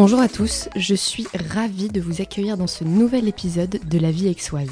Bonjour 0.00 0.20
à 0.20 0.28
tous, 0.28 0.68
je 0.76 0.94
suis 0.94 1.26
ravie 1.50 1.88
de 1.88 2.00
vous 2.00 2.22
accueillir 2.22 2.56
dans 2.56 2.68
ce 2.68 2.84
nouvel 2.84 3.26
épisode 3.26 3.80
de 3.84 3.98
La 3.98 4.12
vie 4.12 4.28
aixoise. 4.28 4.70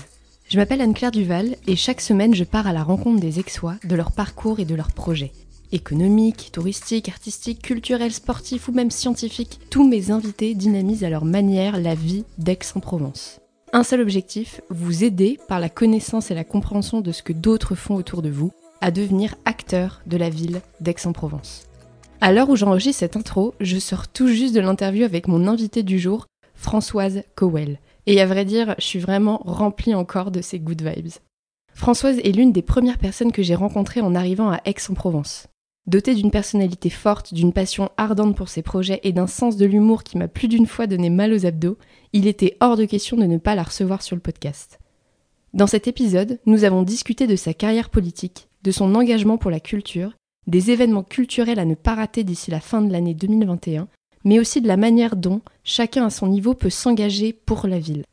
Je 0.48 0.56
m'appelle 0.56 0.80
Anne-Claire 0.80 1.10
Duval 1.10 1.56
et 1.66 1.74
chaque 1.74 2.00
semaine 2.00 2.32
je 2.32 2.44
pars 2.44 2.68
à 2.68 2.72
la 2.72 2.84
rencontre 2.84 3.18
des 3.18 3.40
Aixois, 3.40 3.74
de 3.82 3.96
leur 3.96 4.12
parcours 4.12 4.60
et 4.60 4.64
de 4.64 4.76
leurs 4.76 4.92
projets. 4.92 5.32
Économiques, 5.72 6.50
touristiques, 6.52 7.08
artistiques, 7.08 7.60
culturels, 7.60 8.12
sportifs 8.12 8.68
ou 8.68 8.72
même 8.72 8.92
scientifiques, 8.92 9.58
tous 9.68 9.84
mes 9.84 10.12
invités 10.12 10.54
dynamisent 10.54 11.02
à 11.02 11.10
leur 11.10 11.24
manière 11.24 11.80
la 11.80 11.96
vie 11.96 12.22
d'Aix-en-Provence. 12.38 13.40
Un 13.72 13.82
seul 13.82 14.02
objectif, 14.02 14.60
vous 14.70 15.02
aider 15.02 15.40
par 15.48 15.58
la 15.58 15.68
connaissance 15.68 16.30
et 16.30 16.36
la 16.36 16.44
compréhension 16.44 17.00
de 17.00 17.10
ce 17.10 17.24
que 17.24 17.32
d'autres 17.32 17.74
font 17.74 17.96
autour 17.96 18.22
de 18.22 18.30
vous 18.30 18.52
à 18.80 18.92
devenir 18.92 19.34
acteur 19.44 20.02
de 20.06 20.18
la 20.18 20.30
ville 20.30 20.60
d'Aix-en-Provence. 20.80 21.66
À 22.20 22.32
l'heure 22.32 22.48
où 22.48 22.56
j'enregistre 22.56 23.00
cette 23.00 23.16
intro, 23.16 23.54
je 23.60 23.78
sors 23.78 24.08
tout 24.08 24.28
juste 24.28 24.54
de 24.54 24.60
l'interview 24.60 25.04
avec 25.04 25.28
mon 25.28 25.46
invité 25.46 25.82
du 25.82 25.98
jour, 25.98 26.26
Françoise 26.54 27.22
Cowell. 27.34 27.78
Et 28.06 28.20
à 28.20 28.26
vrai 28.26 28.44
dire, 28.44 28.74
je 28.78 28.84
suis 28.84 28.98
vraiment 28.98 29.42
remplie 29.44 29.94
encore 29.94 30.30
de 30.30 30.40
ces 30.40 30.58
good 30.58 30.80
vibes. 30.80 31.12
Françoise 31.74 32.18
est 32.24 32.32
l'une 32.32 32.52
des 32.52 32.62
premières 32.62 32.98
personnes 32.98 33.32
que 33.32 33.42
j'ai 33.42 33.54
rencontrées 33.54 34.00
en 34.00 34.14
arrivant 34.14 34.50
à 34.50 34.60
Aix-en-Provence. 34.64 35.48
Dotée 35.86 36.14
d'une 36.14 36.30
personnalité 36.30 36.88
forte, 36.88 37.34
d'une 37.34 37.52
passion 37.52 37.90
ardente 37.98 38.34
pour 38.34 38.48
ses 38.48 38.62
projets 38.62 39.00
et 39.04 39.12
d'un 39.12 39.26
sens 39.26 39.56
de 39.56 39.66
l'humour 39.66 40.02
qui 40.02 40.16
m'a 40.16 40.26
plus 40.26 40.48
d'une 40.48 40.66
fois 40.66 40.86
donné 40.86 41.10
mal 41.10 41.34
aux 41.34 41.44
abdos, 41.44 41.76
il 42.14 42.26
était 42.26 42.56
hors 42.60 42.76
de 42.76 42.86
question 42.86 43.18
de 43.18 43.26
ne 43.26 43.36
pas 43.36 43.54
la 43.54 43.62
recevoir 43.62 44.02
sur 44.02 44.16
le 44.16 44.22
podcast. 44.22 44.78
Dans 45.52 45.66
cet 45.66 45.86
épisode, 45.86 46.40
nous 46.46 46.64
avons 46.64 46.82
discuté 46.82 47.26
de 47.26 47.36
sa 47.36 47.52
carrière 47.52 47.90
politique, 47.90 48.48
de 48.62 48.70
son 48.70 48.94
engagement 48.94 49.36
pour 49.36 49.50
la 49.50 49.60
culture, 49.60 50.12
des 50.46 50.70
événements 50.70 51.02
culturels 51.02 51.58
à 51.58 51.64
ne 51.64 51.74
pas 51.74 51.94
rater 51.94 52.24
d'ici 52.24 52.50
la 52.50 52.60
fin 52.60 52.82
de 52.82 52.92
l'année 52.92 53.14
2021, 53.14 53.88
mais 54.24 54.38
aussi 54.38 54.60
de 54.60 54.68
la 54.68 54.76
manière 54.76 55.16
dont 55.16 55.40
chacun 55.64 56.06
à 56.06 56.10
son 56.10 56.26
niveau 56.26 56.54
peut 56.54 56.70
s'engager 56.70 57.32
pour 57.32 57.66
la 57.66 57.78
ville. 57.78 58.04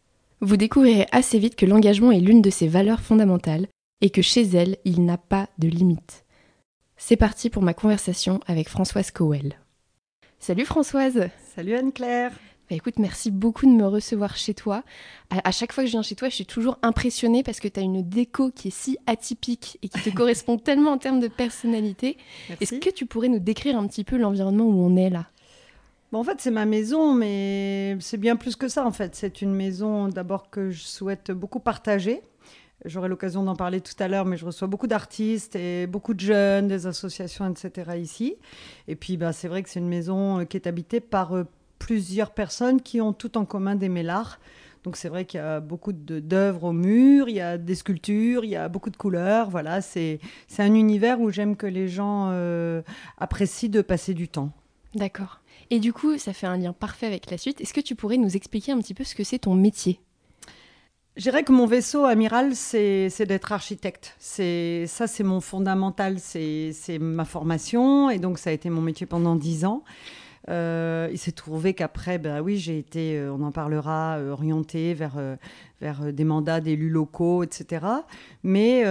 Vous 0.42 0.58
découvrirez 0.58 1.08
assez 1.12 1.40
vite 1.40 1.56
que 1.56 1.66
l'engagement 1.66 2.12
est 2.12 2.20
l'une 2.20 2.42
de 2.42 2.50
ses 2.50 2.68
valeurs 2.68 3.02
fondamentales 3.02 3.68
et 4.02 4.10
que 4.10 4.22
chez 4.22 4.42
elle, 4.42 4.78
il 4.84 5.06
n'a 5.06 5.18
pas 5.18 5.48
de 5.58 5.68
limite. 5.68 6.26
C'est 6.98 7.16
parti 7.16 7.50
pour 7.50 7.64
ma 7.64 7.74
conversation 7.74 8.40
avec 8.48 8.70
Françoise 8.70 9.12
Cowell. 9.12 9.58
Salut 10.40 10.66
Françoise 10.66 11.30
Salut 11.56 11.76
Anne-Claire 11.76 12.34
bah 12.70 12.78
écoute, 12.78 12.98
merci 12.98 13.30
beaucoup 13.30 13.66
de 13.66 13.72
me 13.72 13.86
recevoir 13.86 14.38
chez 14.38 14.54
toi. 14.54 14.84
À, 15.30 15.52
chaque 15.52 15.74
fois 15.74 15.84
que 15.84 15.88
je 15.88 15.92
viens 15.92 16.02
chez 16.02 16.16
toi, 16.16 16.30
je 16.30 16.36
suis 16.36 16.46
toujours 16.46 16.78
impressionnée 16.82 17.44
parce 17.44 17.60
que 17.60 17.68
tu 17.68 17.80
as 17.80 17.84
une 17.84 18.08
déco 18.08 18.52
qui 18.52 18.70
est 18.70 18.72
si 18.72 18.98
atypique 19.06 19.80
et 19.82 19.90
qui 19.90 20.00
te 20.00 20.10
correspond 20.16 20.58
tellement 20.58 20.92
en 20.92 20.98
termes 20.98 21.20
de 21.20 21.28
personnalité. 21.28 22.18
Est-ce 22.62 22.76
que 22.76 22.90
tu 22.90 23.06
pourrais 23.06 23.28
nous 23.28 23.40
décrire 23.40 23.78
un 23.78 23.86
petit 23.88 24.06
peu 24.06 24.18
l'environnement 24.18 24.66
où 24.66 24.82
on 24.82 24.96
est 24.96 25.10
là? 25.10 25.28
Bon, 26.14 26.20
En 26.20 26.24
fait, 26.24 26.40
c'est 26.40 26.52
ma 26.52 26.66
maison, 26.66 27.14
mais 27.14 27.98
c'est 28.00 28.18
bien 28.18 28.38
plus 28.38 28.56
que 28.56 28.70
ça. 28.70 28.86
En 28.86 28.92
fait, 28.92 29.16
c'est 29.16 29.42
une 29.42 29.54
maison 29.54 30.08
d'abord 30.08 30.50
que 30.50 30.72
je 30.72 30.84
souhaite 30.84 31.32
beaucoup 31.32 31.60
partager. 31.60 32.22
J'aurai 32.86 33.10
l'occasion 33.10 33.44
d'en 33.44 33.56
parler 33.56 33.82
tout 33.82 33.96
à 34.00 34.08
l'heure, 34.08 34.26
mais 34.26 34.38
je 34.38 34.46
reçois 34.46 34.68
beaucoup 34.68 34.88
d'artistes 34.88 35.56
et 35.56 35.88
beaucoup 35.88 36.14
de 36.14 36.20
jeunes, 36.20 36.68
des 36.68 36.86
associations, 36.86 37.50
etc. 37.50 37.92
ici. 37.98 38.36
Et 38.88 38.96
puis, 38.96 39.18
bah, 39.18 39.34
c'est 39.34 39.48
vrai 39.48 39.64
que 39.64 39.70
c'est 39.70 39.80
une 39.80 39.88
maison 39.88 40.40
euh, 40.40 40.46
qui 40.46 40.58
est 40.58 40.68
habitée 40.68 41.00
par 41.00 41.36
euh, 41.36 41.46
plusieurs 41.84 42.32
personnes 42.32 42.82
qui 42.82 43.02
ont 43.02 43.12
tout 43.12 43.38
en 43.38 43.44
commun 43.44 43.76
d'aimer 43.76 44.04
l'art. 44.04 44.40
Donc 44.86 44.96
c'est 44.96 45.10
vrai 45.10 45.26
qu'il 45.26 45.40
y 45.40 45.44
a 45.44 45.60
beaucoup 45.60 45.92
d'œuvres 45.92 46.66
au 46.66 46.72
mur, 46.72 47.28
il 47.28 47.36
y 47.36 47.42
a 47.42 47.58
des 47.58 47.76
sculptures, 47.76 48.46
il 48.46 48.52
y 48.52 48.56
a 48.56 48.70
beaucoup 48.70 48.90
de 48.90 48.96
couleurs. 48.96 49.50
Voilà, 49.50 49.82
c'est 49.82 50.20
un 50.60 50.74
univers 50.74 51.20
où 51.20 51.30
j'aime 51.30 51.58
que 51.58 51.68
les 51.68 51.90
gens 51.90 52.30
euh, 52.32 52.82
apprécient 53.18 53.70
de 53.70 53.82
passer 53.82 54.14
du 54.14 54.30
temps. 54.30 54.52
D'accord. 54.96 55.42
Et 55.72 55.80
du 55.80 55.92
coup, 55.92 56.18
ça 56.18 56.32
fait 56.32 56.48
un 56.48 56.56
lien 56.56 56.72
parfait 56.72 57.08
avec 57.08 57.30
la 57.30 57.38
suite. 57.38 57.60
Est-ce 57.60 57.74
que 57.74 57.82
tu 57.82 57.96
pourrais 57.96 58.18
nous 58.18 58.38
expliquer 58.38 58.72
un 58.72 58.80
petit 58.80 58.94
peu 58.94 59.04
ce 59.04 59.14
que 59.14 59.26
c'est 59.26 59.40
ton 59.40 59.54
métier? 59.54 60.00
Je 61.18 61.24
dirais 61.24 61.44
que 61.44 61.52
mon 61.52 61.66
vaisseau 61.66 62.06
amiral, 62.06 62.56
c'est 62.56 63.26
d'être 63.26 63.52
architecte. 63.52 64.16
C'est 64.20 64.86
ça, 64.88 65.06
c'est 65.08 65.24
mon 65.24 65.42
fondamental, 65.42 66.20
c'est 66.20 66.74
ma 67.00 67.26
formation, 67.26 68.10
et 68.10 68.20
donc 68.20 68.40
ça 68.40 68.52
a 68.52 68.54
été 68.54 68.70
mon 68.70 68.82
métier 68.82 69.06
pendant 69.06 69.36
dix 69.36 69.66
ans. 69.66 69.84
Euh, 70.50 71.08
il 71.12 71.18
s'est 71.18 71.32
trouvé 71.32 71.74
qu'après, 71.74 72.18
ben 72.18 72.42
oui, 72.42 72.58
j'ai 72.58 72.78
été, 72.78 73.18
euh, 73.18 73.34
on 73.34 73.44
en 73.44 73.52
parlera, 73.52 74.18
euh, 74.18 74.32
orientée 74.32 74.94
vers, 74.94 75.16
vers 75.80 76.12
des 76.12 76.24
mandats 76.24 76.60
d'élus 76.60 76.90
locaux, 76.90 77.44
etc. 77.44 77.86
Mais 78.44 78.84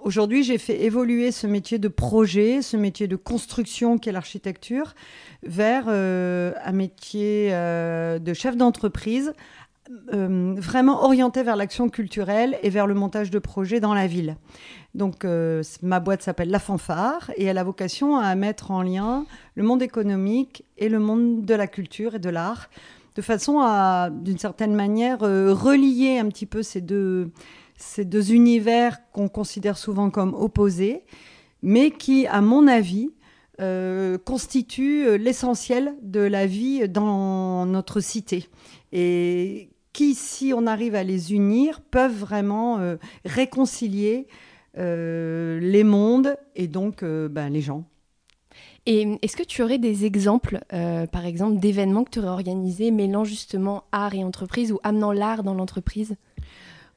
aujourd'hui, 0.00 0.42
j'ai 0.42 0.58
fait 0.58 0.82
évoluer 0.82 1.32
ce 1.32 1.46
métier 1.46 1.78
de 1.78 1.88
projet, 1.88 2.62
ce 2.62 2.76
métier 2.76 3.06
de 3.06 3.16
construction 3.16 3.98
qu'est 3.98 4.12
l'architecture, 4.12 4.94
vers 5.42 5.88
un 5.88 6.72
métier 6.72 7.50
de 7.50 8.34
chef 8.34 8.56
d'entreprise 8.56 9.32
vraiment 9.90 11.04
orienté 11.04 11.42
vers 11.42 11.56
l'action 11.56 11.88
culturelle 11.88 12.58
et 12.62 12.70
vers 12.70 12.86
le 12.86 12.94
montage 12.94 13.30
de 13.30 13.38
projets 13.38 13.80
dans 13.80 13.94
la 13.94 14.06
ville. 14.06 14.36
Donc 14.94 15.24
euh, 15.24 15.62
ma 15.82 16.00
boîte 16.00 16.22
s'appelle 16.22 16.50
La 16.50 16.58
Fanfare 16.58 17.30
et 17.36 17.44
elle 17.44 17.58
a 17.58 17.64
vocation 17.64 18.16
à 18.16 18.34
mettre 18.34 18.70
en 18.70 18.82
lien 18.82 19.26
le 19.56 19.62
monde 19.64 19.82
économique 19.82 20.64
et 20.78 20.88
le 20.88 21.00
monde 21.00 21.44
de 21.44 21.54
la 21.54 21.66
culture 21.66 22.14
et 22.14 22.18
de 22.18 22.30
l'art, 22.30 22.70
de 23.16 23.22
façon 23.22 23.58
à, 23.60 24.10
d'une 24.10 24.38
certaine 24.38 24.74
manière, 24.74 25.22
euh, 25.22 25.52
relier 25.52 26.18
un 26.18 26.28
petit 26.28 26.46
peu 26.46 26.62
ces 26.62 26.80
deux, 26.80 27.30
ces 27.76 28.04
deux 28.04 28.32
univers 28.32 28.98
qu'on 29.12 29.28
considère 29.28 29.76
souvent 29.76 30.10
comme 30.10 30.34
opposés, 30.34 31.02
mais 31.62 31.90
qui, 31.90 32.26
à 32.26 32.40
mon 32.40 32.68
avis, 32.68 33.10
euh, 33.60 34.18
constituent 34.18 35.16
l'essentiel 35.16 35.94
de 36.02 36.20
la 36.20 36.46
vie 36.46 36.88
dans 36.88 37.66
notre 37.66 38.00
cité. 38.00 38.48
Et 38.92 39.70
qui, 39.94 40.14
si 40.14 40.52
on 40.54 40.66
arrive 40.66 40.94
à 40.94 41.04
les 41.04 41.32
unir, 41.32 41.80
peuvent 41.80 42.18
vraiment 42.18 42.96
réconcilier 43.24 44.26
euh, 44.76 45.60
les 45.60 45.84
mondes 45.84 46.36
et 46.56 46.66
donc 46.66 47.04
euh, 47.04 47.28
ben, 47.28 47.48
les 47.48 47.60
gens. 47.60 47.84
Et 48.86 49.18
est-ce 49.22 49.36
que 49.36 49.42
tu 49.42 49.62
aurais 49.62 49.78
des 49.78 50.04
exemples, 50.04 50.60
euh, 50.72 51.06
par 51.06 51.24
exemple, 51.24 51.58
d'événements 51.58 52.04
que 52.04 52.10
tu 52.10 52.18
aurais 52.18 52.28
organisés 52.28 52.90
mêlant 52.90 53.24
justement 53.24 53.84
art 53.92 54.14
et 54.14 54.24
entreprise 54.24 54.72
ou 54.72 54.80
amenant 54.82 55.12
l'art 55.12 55.42
dans 55.44 55.54
l'entreprise? 55.54 56.16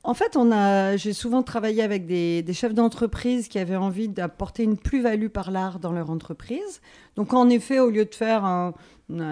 En 0.03 0.13
fait, 0.13 0.37
on 0.37 0.51
a, 0.51 0.95
j'ai 0.95 1.13
souvent 1.13 1.43
travaillé 1.43 1.81
avec 1.81 2.05
des, 2.05 2.43
chefs 2.53 2.73
d'entreprise 2.73 3.47
qui 3.47 3.59
avaient 3.59 3.75
envie 3.75 4.07
d'apporter 4.07 4.63
une 4.63 4.77
plus-value 4.77 5.27
par 5.27 5.51
l'art 5.51 5.79
dans 5.79 5.91
leur 5.91 6.09
entreprise. 6.09 6.81
Donc, 7.15 7.33
en 7.33 7.49
effet, 7.49 7.79
au 7.79 7.89
lieu 7.89 8.05
de 8.05 8.15
faire 8.15 8.45
un, 8.45 8.73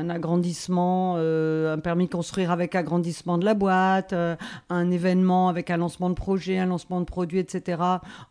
agrandissement, 0.10 1.16
euh, 1.18 1.74
un 1.74 1.80
permis 1.80 2.08
de 2.08 2.12
construire 2.12 2.52
avec 2.52 2.76
agrandissement 2.76 3.38
de 3.38 3.46
la 3.46 3.54
boîte, 3.54 4.14
euh, 4.14 4.36
un 4.70 4.92
événement 4.92 5.50
avec 5.50 5.70
un 5.70 5.78
lancement 5.78 6.10
de 6.10 6.16
projet, 6.16 6.58
un 6.58 6.66
lancement 6.66 7.00
de 7.00 7.06
produit, 7.06 7.40
etc., 7.40 7.82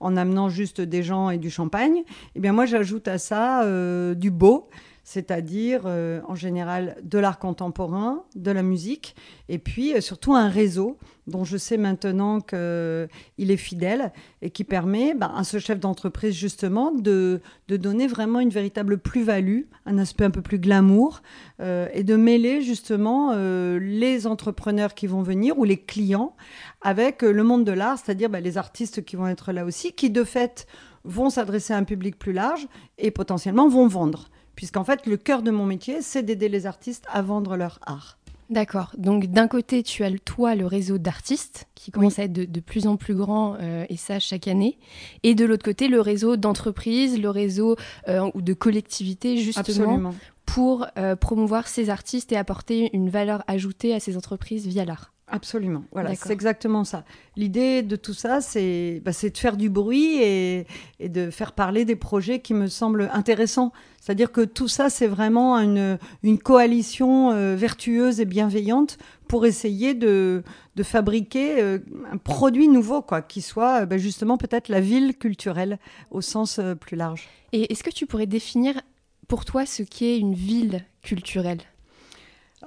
en 0.01 0.17
amenant 0.17 0.49
juste 0.49 0.81
des 0.81 1.03
gens 1.03 1.31
et 1.31 1.39
du 1.39 1.51
champagne, 1.51 2.03
eh 2.35 2.41
bien, 2.41 2.53
moi, 2.53 2.67
j'ajoute 2.67 3.09
à 3.09 3.19
ça 3.19 3.63
euh, 3.63 4.15
du 4.15 4.31
beau 4.31 4.69
c'est-à-dire 5.05 5.83
euh, 5.85 6.23
en 6.27 6.35
général 6.35 6.97
de 7.03 7.19
l'art 7.19 7.39
contemporain, 7.39 8.25
de 8.35 8.51
la 8.51 8.63
musique, 8.63 9.15
et 9.51 9.59
puis 9.59 9.95
euh, 9.95 10.01
surtout 10.01 10.35
un 10.35 10.49
réseau 10.49 10.99
dont 11.27 11.45
je 11.45 11.59
sais 11.59 11.77
maintenant 11.77 12.41
qu'il 12.41 13.51
est 13.51 13.57
fidèle 13.57 14.13
et 14.43 14.51
qui 14.51 14.65
permet 14.65 15.15
bah, 15.15 15.33
à 15.37 15.45
ce 15.45 15.59
chef 15.59 15.79
d'entreprise 15.79 16.35
justement 16.35 16.91
de, 16.91 17.41
donner 17.69 18.07
vraiment 18.07 18.41
une 18.41 18.51
véritable 18.51 18.99
plus-value, 18.99 19.63
un 19.87 19.99
aspect 19.99 20.25
un 20.25 20.31
peu 20.31 20.43
plus 20.43 20.59
glamour, 20.59 21.23
euh, 21.61 21.87
et 21.93 22.03
de 22.03 22.17
mêler 22.17 22.63
justement 22.63 23.35
les 23.79 24.27
entrepreneurs 24.27 24.95
qui 24.95 25.07
vont 25.07 25.23
venir 25.23 25.59
ou 25.59 25.65
les 25.65 25.79
clients 25.79 26.35
avec 26.83 27.23
le 27.23 27.43
monde 27.43 27.65
de 27.65 27.73
l'art, 27.73 27.99
c'est-à-dire 27.99 28.31
bah, 28.31 28.41
les 28.41 28.59
artistes 28.59 29.05
qui 29.05 29.17
vont 29.17 29.27
être 29.27 29.53
là 29.53 29.65
aussi, 29.65 29.93
qui 29.93 30.11
de 30.11 30.25
fait 30.25 30.67
vont 31.05 31.31
s'adresser 31.31 31.73
à 31.75 31.77
un 31.77 31.85
public 31.85 32.19
plus 32.19 32.33
large 32.33 32.67
et 32.99 33.11
potentiellement 33.11 33.69
vont 33.69 33.87
vendre 33.87 34.29
puisqu'en 34.57 34.85
fait, 34.85 35.07
le 35.07 35.17
cœur 35.17 35.43
de 35.43 35.51
mon 35.51 35.67
métier, 35.67 36.03
c'est 36.03 36.23
d'aider 36.23 36.49
les 36.49 36.67
artistes 36.67 37.05
à 37.13 37.23
vendre 37.23 37.57
leur 37.57 37.79
art. 37.87 38.19
D'accord. 38.51 38.93
Donc 38.99 39.27
d'un 39.27 39.49
côté, 39.49 39.83
tu 39.83 40.05
as 40.05 40.11
toi 40.19 40.55
le 40.55 40.67
réseau 40.67 40.99
d'artistes 40.99 41.67
qui 41.75 41.91
commence 41.91 42.19
à 42.19 42.25
être 42.25 42.33
de, 42.33 42.61
plus 42.61 42.87
en 42.87 42.97
plus 42.97 43.15
grand 43.15 43.57
euh, 43.61 43.87
et 43.89 43.97
ça 43.97 44.19
chaque 44.19 44.49
année, 44.49 44.79
et 45.23 45.35
de 45.35 45.45
l'autre 45.45 45.65
côté 45.65 45.89
le 45.89 46.01
réseau 46.01 46.37
d'entreprises, 46.37 47.19
le 47.19 47.31
réseau 47.31 47.77
euh, 48.09 48.31
ou 48.35 48.43
de 48.43 48.53
collectivités 48.53 49.39
justement 49.39 50.13
pour 50.45 50.87
euh, 50.99 51.17
promouvoir 51.17 51.69
ces 51.69 51.89
artistes 51.89 52.33
et 52.33 52.37
apporter 52.37 52.91
une 52.95 53.09
valeur 53.09 53.43
ajoutée 53.47 53.95
à 53.95 54.01
ces 54.01 54.17
entreprises 54.17 54.67
via 54.67 54.85
l'art. 54.85 55.14
Absolument, 55.27 55.85
voilà, 55.91 56.15
c'est 56.15 56.33
exactement 56.33 56.85
ça. 56.85 57.03
L'idée 57.35 57.83
de 57.83 57.97
tout 57.97 58.13
ça, 58.13 58.43
c'est 58.43 59.01
bah, 59.03 59.13
de 59.13 59.39
faire 59.39 59.57
du 59.57 59.71
bruit 59.71 60.23
et, 60.23 60.67
de 61.01 61.31
faire 61.31 61.53
parler 61.53 61.87
des 61.87 61.97
projets 61.97 62.41
qui 62.41 62.53
me 62.53 62.67
semblent 62.67 63.09
intéressants. 63.11 63.73
C'est-à-dire 64.03 64.33
que 64.33 64.43
tout 64.43 64.69
ça, 64.69 64.91
c'est 64.91 65.07
vraiment 65.07 65.57
une, 65.57 65.99
coalition 66.39 67.33
euh, 67.33 67.57
vertueuse 67.57 68.21
et 68.21 68.27
bienveillante 68.27 68.99
pour 69.27 69.47
essayer 69.47 69.95
de, 69.95 70.43
fabriquer 70.83 71.63
euh, 71.63 71.79
un 72.13 72.19
produit 72.19 72.69
nouveau, 72.69 73.01
quoi, 73.01 73.23
qui 73.23 73.41
soit 73.41 73.83
euh, 73.83 73.87
bah, 73.87 73.97
justement 73.97 74.37
peut-être 74.37 74.69
la 74.69 74.81
ville 74.81 75.17
culturelle 75.17 75.79
au 76.11 76.21
sens 76.21 76.61
plus 76.81 76.97
large. 76.97 77.29
Et 77.53 77.73
est-ce 77.73 77.83
que 77.83 77.91
tu 77.91 78.05
pourrais 78.05 78.27
définir 78.27 78.79
pour 79.27 79.47
toi 79.47 79.65
ce 79.65 79.83
qu'est 79.83 80.19
une 80.19 80.35
ville 80.35 80.85
culturelle? 81.03 81.63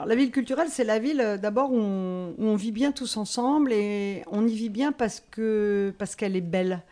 La 0.05 0.15
ville 0.15 0.31
culturelle, 0.31 0.67
c'est 0.69 0.83
la 0.83 0.99
ville 0.99 1.21
euh, 1.21 1.37
d'abord 1.37 1.71
où, 1.71 1.77
on 1.77 2.55
vit 2.55 2.71
bien 2.71 2.91
tous 2.91 3.17
ensemble 3.17 3.73
et 3.73 4.23
on 4.27 4.47
y 4.47 4.55
vit 4.55 4.69
bien 4.69 4.91
parce 4.91 5.23
que 5.31 5.93
parce 5.97 6.15
qu'elle 6.15 6.35
est 6.35 6.41
belle. 6.41 6.83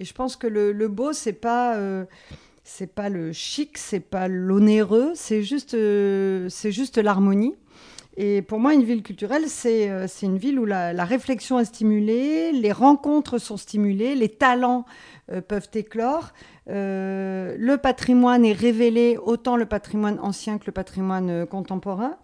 Et 0.00 0.04
je 0.04 0.14
pense 0.14 0.36
que 0.36 0.46
le, 0.46 0.88
beau, 0.88 1.12
c'est 1.12 1.32
pas 1.32 1.76
euh, 1.76 2.04
c'est 2.64 2.92
pas 2.92 3.08
le 3.08 3.32
chic, 3.32 3.78
c'est 3.78 4.00
pas 4.00 4.28
l'onéreux, 4.28 5.12
c'est 5.14 5.42
juste 5.42 5.74
euh, 5.74 6.48
c'est 6.48 6.72
juste 6.72 6.98
l'harmonie. 6.98 7.54
Et 8.16 8.42
pour 8.42 8.60
moi, 8.60 8.74
une 8.74 8.84
ville 8.84 9.02
culturelle, 9.02 9.48
c'est 9.48 9.88
une 10.22 10.38
ville 10.38 10.60
où 10.60 10.64
la, 10.64 10.92
la, 10.92 11.04
réflexion 11.04 11.58
est 11.58 11.64
stimulée, 11.64 12.52
les 12.52 12.70
rencontres 12.70 13.38
sont 13.38 13.56
stimulées, 13.56 14.14
les 14.14 14.28
talents 14.28 14.84
peuvent 15.48 15.68
éclore. 15.74 16.32
le 16.68 17.76
patrimoine 17.76 18.44
est 18.44 18.52
révélé, 18.52 19.18
autant 19.20 19.56
le 19.56 19.66
patrimoine 19.66 20.20
ancien 20.20 20.58
que 20.58 20.66
le 20.66 20.72
patrimoine 20.72 21.44
contemporain. 21.44 22.16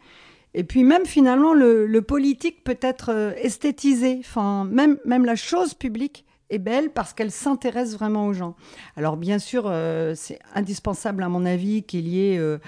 Et 0.54 0.64
puis 0.64 0.84
même 0.84 1.06
finalement, 1.06 1.54
le, 1.54 2.00
politique 2.00 2.64
peut 2.64 2.78
être 2.80 3.10
euh, 3.10 3.32
esthétisé. 3.36 4.16
Enfin, 4.20 4.64
même, 4.64 4.98
même 5.04 5.24
la 5.24 5.36
chose 5.36 5.74
publique 5.74 6.24
est 6.50 6.58
belle 6.58 6.90
parce 6.90 7.12
qu'elle 7.12 7.30
s'intéresse 7.30 7.94
vraiment 7.94 8.26
aux 8.26 8.32
gens. 8.32 8.56
Alors 8.96 9.16
bien 9.16 9.38
sûr, 9.38 9.64
euh, 9.66 10.14
c'est 10.16 10.40
indispensable 10.54 11.22
à 11.22 11.28
mon 11.28 11.46
avis 11.46 11.84
qu'il 11.84 12.08
y 12.08 12.32
ait 12.32 12.38
euh, 12.38 12.58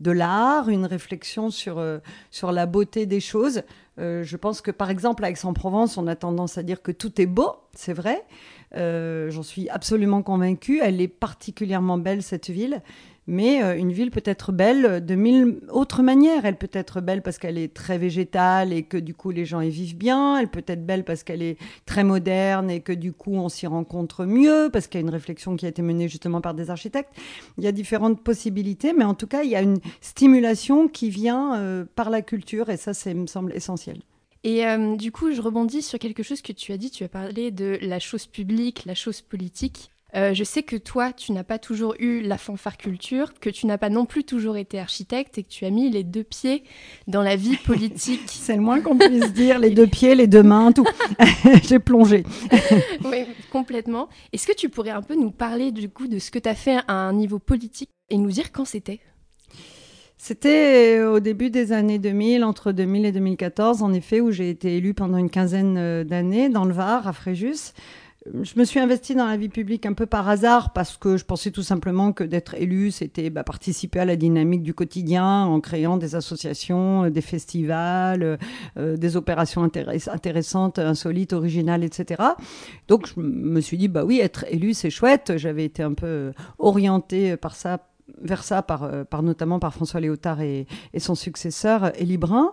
de 0.00 0.10
l'art, 0.10 0.68
une 0.68 0.84
réflexion 0.84 1.50
sur, 1.50 1.82
sur 2.30 2.52
la 2.52 2.66
beauté 2.66 3.04
des 3.04 3.20
choses. 3.20 3.62
je 3.98 4.36
pense 4.36 4.62
que 4.62 4.70
par 4.70 4.88
exemple 4.88 5.22
à 5.26 5.30
Aix-en-Provence, 5.30 5.98
on 5.98 6.06
a 6.06 6.16
tendance 6.16 6.56
à 6.56 6.62
dire 6.62 6.80
que 6.80 6.90
tout 6.90 7.20
est 7.20 7.26
beau, 7.26 7.52
c'est 7.74 7.92
vrai. 7.92 8.24
J'en 8.74 9.42
suis 9.42 9.68
absolument 9.68 10.22
convaincue. 10.22 10.80
Elle 10.82 11.02
est 11.02 11.08
particulièrement 11.08 11.98
belle, 11.98 12.22
cette 12.22 12.48
ville. 12.48 12.80
Mais 13.32 13.62
euh, 13.62 13.76
une 13.76 13.92
ville 13.92 14.10
peut 14.10 14.24
être 14.24 14.50
belle 14.50 15.06
de 15.06 15.14
mille 15.14 15.60
autres 15.70 16.02
manières. 16.02 16.44
Elle 16.44 16.56
peut 16.56 16.70
être 16.72 17.00
belle 17.00 17.22
parce 17.22 17.38
qu'elle 17.38 17.58
est 17.58 17.72
très 17.72 17.96
végétale 17.96 18.72
et 18.72 18.82
que 18.82 18.96
du 18.96 19.14
coup 19.14 19.30
les 19.30 19.44
gens 19.44 19.60
y 19.60 19.70
vivent 19.70 19.96
bien. 19.96 20.36
Elle 20.36 20.48
peut 20.48 20.64
être 20.66 20.84
belle 20.84 21.04
parce 21.04 21.22
qu'elle 21.22 21.40
est 21.40 21.56
très 21.86 22.02
moderne 22.02 22.72
et 22.72 22.80
que 22.80 22.92
du 22.92 23.12
coup 23.12 23.34
on 23.34 23.48
s'y 23.48 23.68
rencontre 23.68 24.24
mieux, 24.24 24.68
parce 24.72 24.88
qu'il 24.88 25.00
y 25.00 25.04
a 25.04 25.06
une 25.06 25.12
réflexion 25.12 25.54
qui 25.54 25.64
a 25.64 25.68
été 25.68 25.80
menée 25.80 26.08
justement 26.08 26.40
par 26.40 26.54
des 26.54 26.70
architectes. 26.70 27.12
Il 27.56 27.62
y 27.62 27.68
a 27.68 27.72
différentes 27.72 28.20
possibilités, 28.20 28.92
mais 28.92 29.04
en 29.04 29.14
tout 29.14 29.28
cas 29.28 29.44
il 29.44 29.50
y 29.50 29.54
a 29.54 29.62
une 29.62 29.78
stimulation 30.00 30.88
qui 30.88 31.08
vient 31.08 31.54
euh, 31.54 31.84
par 31.94 32.10
la 32.10 32.22
culture 32.22 32.68
et 32.68 32.76
ça, 32.76 32.94
ça 32.94 33.14
me 33.14 33.28
semble 33.28 33.54
essentiel. 33.54 34.00
Et 34.42 34.66
euh, 34.66 34.96
du 34.96 35.12
coup, 35.12 35.30
je 35.32 35.40
rebondis 35.40 35.82
sur 35.82 36.00
quelque 36.00 36.24
chose 36.24 36.42
que 36.42 36.52
tu 36.52 36.72
as 36.72 36.78
dit. 36.78 36.90
Tu 36.90 37.04
as 37.04 37.08
parlé 37.08 37.52
de 37.52 37.78
la 37.80 38.00
chose 38.00 38.26
publique, 38.26 38.86
la 38.86 38.96
chose 38.96 39.20
politique. 39.20 39.92
Euh, 40.16 40.34
je 40.34 40.44
sais 40.44 40.62
que 40.62 40.76
toi, 40.76 41.12
tu 41.12 41.32
n'as 41.32 41.44
pas 41.44 41.58
toujours 41.58 41.94
eu 41.98 42.20
la 42.20 42.38
fanfare 42.38 42.76
culture, 42.76 43.32
que 43.40 43.50
tu 43.50 43.66
n'as 43.66 43.78
pas 43.78 43.90
non 43.90 44.06
plus 44.06 44.24
toujours 44.24 44.56
été 44.56 44.78
architecte 44.78 45.38
et 45.38 45.42
que 45.42 45.48
tu 45.48 45.64
as 45.64 45.70
mis 45.70 45.90
les 45.90 46.04
deux 46.04 46.24
pieds 46.24 46.64
dans 47.06 47.22
la 47.22 47.36
vie 47.36 47.56
politique. 47.56 48.22
C'est 48.26 48.56
le 48.56 48.62
moins 48.62 48.80
qu'on 48.80 48.98
puisse 48.98 49.32
dire, 49.32 49.58
les 49.58 49.70
deux 49.70 49.86
pieds, 49.86 50.14
les 50.14 50.26
deux 50.26 50.42
mains, 50.42 50.72
tout. 50.72 50.86
J'ai 51.64 51.78
plongé. 51.78 52.24
oui, 53.04 53.24
complètement. 53.50 54.08
Est-ce 54.32 54.46
que 54.46 54.54
tu 54.54 54.68
pourrais 54.68 54.90
un 54.90 55.02
peu 55.02 55.14
nous 55.14 55.30
parler 55.30 55.72
du 55.72 55.88
coup 55.88 56.08
de 56.08 56.18
ce 56.18 56.30
que 56.30 56.38
tu 56.38 56.48
as 56.48 56.54
fait 56.54 56.78
à 56.88 56.94
un 56.94 57.12
niveau 57.12 57.38
politique 57.38 57.90
et 58.08 58.16
nous 58.16 58.30
dire 58.30 58.52
quand 58.52 58.64
c'était? 58.64 59.00
C'était 60.22 61.00
au 61.00 61.18
début 61.18 61.48
des 61.48 61.72
années 61.72 61.98
2000, 61.98 62.44
entre 62.44 62.72
2000 62.72 63.06
et 63.06 63.12
2014, 63.12 63.82
en 63.82 63.94
effet, 63.94 64.20
où 64.20 64.30
j'ai 64.30 64.50
été 64.50 64.76
élue 64.76 64.92
pendant 64.92 65.16
une 65.16 65.30
quinzaine 65.30 65.78
euh, 65.78 66.04
d'années 66.04 66.50
dans 66.50 66.66
le 66.66 66.74
Var, 66.74 67.08
à 67.08 67.14
Fréjus 67.14 67.72
je 68.26 68.58
me 68.58 68.64
suis 68.64 68.78
investie 68.78 69.14
dans 69.14 69.26
la 69.26 69.38
vie 69.38 69.48
publique 69.48 69.86
un 69.86 69.94
peu 69.94 70.04
par 70.04 70.28
hasard 70.28 70.74
parce 70.74 70.98
que 70.98 71.16
je 71.16 71.24
pensais 71.24 71.50
tout 71.50 71.62
simplement 71.62 72.12
que 72.12 72.22
d'être 72.22 72.54
élu, 72.54 72.90
c'était 72.90 73.30
bah, 73.30 73.44
participer 73.44 74.00
à 74.00 74.04
la 74.04 74.16
dynamique 74.16 74.62
du 74.62 74.74
quotidien 74.74 75.44
en 75.44 75.58
créant 75.60 75.96
des 75.96 76.14
associations, 76.14 77.04
euh, 77.04 77.10
des 77.10 77.22
festivals, 77.22 78.38
euh, 78.76 78.96
des 78.98 79.16
opérations 79.16 79.62
intéressantes, 79.62 80.78
insolites, 80.78 81.32
originales, 81.32 81.82
etc. 81.82 82.22
Donc 82.88 83.06
je 83.06 83.20
me 83.20 83.60
suis 83.62 83.78
dit, 83.78 83.88
bah 83.88 84.04
oui, 84.04 84.20
être 84.20 84.44
élu, 84.50 84.74
c'est 84.74 84.90
chouette. 84.90 85.32
J'avais 85.36 85.64
été 85.64 85.82
un 85.82 85.94
peu 85.94 86.32
orientée 86.58 87.38
par 87.38 87.56
ça 87.56 87.89
vers 88.20 88.44
ça 88.44 88.62
par, 88.62 88.84
euh, 88.84 89.04
par 89.04 89.22
notamment 89.22 89.58
par 89.58 89.74
François 89.74 90.00
Léotard 90.00 90.40
et, 90.40 90.66
son 90.98 91.14
successeur 91.14 91.92
Élie 92.00 92.18
Brun. 92.18 92.52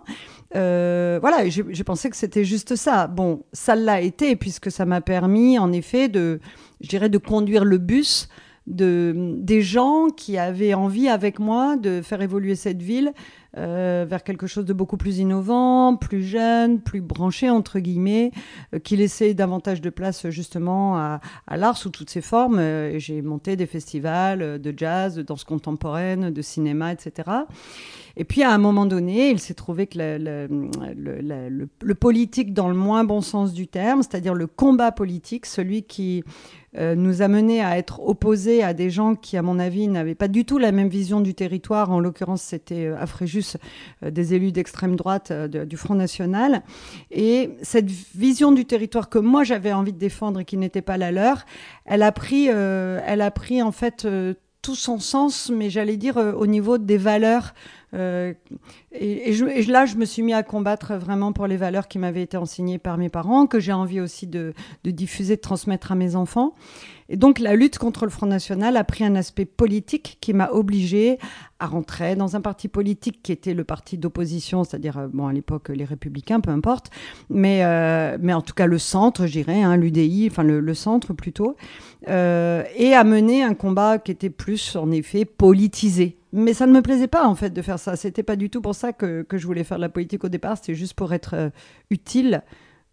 Euh, 0.56 1.18
voilà, 1.20 1.48
j'ai 1.48 1.84
pensé 1.84 2.10
que 2.10 2.16
c'était 2.16 2.44
juste 2.44 2.76
ça. 2.76 3.06
Bon, 3.06 3.44
ça 3.52 3.74
l'a 3.74 4.00
été 4.00 4.36
puisque 4.36 4.70
ça 4.70 4.86
m'a 4.86 5.00
permis 5.00 5.58
en 5.58 5.72
effet 5.72 6.08
de, 6.08 6.40
je 6.80 6.88
dirais, 6.88 7.08
de 7.08 7.18
conduire 7.18 7.64
le 7.64 7.78
bus 7.78 8.28
de, 8.66 9.34
des 9.38 9.62
gens 9.62 10.08
qui 10.14 10.38
avaient 10.38 10.74
envie 10.74 11.08
avec 11.08 11.38
moi 11.38 11.76
de 11.76 12.02
faire 12.02 12.20
évoluer 12.22 12.54
cette 12.54 12.82
ville 12.82 13.12
euh, 13.56 14.04
vers 14.06 14.24
quelque 14.24 14.46
chose 14.46 14.66
de 14.66 14.74
beaucoup 14.74 14.98
plus 14.98 15.18
innovant, 15.18 15.96
plus 15.96 16.22
jeune, 16.22 16.80
plus 16.80 17.00
branché, 17.00 17.48
entre 17.48 17.78
guillemets, 17.78 18.30
euh, 18.74 18.78
qui 18.78 18.96
laissait 18.96 19.32
davantage 19.32 19.80
de 19.80 19.88
place 19.88 20.28
justement 20.28 20.98
à, 20.98 21.20
l'art 21.50 21.78
sous 21.78 21.88
toutes 21.88 22.10
ses 22.10 22.20
formes. 22.20 22.58
Euh, 22.58 22.98
j'ai 22.98 23.22
monté 23.22 23.56
des 23.56 23.66
festivals 23.66 24.60
de 24.60 24.74
jazz, 24.76 25.14
de 25.14 25.22
danse 25.22 25.44
contemporaine, 25.44 26.30
de 26.30 26.42
cinéma, 26.42 26.92
etc. 26.92 27.30
Et 28.20 28.24
puis 28.24 28.42
à 28.42 28.50
un 28.50 28.58
moment 28.58 28.84
donné, 28.84 29.30
il 29.30 29.38
s'est 29.38 29.54
trouvé 29.54 29.86
que 29.86 29.96
le, 29.96 31.94
politique 31.94 32.52
dans 32.52 32.68
le 32.68 32.74
moins 32.74 33.04
bon 33.04 33.20
sens 33.20 33.52
du 33.52 33.68
terme, 33.68 34.02
c'est-à-dire 34.02 34.34
le 34.34 34.48
combat 34.48 34.90
politique, 34.90 35.46
celui 35.46 35.84
qui 35.84 36.24
euh, 36.76 36.96
nous 36.96 37.22
a 37.22 37.28
mené 37.28 37.62
à 37.62 37.78
être 37.78 38.00
opposés 38.04 38.64
à 38.64 38.74
des 38.74 38.90
gens 38.90 39.14
qui, 39.14 39.36
à 39.36 39.42
mon 39.42 39.60
avis, 39.60 39.86
n'avaient 39.86 40.16
pas 40.16 40.26
du 40.26 40.44
tout 40.44 40.58
la 40.58 40.72
même 40.72 40.88
vision 40.88 41.20
du 41.20 41.32
territoire. 41.32 41.92
En 41.92 42.00
l'occurrence, 42.00 42.42
c'était 42.42 42.86
euh, 42.86 42.98
à 42.98 43.06
Fréjus 43.06 43.56
euh, 44.02 44.10
des 44.10 44.34
élus 44.34 44.50
d'extrême 44.50 44.96
droite 44.96 45.32
du 45.32 45.76
Front 45.76 45.94
National. 45.94 46.62
Et 47.12 47.50
cette 47.62 47.88
vision 47.88 48.50
du 48.50 48.64
territoire 48.64 49.10
que 49.10 49.20
moi 49.20 49.44
j'avais 49.44 49.72
envie 49.72 49.92
de 49.92 49.98
défendre 49.98 50.40
et 50.40 50.44
qui 50.44 50.56
n'était 50.56 50.82
pas 50.82 50.96
la 50.96 51.12
leur, 51.12 51.46
elle 51.84 52.02
a 52.02 52.10
pris, 52.10 52.48
elle 52.48 53.20
a 53.20 53.30
pris 53.30 53.62
en 53.62 53.70
fait 53.72 54.06
son 54.74 54.98
sens, 54.98 55.50
mais 55.54 55.70
j'allais 55.70 55.96
dire 55.96 56.16
au 56.16 56.46
niveau 56.46 56.78
des 56.78 56.98
valeurs 56.98 57.54
euh, 57.94 58.34
et, 58.92 59.32
là, 59.66 59.86
je 59.86 59.96
me 59.96 60.04
suis 60.04 60.22
mis 60.22 60.34
à 60.34 60.42
combattre 60.42 60.94
vraiment 60.94 61.32
pour 61.32 61.46
les 61.46 61.56
valeurs 61.56 61.88
qui 61.88 61.98
m'avaient 61.98 62.22
été 62.22 62.36
enseignées 62.36 62.78
par 62.78 62.98
mes 62.98 63.08
parents, 63.08 63.46
que 63.46 63.60
j'ai 63.60 63.72
envie 63.72 64.00
aussi 64.00 64.26
de, 64.26 64.52
diffuser, 64.84 65.36
de 65.36 65.40
transmettre 65.40 65.92
à 65.92 65.94
mes 65.94 66.16
enfants. 66.16 66.54
Et 67.08 67.16
donc, 67.16 67.38
la 67.38 67.56
lutte 67.56 67.78
contre 67.78 68.04
le 68.04 68.10
Front 68.10 68.26
National 68.26 68.76
a 68.76 68.84
pris 68.84 69.04
un 69.04 69.14
aspect 69.14 69.44
politique 69.44 70.18
qui 70.20 70.32
m'a 70.34 70.50
obligée 70.50 71.18
à 71.58 71.66
rentrer 71.66 72.16
dans 72.16 72.36
un 72.36 72.40
parti 72.40 72.68
politique 72.68 73.22
qui 73.22 73.32
était 73.32 73.54
le 73.54 73.64
parti 73.64 73.98
d'opposition, 73.98 74.64
c'est-à-dire, 74.64 74.98
euh, 74.98 75.08
bon, 75.08 75.26
à 75.26 75.32
l'époque, 75.32 75.70
les 75.70 75.84
Républicains, 75.84 76.40
peu 76.40 76.50
importe, 76.50 76.90
mais, 77.30 77.64
euh, 77.64 78.18
mais 78.20 78.34
en 78.34 78.42
tout 78.42 78.54
cas 78.54 78.66
le 78.66 78.78
centre, 78.78 79.26
je 79.26 79.32
dirais, 79.32 79.62
hein, 79.62 79.76
l'UDI, 79.76 80.28
enfin 80.30 80.42
le, 80.42 80.74
centre 80.74 81.14
plutôt, 81.14 81.56
et 82.06 82.94
à 82.94 83.04
mener 83.04 83.42
un 83.42 83.54
combat 83.54 83.98
qui 83.98 84.12
était 84.12 84.30
plus, 84.30 84.76
en 84.76 84.90
effet, 84.90 85.24
politisé 85.24 86.18
mais 86.32 86.52
ça 86.52 86.66
ne 86.66 86.72
me 86.72 86.82
plaisait 86.82 87.08
pas 87.08 87.26
en 87.26 87.34
fait 87.34 87.50
de 87.50 87.62
faire 87.62 87.78
ça. 87.78 87.96
C'était 87.96 88.22
pas 88.22 88.36
du 88.36 88.50
tout 88.50 88.60
pour 88.60 88.74
ça 88.74 88.92
que, 88.92 89.22
que, 89.22 89.38
je 89.38 89.46
voulais 89.46 89.64
faire 89.64 89.78
de 89.78 89.82
la 89.82 89.88
politique 89.88 90.24
au 90.24 90.28
départ. 90.28 90.56
C'était 90.56 90.74
juste 90.74 90.94
pour 90.94 91.12
être 91.12 91.34
euh, 91.34 91.50
utile. 91.90 92.42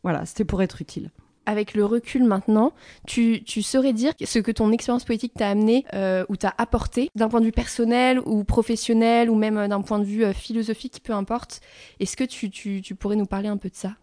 Voilà, 0.03 0.25
c'était 0.25 0.45
pour 0.45 0.61
être 0.61 0.81
utile. 0.81 1.11
Avec 1.45 1.73
le 1.73 1.85
recul 1.85 2.23
maintenant, 2.23 2.73
tu, 3.07 3.43
tu 3.43 3.61
saurais 3.61 3.93
dire 3.93 4.13
ce 4.23 4.39
que 4.39 4.51
ton 4.51 4.71
expérience 4.71 5.05
politique 5.05 5.33
t'a 5.35 5.49
amené 5.49 5.85
euh, 5.93 6.25
ou 6.29 6.35
t'a 6.35 6.53
apporté 6.57 7.09
d'un 7.15 7.29
point 7.29 7.39
de 7.39 7.45
vue 7.45 7.51
personnel 7.51 8.19
ou 8.25 8.43
professionnel 8.43 9.29
ou 9.29 9.35
même 9.35 9.57
euh, 9.57 9.67
d'un 9.67 9.81
point 9.81 9.99
de 9.99 10.05
vue 10.05 10.25
philosophique, 10.33 11.01
peu 11.03 11.13
importe. 11.13 11.61
Est-ce 11.99 12.17
que 12.17 12.23
tu, 12.23 12.49
tu, 12.49 12.81
tu, 12.81 12.95
pourrais 12.95 13.15
nous 13.15 13.25
parler 13.25 13.47
un 13.47 13.57
peu 13.57 13.69
de 13.69 13.75
ça? 13.75 13.93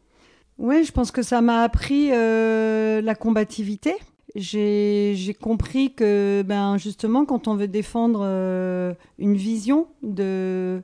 Oui, 0.58 0.84
je 0.84 0.92
pense 0.92 1.10
que 1.10 1.22
ça 1.22 1.40
m'a 1.40 1.62
appris 1.62 2.10
la 2.10 3.14
combativité 3.14 3.94
j'ai 4.34 5.36
compris 5.40 5.92
que 5.94 6.42
ben, 6.46 6.76
justement, 6.78 7.24
quand 7.24 7.48
on 7.48 7.56
veut 7.56 7.68
défendre 7.68 8.20
euh, 8.24 8.94
une 9.18 9.36
vision 9.36 9.88
de, 10.02 10.82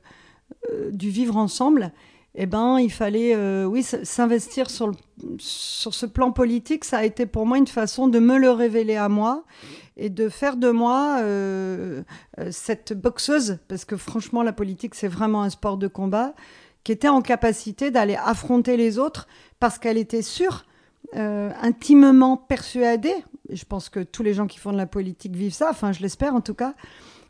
euh, 0.71 0.91
du 0.91 1.09
vivre 1.09 1.37
ensemble, 1.37 1.91
eh 2.35 2.45
ben, 2.45 2.79
il 2.79 2.91
fallait 2.91 3.35
euh, 3.35 3.65
oui, 3.65 3.83
s'investir 3.83 4.69
sur, 4.69 4.91
sur 5.37 5.93
ce 5.93 6.05
plan 6.05 6.31
politique. 6.31 6.85
Ça 6.85 6.99
a 6.99 7.03
été 7.03 7.25
pour 7.25 7.45
moi 7.45 7.57
une 7.57 7.67
façon 7.67 8.07
de 8.07 8.19
me 8.19 8.37
le 8.37 8.51
révéler 8.51 8.95
à 8.95 9.09
moi 9.09 9.43
et 9.97 10.09
de 10.09 10.29
faire 10.29 10.55
de 10.55 10.69
moi 10.69 11.21
cette 12.51 12.93
boxeuse, 12.93 13.57
parce 13.67 13.83
que 13.83 13.97
franchement, 13.97 14.43
la 14.43 14.53
politique, 14.53 14.95
c'est 14.95 15.09
vraiment 15.09 15.43
un 15.43 15.49
sport 15.49 15.77
de 15.77 15.89
combat, 15.89 16.33
qui 16.83 16.93
était 16.93 17.09
en 17.09 17.21
capacité 17.21 17.91
d'aller 17.91 18.15
affronter 18.15 18.77
les 18.77 18.97
autres 18.97 19.27
parce 19.59 19.77
qu'elle 19.77 19.97
était 19.97 20.21
sûre 20.21 20.65
euh, 21.15 21.51
intimement 21.61 22.37
persuadée, 22.37 23.15
je 23.49 23.65
pense 23.65 23.89
que 23.89 23.99
tous 23.99 24.21
les 24.21 24.33
gens 24.33 24.45
qui 24.47 24.59
font 24.59 24.71
de 24.71 24.77
la 24.77 24.85
politique 24.85 25.35
vivent 25.35 25.53
ça, 25.53 25.69
enfin 25.71 25.91
je 25.91 26.01
l'espère 26.01 26.35
en 26.35 26.41
tout 26.41 26.53
cas, 26.53 26.75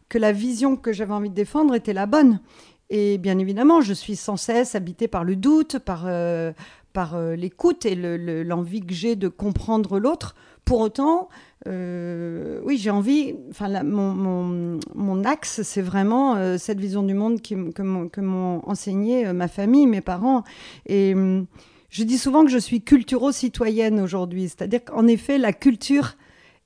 que 0.09 0.17
la 0.17 0.31
vision 0.31 0.75
que 0.75 0.91
j'avais 0.91 1.13
envie 1.13 1.29
de 1.29 1.35
défendre 1.35 1.73
était 1.75 1.93
la 1.93 2.05
bonne. 2.05 2.41
Et 2.89 3.17
bien 3.19 3.37
évidemment, 3.37 3.81
je 3.81 3.93
suis 3.93 4.15
sans 4.15 4.37
cesse 4.37 4.73
habitée 4.75 5.07
par 5.07 5.23
le 5.23 5.35
doute, 5.35 5.77
par, 5.79 6.03
euh, 6.07 6.51
par 6.91 7.15
euh, 7.15 7.35
l'écoute 7.35 7.85
et 7.85 7.95
l'envie 7.95 8.81
que 8.81 8.93
j'ai 8.93 9.15
de 9.15 9.27
comprendre 9.27 9.99
l'autre. 9.99 10.35
Pour 10.65 10.81
autant, 10.81 11.29
euh, 11.67 12.59
oui, 12.63 12.77
j'ai 12.77 12.89
envie. 12.89 13.35
Enfin, 13.51 13.83
mon, 13.83 14.79
mon, 14.95 15.23
axe, 15.23 15.61
c'est 15.61 15.81
vraiment 15.81 16.57
cette 16.57 16.79
vision 16.79 17.03
du 17.03 17.13
monde 17.13 17.41
qui, 17.41 17.55
que 17.73 18.21
m'ont 18.21 18.61
enseigné 18.67 19.31
ma 19.33 19.47
famille, 19.47 19.87
mes 19.87 20.01
parents. 20.01 20.43
Et 20.87 21.13
hum, 21.13 21.45
je 21.89 22.03
dis 22.03 22.17
souvent 22.17 22.43
que 22.43 22.51
je 22.51 22.57
suis 22.57 22.81
culturo-citoyenne 22.81 23.99
aujourd'hui. 23.99 24.43
C'est-à-dire 24.43 24.83
qu'en 24.83 25.07
effet, 25.07 25.37
la 25.37 25.53
culture 25.53 26.15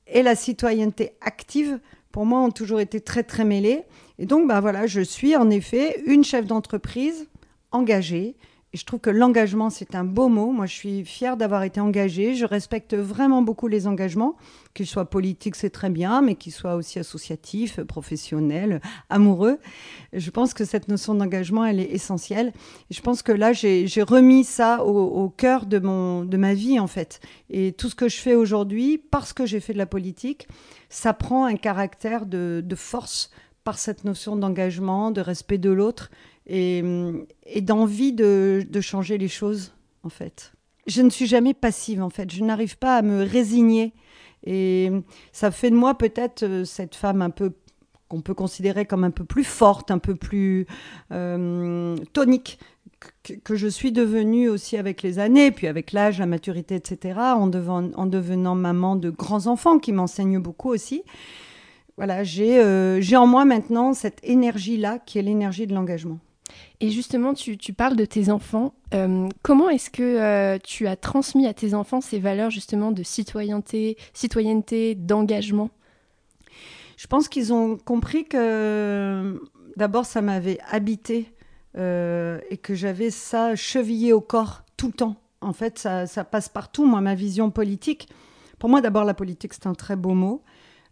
et 0.07 0.21
la 0.21 0.35
citoyenneté 0.35 1.13
active, 1.21 1.79
pour 2.11 2.25
moi, 2.25 2.41
ont 2.41 2.51
toujours 2.51 2.81
été 2.81 2.99
très, 2.99 3.23
très 3.23 3.45
mêlées. 3.45 3.83
Et 4.19 4.25
donc, 4.25 4.47
bah 4.47 4.61
voilà, 4.61 4.85
je 4.87 5.01
suis 5.01 5.35
en 5.35 5.49
effet 5.49 6.01
une 6.05 6.23
chef 6.23 6.45
d'entreprise 6.45 7.27
engagée 7.71 8.35
et 8.73 8.77
je 8.77 8.85
trouve 8.85 9.01
que 9.01 9.11
l'engagement, 9.11 9.69
c'est 9.69 9.93
un 9.93 10.03
beau 10.03 10.29
mot. 10.29 10.51
Moi, 10.51 10.65
je 10.65 10.73
suis 10.73 11.05
fière 11.05 11.37
d'avoir 11.37 11.61
été 11.61 11.79
engagée. 11.79 12.33
Je 12.33 12.43
respecte 12.43 12.95
vraiment 12.95 13.43
beaucoup 13.43 13.67
les 13.67 13.85
engagements, 13.85 14.35
qu'ils 14.73 14.87
soient 14.87 15.11
politiques, 15.11 15.55
c'est 15.55 15.69
très 15.69 15.91
bien, 15.91 16.23
mais 16.23 16.33
qu'ils 16.33 16.53
soient 16.53 16.73
aussi 16.73 16.97
associatifs, 16.97 17.81
professionnels, 17.81 18.81
amoureux. 19.11 19.59
Je 20.11 20.31
pense 20.31 20.55
que 20.55 20.65
cette 20.65 20.87
notion 20.87 21.13
d'engagement, 21.13 21.63
elle 21.63 21.79
est 21.79 21.91
essentielle. 21.91 22.51
Et 22.89 22.95
je 22.95 23.01
pense 23.01 23.21
que 23.21 23.31
là, 23.31 23.53
j'ai 23.53 23.85
remis 24.01 24.43
ça 24.43 24.83
au, 24.83 25.29
cœur 25.29 25.67
de, 25.67 25.77
mon, 25.77 26.25
de 26.25 26.37
ma 26.37 26.55
vie, 26.55 26.79
en 26.79 26.87
fait. 26.87 27.19
Et 27.51 27.73
tout 27.73 27.89
ce 27.89 27.95
que 27.95 28.09
je 28.09 28.17
fais 28.17 28.33
aujourd'hui, 28.33 28.97
parce 28.97 29.33
que 29.33 29.45
j'ai 29.45 29.59
fait 29.59 29.73
de 29.73 29.77
la 29.77 29.85
politique, 29.85 30.47
ça 30.89 31.13
prend 31.13 31.45
un 31.45 31.57
caractère 31.57 32.25
de, 32.25 32.63
de 32.65 32.75
force 32.75 33.29
par 33.63 33.77
cette 33.77 34.03
notion 34.03 34.35
d'engagement, 34.35 35.11
de 35.11 35.21
respect 35.21 35.57
de 35.57 35.69
l'autre 35.69 36.11
et, 36.47 36.83
d'envie 37.61 38.13
de, 38.13 38.65
changer 38.81 39.17
les 39.17 39.27
choses, 39.27 39.73
en 40.03 40.09
fait. 40.09 40.53
Je 40.85 41.01
ne 41.01 41.09
suis 41.09 41.27
jamais 41.27 41.53
passive, 41.53 42.01
en 42.01 42.09
fait. 42.09 42.29
Je 42.31 42.43
n'arrive 42.43 42.77
pas 42.77 42.97
à 42.97 43.01
me 43.01 43.23
résigner. 43.23 43.93
Et 44.45 44.91
ça 45.31 45.51
fait 45.51 45.69
de 45.69 45.75
moi 45.75 45.97
peut-être 45.97 46.43
euh, 46.43 46.65
cette 46.65 46.95
femme 46.95 47.21
un 47.21 47.29
peu 47.29 47.53
qu'on 48.09 48.19
peut 48.19 48.33
considérer 48.33 48.85
comme 48.85 49.05
un 49.05 49.09
peu 49.09 49.23
plus 49.23 49.45
forte, 49.45 49.89
un 49.89 49.99
peu 49.99 50.15
plus 50.15 50.67
euh, 51.13 51.95
tonique 52.11 52.59
que, 53.43 53.55
je 53.55 53.67
suis 53.67 53.91
devenue 53.91 54.49
aussi 54.49 54.77
avec 54.77 55.01
les 55.01 55.19
années, 55.19 55.51
puis 55.51 55.67
avec 55.67 55.91
l'âge, 55.91 56.19
la 56.19 56.25
maturité, 56.25 56.75
etc., 56.75 57.19
en 57.19 57.47
devenant 57.47 58.55
maman 58.55 58.95
de 58.95 59.09
grands 59.09 59.47
enfants 59.47 59.79
qui 59.79 59.91
m'enseignent 59.91 60.39
beaucoup 60.39 60.69
aussi. 60.69 61.03
Voilà, 61.97 62.23
j'ai 62.23 62.59
euh, 62.59 63.01
en 63.15 63.27
moi 63.27 63.45
maintenant 63.45 63.93
cette 63.93 64.19
énergie-là 64.23 64.99
qui 64.99 65.19
est 65.19 65.21
l'énergie 65.21 65.67
de 65.67 65.73
l'engagement. 65.73 66.19
Et 66.79 66.89
justement, 66.89 67.33
tu, 67.33 67.57
parles 67.73 67.95
de 67.95 68.05
tes 68.05 68.29
enfants. 68.29 68.73
Euh, 68.93 69.29
comment 69.41 69.69
est-ce 69.69 69.89
que 69.89 70.03
euh, 70.03 70.57
tu 70.63 70.87
as 70.87 70.95
transmis 70.95 71.47
à 71.47 71.53
tes 71.53 71.73
enfants 71.73 72.01
ces 72.01 72.19
valeurs 72.19 72.49
justement 72.49 72.91
de 72.91 73.03
citoyenneté, 73.03 73.97
citoyenneté, 74.13 74.95
d'engagement? 74.95 75.69
Je 76.97 77.07
pense 77.07 77.27
qu'ils 77.27 77.53
ont 77.53 77.77
compris 77.77 78.25
que 78.25 79.41
d'abord 79.77 80.05
ça 80.05 80.21
m'avait 80.21 80.59
habité 80.69 81.31
euh, 81.77 82.39
et 82.49 82.57
que 82.57 82.75
j'avais 82.75 83.09
ça 83.09 83.55
chevillé 83.55 84.13
au 84.13 84.21
corps 84.21 84.63
tout 84.77 84.87
le 84.87 84.93
temps. 84.93 85.15
En 85.41 85.53
fait, 85.53 85.79
ça, 85.79 86.05
ça 86.05 86.23
passe 86.23 86.49
partout. 86.49 86.85
Moi, 86.85 87.01
ma 87.01 87.15
vision 87.15 87.49
politique. 87.49 88.07
Pour 88.59 88.69
moi, 88.69 88.79
d'abord, 88.79 89.03
la 89.03 89.13
politique, 89.13 89.53
c'est 89.53 89.67
un 89.67 89.73
très 89.73 89.95
beau 89.95 90.13
mot. 90.13 90.41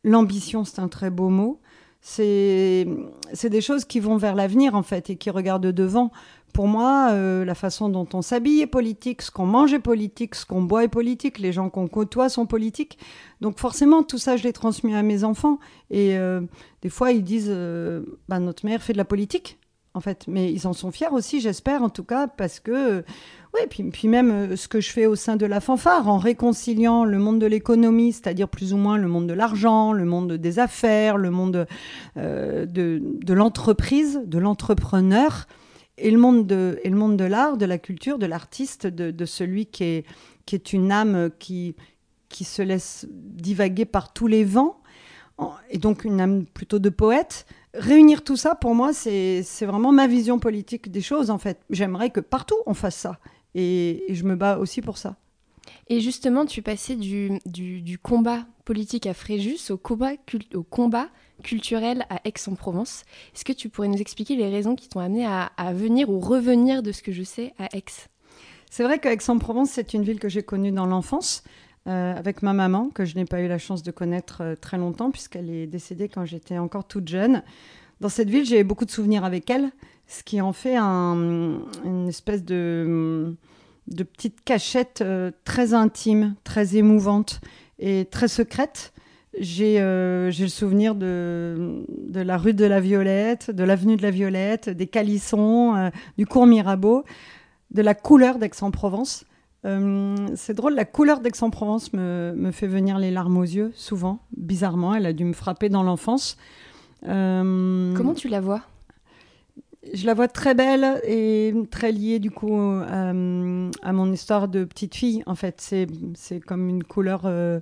L'ambition, 0.03 0.63
c'est 0.65 0.79
un 0.79 0.87
très 0.87 1.09
beau 1.09 1.29
mot 1.29 1.61
c'est 2.01 3.49
des 3.49 3.61
choses 3.61 3.85
qui 3.85 3.99
vont 3.99 4.17
vers 4.17 4.35
l'avenir 4.35 4.75
en 4.75 4.83
fait 4.83 5.09
et 5.09 5.15
qui 5.15 5.29
regardent 5.29 5.67
devant. 5.67 6.11
Pour 6.53 6.67
moi, 6.67 7.09
euh, 7.11 7.45
la 7.45 7.55
façon 7.55 7.87
dont 7.87 8.07
on 8.13 8.21
s'habille 8.21 8.61
est 8.61 8.67
politique, 8.67 9.21
ce 9.21 9.31
qu'on 9.31 9.45
mange 9.45 9.71
est 9.71 9.79
politique, 9.79 10.35
ce 10.35 10.45
qu'on 10.45 10.63
boit 10.63 10.83
est 10.83 10.89
politique, 10.89 11.39
les 11.39 11.53
gens 11.53 11.69
qu'on 11.69 11.87
côtoie 11.87 12.27
sont 12.27 12.45
politiques. 12.45 12.97
Donc 13.39 13.57
forcément, 13.57 14.03
tout 14.03 14.17
ça, 14.17 14.35
je 14.35 14.43
l'ai 14.43 14.51
transmis 14.51 14.93
à 14.93 15.01
mes 15.01 15.23
enfants. 15.23 15.59
Et 15.91 16.17
euh, 16.17 16.41
des 16.81 16.89
fois, 16.89 17.13
ils 17.13 17.23
disent, 17.23 17.47
euh, 17.49 18.01
bah, 18.27 18.39
notre 18.39 18.65
mère 18.65 18.81
fait 18.81 18.93
de 18.93 18.97
la 18.97 19.05
politique 19.05 19.59
en 19.93 19.99
fait. 19.99 20.25
Mais 20.27 20.51
ils 20.51 20.67
en 20.67 20.73
sont 20.73 20.91
fiers 20.91 21.09
aussi, 21.11 21.41
j'espère, 21.41 21.83
en 21.83 21.89
tout 21.89 22.03
cas, 22.03 22.27
parce 22.27 22.59
que, 22.59 23.03
oui, 23.53 23.89
puis, 23.91 24.07
même 24.07 24.31
euh, 24.31 24.55
ce 24.55 24.67
que 24.67 24.79
je 24.79 24.89
fais 24.91 25.05
au 25.05 25.15
sein 25.15 25.35
de 25.35 25.45
la 25.45 25.59
fanfare, 25.59 26.07
en 26.07 26.17
réconciliant 26.17 27.03
le 27.03 27.19
monde 27.19 27.39
de 27.39 27.45
l'économie, 27.45 28.13
c'est-à-dire 28.13 28.47
plus 28.47 28.73
ou 28.73 28.77
moins 28.77 28.97
le 28.97 29.07
monde 29.07 29.27
de 29.27 29.33
l'argent, 29.33 29.91
le 29.91 30.05
monde 30.05 30.33
des 30.33 30.59
affaires, 30.59 31.17
le 31.17 31.31
monde 31.31 31.67
euh, 32.17 32.65
de, 32.65 33.33
l'entreprise, 33.33 34.21
de 34.25 34.37
l'entrepreneur, 34.37 35.47
et 35.97 36.11
le 36.11 36.17
monde 36.17 36.47
de, 36.47 36.79
et 36.83 36.89
le 36.89 36.95
monde 36.95 37.17
de 37.17 37.25
l'art, 37.25 37.57
de 37.57 37.65
la 37.65 37.77
culture, 37.77 38.17
de 38.17 38.25
l'artiste, 38.25 38.87
de, 38.87 39.11
de, 39.11 39.25
celui 39.25 39.65
qui 39.65 39.83
est, 39.83 40.05
qui 40.45 40.55
est 40.55 40.71
une 40.71 40.91
âme 40.91 41.29
qui, 41.37 41.75
qui 42.29 42.45
se 42.45 42.61
laisse 42.61 43.05
divaguer 43.11 43.85
par 43.85 44.13
tous 44.13 44.27
les 44.27 44.45
vents, 44.45 44.77
et 45.69 45.77
donc 45.77 46.05
une 46.05 46.21
âme 46.21 46.45
plutôt 46.45 46.79
de 46.79 46.89
poète 46.89 47.45
réunir 47.73 48.23
tout 48.23 48.35
ça, 48.35 48.55
pour 48.55 48.75
moi, 48.75 48.93
c'est 48.93 49.43
vraiment 49.61 49.91
ma 49.91 50.07
vision 50.07 50.39
politique 50.39 50.91
des 50.91 51.01
choses, 51.01 51.29
en 51.29 51.37
fait. 51.37 51.59
J'aimerais 51.69 52.09
que 52.09 52.19
partout 52.19 52.57
on 52.65 52.73
fasse 52.73 52.95
ça. 52.95 53.17
Et, 53.55 54.05
je 54.09 54.23
me 54.23 54.35
bats 54.35 54.57
aussi 54.57 54.81
pour 54.81 54.97
ça. 54.97 55.17
Et 55.87 55.99
justement, 55.99 56.45
tu 56.45 56.61
passais 56.61 56.95
du, 56.95 57.39
du, 57.45 57.97
combat 57.97 58.45
politique 58.65 59.05
à 59.05 59.13
Fréjus 59.13 59.69
au 59.69 59.77
combat, 59.77 60.11
au 60.53 60.63
combat 60.63 61.09
culturel 61.43 62.05
à 62.09 62.19
Aix-en-Provence. 62.25 63.03
Est-ce 63.35 63.45
que 63.45 63.53
tu 63.53 63.69
pourrais 63.69 63.87
nous 63.87 63.99
expliquer 63.99 64.35
les 64.35 64.49
raisons 64.49 64.75
qui 64.75 64.89
t'ont 64.89 64.99
amené 64.99 65.25
à, 65.25 65.51
à, 65.57 65.73
venir 65.73 66.09
ou 66.09 66.19
revenir 66.19 66.81
de 66.83 66.91
ce 66.91 67.03
que 67.03 67.11
je 67.11 67.23
sais 67.23 67.53
à 67.59 67.75
Aix? 67.75 67.83
C'est 68.69 68.83
vrai 68.83 68.99
qu'Aix-en-Provence, 68.99 69.71
c'est 69.71 69.93
une 69.93 70.03
ville 70.03 70.19
que 70.19 70.29
j'ai 70.29 70.43
connue 70.43 70.71
dans 70.71 70.85
l'enfance. 70.85 71.43
Euh, 71.87 72.13
avec 72.15 72.43
ma 72.43 72.53
maman, 72.53 72.89
que 72.89 73.05
je 73.05 73.15
n'ai 73.15 73.25
pas 73.25 73.41
eu 73.41 73.47
la 73.47 73.57
chance 73.57 73.81
de 73.81 73.89
connaître 73.89 74.41
euh, 74.41 74.55
très 74.55 74.77
longtemps, 74.77 75.09
puisqu'elle 75.09 75.49
est 75.49 75.65
décédée 75.65 76.09
quand 76.09 76.25
j'étais 76.25 76.59
encore 76.59 76.85
toute 76.85 77.07
jeune. 77.07 77.41
Dans 78.01 78.09
cette 78.09 78.29
ville, 78.29 78.45
j'ai 78.45 78.63
beaucoup 78.63 78.85
de 78.85 78.91
souvenirs 78.91 79.25
avec 79.25 79.49
elle, 79.49 79.71
ce 80.11 80.23
qui 80.23 80.41
en 80.41 80.53
fait 80.53 80.77
une 80.77 82.07
espèce 82.07 82.43
de, 82.43 83.35
petite 83.87 84.43
cachette 84.43 85.01
euh, 85.01 85.31
très 85.45 85.73
intime, 85.73 86.35
très 86.43 86.75
émouvante 86.75 87.41
et 87.79 88.05
très 88.05 88.27
secrète. 88.27 88.93
J'ai 89.39 89.79
le 89.79 90.47
souvenir 90.47 90.93
de, 90.93 91.85
la 92.13 92.37
rue 92.37 92.53
de 92.53 92.65
la 92.65 92.81
Violette, 92.81 93.49
de 93.49 93.63
l'avenue 93.63 93.95
de 93.95 94.01
la 94.01 94.11
Violette, 94.11 94.69
des 94.69 94.87
calissons, 94.87 95.89
du 96.17 96.25
cours 96.25 96.47
Mirabeau, 96.47 97.05
de 97.71 97.81
la 97.81 97.95
couleur 97.95 98.39
d'Aix-en-Provence. 98.39 99.25
Euh, 99.65 100.15
c'est 100.35 100.53
drôle, 100.53 100.73
la 100.73 100.85
couleur 100.85 101.19
d'Aix-en-Provence 101.19 101.93
me, 101.93 102.49
fait 102.51 102.67
venir 102.67 102.97
les 102.97 103.11
larmes 103.11 103.37
aux 103.37 103.43
yeux, 103.43 103.71
souvent, 103.75 104.19
bizarrement. 104.35 104.95
Elle 104.95 105.05
a 105.05 105.13
dû 105.13 105.23
me 105.23 105.33
frapper 105.33 105.69
dans 105.69 105.83
l'enfance. 105.83 106.37
Euh, 107.07 107.93
Comment 107.95 108.13
tu 108.13 108.27
la 108.27 108.41
vois? 108.41 108.61
Je 109.93 110.05
la 110.05 110.13
vois 110.13 110.27
très 110.27 110.53
belle 110.53 111.01
et 111.03 111.53
très 111.71 111.91
liée, 111.91 112.19
du 112.19 112.29
coup, 112.29 112.55
à, 112.55 113.13
mon 113.13 114.11
histoire 114.11 114.47
de 114.47 114.63
petite 114.63 114.95
fille. 114.95 115.23
En 115.25 115.35
fait, 115.35 115.59
c'est 115.59 116.39
comme 116.39 116.69
une 116.69 116.83
couleur 116.83 117.21
euh, 117.25 117.59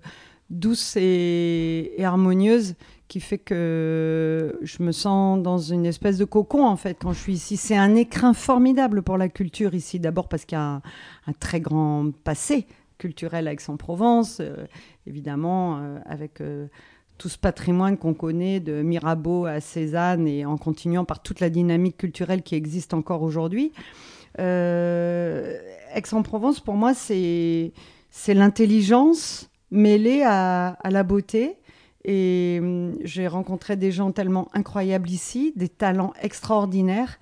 douce 0.50 0.96
et, 0.98 1.96
harmonieuse 2.04 2.76
qui 3.08 3.20
fait 3.20 3.38
que 3.38 4.60
je 4.62 4.84
me 4.84 4.92
sens 4.92 5.42
dans 5.42 5.58
une 5.58 5.86
espèce 5.86 6.18
de 6.18 6.26
cocon 6.26 6.66
en 6.66 6.76
fait 6.76 6.98
quand 7.02 7.12
je 7.12 7.20
suis 7.20 7.34
ici. 7.34 7.58
C'est 7.58 7.78
un 7.78 7.96
écrin 7.96 8.34
formidable 8.34 9.02
pour 9.02 9.18
la 9.18 9.30
culture 9.30 9.74
ici, 9.74 10.00
d'abord 10.00 10.28
parce 10.28 10.46
qu'il 10.46 10.58
y 10.58 10.62
a 10.62 10.82
un, 11.28 11.34
très 11.40 11.60
grand 11.60 12.12
passé 12.24 12.68
culturel 12.98 13.48
à 13.48 13.54
Aix-en-Provence, 13.54 14.40
euh, 14.42 14.66
évidemment 15.08 15.78
euh, 15.78 15.98
avec 16.06 16.42
euh, 16.42 16.68
tout 17.20 17.30
ce 17.30 17.38
patrimoine 17.38 17.98
qu'on 17.98 18.16
connaît 18.16 18.60
de 18.60 18.82
Mirabeau 18.82 19.46
à 19.46 19.60
Cézanne 19.60 20.28
et 20.28 20.46
en 20.46 20.58
continuant 20.58 21.06
par 21.06 21.22
toute 21.22 21.42
la 21.42 21.52
dynamique 21.52 21.98
culturelle 21.98 22.42
qui 22.42 22.56
existe 22.56 22.96
encore 22.96 23.22
aujourd'hui. 23.22 23.72
Aix-en-Provence, 24.38 26.62
pour 26.62 26.76
moi, 26.76 26.94
c'est 26.96 27.74
l'intelligence 28.28 29.52
mêlée 29.70 30.24
à, 30.24 30.70
à 30.70 30.90
la 30.90 31.04
beauté 31.04 31.58
et 32.06 32.60
hum, 32.62 32.96
j'ai 33.04 33.28
rencontré 33.28 33.76
des 33.76 33.92
gens 33.92 34.12
tellement 34.12 34.50
incroyables 34.54 35.10
ici, 35.10 35.54
des 35.56 35.70
talents 35.70 36.14
extraordinaires. 36.22 37.20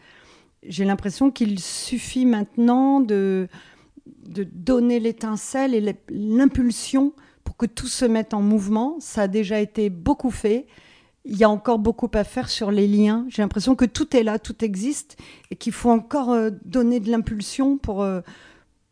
J'ai 0.63 0.85
l'impression 0.85 1.31
qu'il 1.31 1.59
suffit 1.59 2.25
maintenant 2.25 2.99
de, 2.99 3.47
de 4.27 4.43
donner 4.43 4.99
l'étincelle 4.99 5.73
et 5.73 5.95
l'impulsion 6.09 7.13
pour 7.47 7.55
que 7.55 7.65
tout 7.65 7.87
se 7.87 8.03
mette 8.03 8.33
en 8.33 8.41
mouvement. 8.41 8.97
Ça 8.99 9.21
a 9.21 9.27
déjà 9.29 9.61
été 9.61 9.89
beaucoup 9.89 10.31
fait. 10.31 10.67
Il 11.23 11.37
y 11.37 11.45
a 11.45 11.49
encore 11.49 11.79
beaucoup 11.79 12.11
à 12.13 12.25
faire 12.25 12.49
sur 12.49 12.71
les 12.71 12.89
liens. 12.89 13.25
J'ai 13.29 13.41
l'impression 13.41 13.73
que 13.73 13.85
tout 13.85 14.17
est 14.17 14.23
là, 14.23 14.37
tout 14.37 14.65
existe 14.65 15.15
et 15.49 15.55
qu'il 15.55 15.71
faut 15.71 15.89
encore 15.89 16.31
euh, 16.31 16.49
donner 16.65 16.99
de 16.99 17.09
l'impulsion 17.09 17.77
pour, 17.77 18.03
euh, 18.03 18.19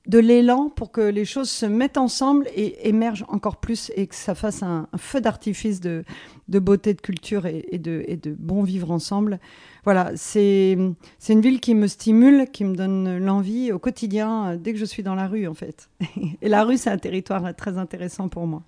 de 0.07 0.19
l'élan 0.19 0.69
pour 0.69 0.91
que 0.91 1.01
les 1.01 1.25
choses 1.25 1.50
se 1.50 1.65
mettent 1.65 1.97
ensemble 1.97 2.47
et 2.55 2.88
émergent 2.88 3.25
encore 3.27 3.57
plus 3.57 3.91
et 3.95 4.07
que 4.07 4.15
ça 4.15 4.35
fasse 4.35 4.62
un, 4.63 4.88
feu 4.97 5.21
d'artifice 5.21 5.79
de, 5.79 6.03
beauté, 6.47 6.93
de 6.93 7.01
culture 7.01 7.45
et, 7.45 7.77
de, 7.77 8.03
et 8.07 8.17
de 8.17 8.35
bon 8.38 8.63
vivre 8.63 8.91
ensemble. 8.91 9.39
Voilà, 9.83 10.12
c'est 10.15 10.74
une 10.74 11.41
ville 11.41 11.59
qui 11.59 11.75
me 11.75 11.88
stimule, 11.88 12.50
qui 12.51 12.65
me 12.65 12.75
donne 12.75 13.17
l'envie 13.17 13.71
au 13.71 13.79
quotidien 13.79 14.47
euh, 14.47 14.57
dès 14.57 14.74
que 14.74 14.79
je 14.79 14.85
suis 14.85 15.03
dans 15.03 15.15
la 15.15 15.27
rue 15.27 15.47
en 15.47 15.53
fait. 15.53 15.89
Et 16.41 16.50
la 16.50 16.63
rue, 16.63 16.77
c'est 16.77 16.89
un 16.89 16.97
territoire 16.97 17.55
très 17.55 17.77
intéressant 17.77 18.27
pour 18.27 18.47
moi. 18.47 18.63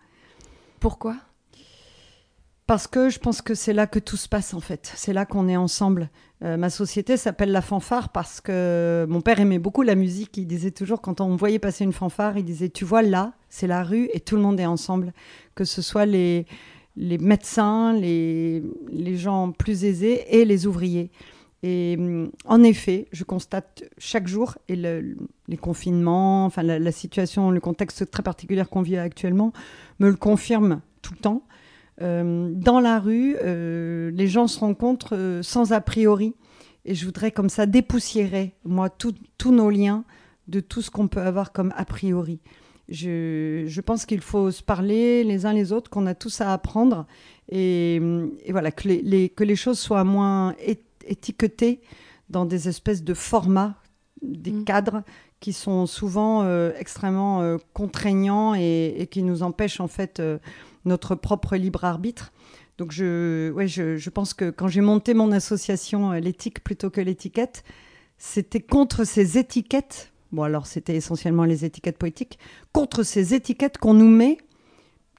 Pourquoi? 0.80 1.16
Parce 2.68 2.88
que 2.88 3.10
je 3.10 3.18
pense 3.18 3.42
que 3.42 3.56
c'est 3.56 3.74
là 3.74 3.88
que 3.88 3.98
tout 3.98 4.18
se 4.18 4.28
passe 4.28 4.54
en 4.54 4.60
fait. 4.60 4.92
C'est 4.96 5.14
là 5.14 5.26
qu'on 5.26 5.48
est 5.48 5.56
ensemble. 5.56 6.10
Euh, 6.44 6.58
ma 6.58 6.70
société 6.70 7.16
s'appelle 7.16 7.52
la 7.52 7.62
fanfare 7.62 8.10
parce 8.10 8.42
que 8.42 9.08
mon 9.10 9.22
père 9.22 9.40
aimait 9.40 9.58
beaucoup 9.58 9.84
la 9.84 9.96
musique. 9.96 10.36
Il 10.38 10.48
disait 10.48 10.72
toujours 10.72 11.02
quand 11.02 11.22
on 11.22 11.38
voyait 11.38 11.60
passer 11.60 11.86
une 11.86 11.94
fanfare, 11.94 12.38
il 12.38 12.44
disait 12.44 12.70
tu 12.70 12.84
vois 12.84 13.02
là, 13.02 13.34
c'est 13.50 13.68
la 13.68 13.84
rue 13.84 14.10
et 14.14 14.20
tout 14.20 14.36
le 14.36 14.42
monde 14.42 14.60
est 14.60 14.66
ensemble. 14.66 15.14
Que 15.56 15.64
ce 15.64 15.82
soit 15.82 16.06
les, 16.06 16.46
les 16.98 17.18
médecins, 17.18 17.94
les, 17.94 18.62
les 18.92 19.16
gens 19.16 19.54
plus 19.54 19.86
aisés 19.86 20.26
et 20.30 20.44
les 20.44 20.68
ouvriers. 20.68 21.10
Et 21.64 21.96
mm, 21.96 22.32
en 22.46 22.64
effet, 22.64 23.08
je 23.14 23.24
constate 23.24 23.86
chaque 23.98 24.28
jour, 24.28 24.58
et 24.68 24.76
les 24.76 25.58
confinements, 25.58 26.46
enfin 26.46 26.64
la, 26.64 26.80
la, 26.80 26.92
situation, 26.92 27.50
le 27.50 27.60
contexte 27.60 28.12
très 28.12 28.24
particulier 28.24 28.64
qu'on 28.70 28.82
vit 28.82 28.98
actuellement, 28.98 29.54
me 30.00 30.10
le 30.10 30.16
confirme 30.18 30.82
tout 31.02 31.14
le 31.14 31.20
temps. 31.20 31.44
Euh, 32.02 32.52
dans 32.54 32.80
la 32.80 33.00
rue, 33.00 33.38
euh, 33.44 34.12
les 34.12 34.28
gens 34.28 34.48
se 34.48 34.60
rencontrent 34.60 35.16
euh, 35.16 35.42
sans 35.42 35.72
a 35.74 35.82
priori. 35.82 36.36
Et 36.86 36.96
je 36.96 37.06
voudrais 37.06 37.32
comme 37.32 37.50
ça 37.50 37.66
dépoussiérer, 37.66 38.54
moi, 38.64 38.90
tous 38.90 39.52
nos 39.52 39.70
liens 39.70 40.06
de 40.48 40.60
tout 40.60 40.82
ce 40.82 40.90
qu'on 40.90 41.08
peut 41.08 41.22
avoir 41.22 41.52
comme 41.52 41.74
a 41.76 41.84
priori. 41.84 42.40
Je, 42.88 43.82
pense 43.82 44.06
qu'il 44.06 44.22
faut 44.22 44.52
se 44.52 44.64
parler 44.64 45.26
les 45.26 45.46
uns 45.46 45.52
les 45.52 45.74
autres, 45.74 45.90
qu'on 45.90 46.06
a 46.06 46.16
tous 46.16 46.40
à 46.40 46.54
apprendre. 46.54 47.06
Et, 47.52 48.00
voilà, 48.50 48.72
que 48.72 48.88
les, 48.88 49.28
que 49.28 49.44
les 49.44 49.58
choses 49.58 49.80
soient 49.80 50.06
moins 50.06 50.56
étiquetées 51.06 51.82
dans 52.30 52.46
des 52.46 52.70
espèces 52.70 53.04
de 53.04 53.14
formats, 53.14 53.76
des 54.22 54.54
mmh. 54.54 54.64
cadres 54.64 55.04
qui 55.42 55.52
sont 55.52 55.86
souvent 55.86 56.48
extrêmement 56.72 57.58
contraignants 57.74 58.56
et, 58.56 58.96
et, 58.98 59.08
qui 59.08 59.24
nous 59.24 59.44
empêchent 59.44 59.82
en 59.82 59.90
fait 59.90 60.22
notre 60.88 61.16
propre 61.16 61.56
libre 61.56 61.86
arbitre. 61.86 62.32
Donc 62.78 62.92
je, 62.92 63.52
ouais, 63.52 63.68
je, 63.68 64.10
pense 64.10 64.34
que 64.34 64.50
quand 64.50 64.68
j'ai 64.68 64.82
monté 64.82 65.14
mon 65.14 65.32
association 65.32 66.12
euh, 66.12 66.20
L'éthique 66.20 66.64
plutôt 66.64 66.90
que 66.90 67.02
l'étiquette, 67.02 67.64
c'était 68.18 68.60
contre 68.60 69.04
ces 69.04 69.38
étiquettes, 69.38 70.12
bon 70.32 70.44
alors 70.44 70.68
c'était 70.68 70.96
essentiellement 70.96 71.44
les 71.44 71.66
étiquettes 71.66 71.98
poétiques, 71.98 72.38
contre 72.74 73.04
ces 73.04 73.34
étiquettes 73.34 73.80
qu'on 73.80 73.96
nous 73.96 74.10
met, 74.10 74.38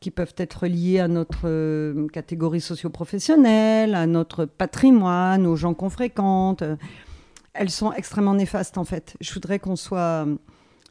qui 0.01 0.13
peuvent 0.13 0.35
être 0.37 0.69
liées 0.69 1.01
à 1.01 1.09
notre 1.09 1.49
euh, 1.49 2.07
catégorie 2.09 2.61
socio-professionnelle, 2.61 3.97
à 3.97 4.07
notre 4.07 4.45
patrimoine, 4.45 5.45
aux 5.45 5.57
gens 5.57 5.75
qu'on 5.75 5.91
fréquente. 5.91 6.63
Elles 7.55 7.71
sont 7.71 7.93
extrêmement 7.93 8.35
néfastes 8.35 8.79
en 8.79 8.85
fait. 8.85 9.17
Je 9.21 9.35
voudrais 9.35 9.59
qu'on 9.59 9.75
soit 9.75 10.29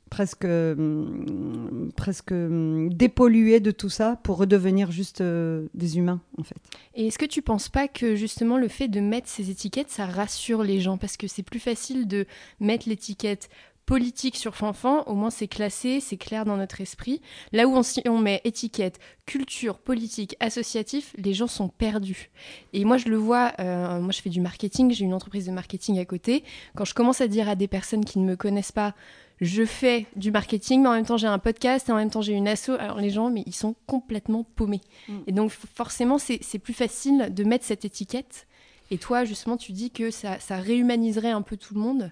presque, 0.10 0.46
hum, 0.46 1.92
presque 1.96 2.32
hum, 2.32 2.94
dépollués 2.94 3.60
de 3.60 3.72
tout 3.72 3.90
ça 3.90 4.20
pour 4.24 4.38
redevenir 4.38 4.92
juste 4.92 5.22
euh, 5.22 5.68
des 5.74 5.98
humains, 5.98 6.22
en 6.38 6.44
fait. 6.44 6.58
Et 6.96 7.08
est-ce 7.08 7.18
que 7.18 7.26
tu 7.26 7.42
penses 7.42 7.70
pas 7.70 7.88
que 7.88 8.16
justement 8.16 8.58
le 8.58 8.68
fait 8.68 8.88
de 8.88 9.00
mettre 9.00 9.28
ces 9.28 9.50
étiquettes, 9.50 9.90
ça 9.90 10.06
rassure 10.06 10.64
les 10.64 10.80
gens? 10.80 10.98
Parce 10.98 11.18
que 11.18 11.28
c'est 11.28 11.44
plus 11.44 11.60
facile 11.60 12.08
de 12.08 12.26
mettre 12.60 12.90
l'étiquette 12.90 13.50
politique 13.88 14.36
sur 14.36 14.54
Fanfan, 14.54 15.04
au 15.08 15.16
moins 15.16 15.30
c'est 15.30 15.48
classé, 15.48 16.02
c'est 16.02 16.18
clair 16.18 16.44
dans 16.44 16.58
notre 16.58 16.82
esprit. 16.82 17.22
Là 17.54 17.68
où 17.68 17.76
on, 17.76 17.82
on, 18.06 18.20
met 18.20 18.42
étiquette, 18.44 19.00
culture, 19.26 19.80
politique, 19.80 20.36
associatif, 20.42 21.16
les 21.18 21.34
gens 21.34 21.48
sont 21.48 21.70
perdus. 21.70 22.30
Et 22.74 22.84
moi 22.84 22.98
je 22.98 23.08
le 23.08 23.16
vois, 23.16 23.54
euh, 23.60 24.02
moi 24.02 24.12
je 24.12 24.22
fais 24.22 24.30
du 24.30 24.42
marketing, 24.42 24.92
j'ai 24.92 25.06
une 25.06 25.14
entreprise 25.14 25.46
de 25.46 25.52
marketing 25.52 26.00
à 26.00 26.06
côté. 26.06 26.44
Quand 26.76 26.84
je 26.84 26.94
commence 26.94 27.22
à 27.22 27.30
dire 27.30 27.48
à 27.48 27.56
des 27.56 27.70
personnes 27.70 28.04
qui 28.04 28.20
ne 28.20 28.26
me 28.26 28.36
connaissent 28.36 28.74
pas, 28.74 28.94
je 29.40 29.64
fais 29.66 30.08
du 30.16 30.32
marketing, 30.32 30.82
mais 30.82 30.90
en 30.90 30.94
même 30.94 31.06
temps 31.06 31.18
j'ai 31.18 31.28
un 31.28 31.38
podcast 31.38 31.90
et 31.90 31.92
en 31.92 31.96
même 31.96 32.10
temps 32.10 32.22
j'ai 32.22 32.34
une 32.34 32.48
asso. 32.48 32.72
Alors 32.80 32.98
les 32.98 33.10
gens, 33.10 33.30
mais 33.30 33.44
ils 33.46 33.56
sont 33.56 33.76
complètement 33.86 34.44
paumés. 34.56 34.82
Mm. 35.08 35.14
Et 35.28 35.32
donc 35.32 35.52
forcément, 35.52 36.18
c'est 36.18 36.60
plus 36.60 36.74
facile 36.74 37.34
de 37.34 37.44
mettre 37.44 37.66
cette 37.66 37.86
étiquette. 37.86 38.48
Et 38.90 38.98
toi, 38.98 39.26
justement, 39.26 39.58
tu 39.58 39.74
dis 39.74 39.92
que 39.92 40.12
ça, 40.12 40.38
réhumaniserait 40.50 41.32
un 41.32 41.42
peu 41.42 41.58
tout 41.58 41.74
le 41.74 41.82
monde. 41.82 42.12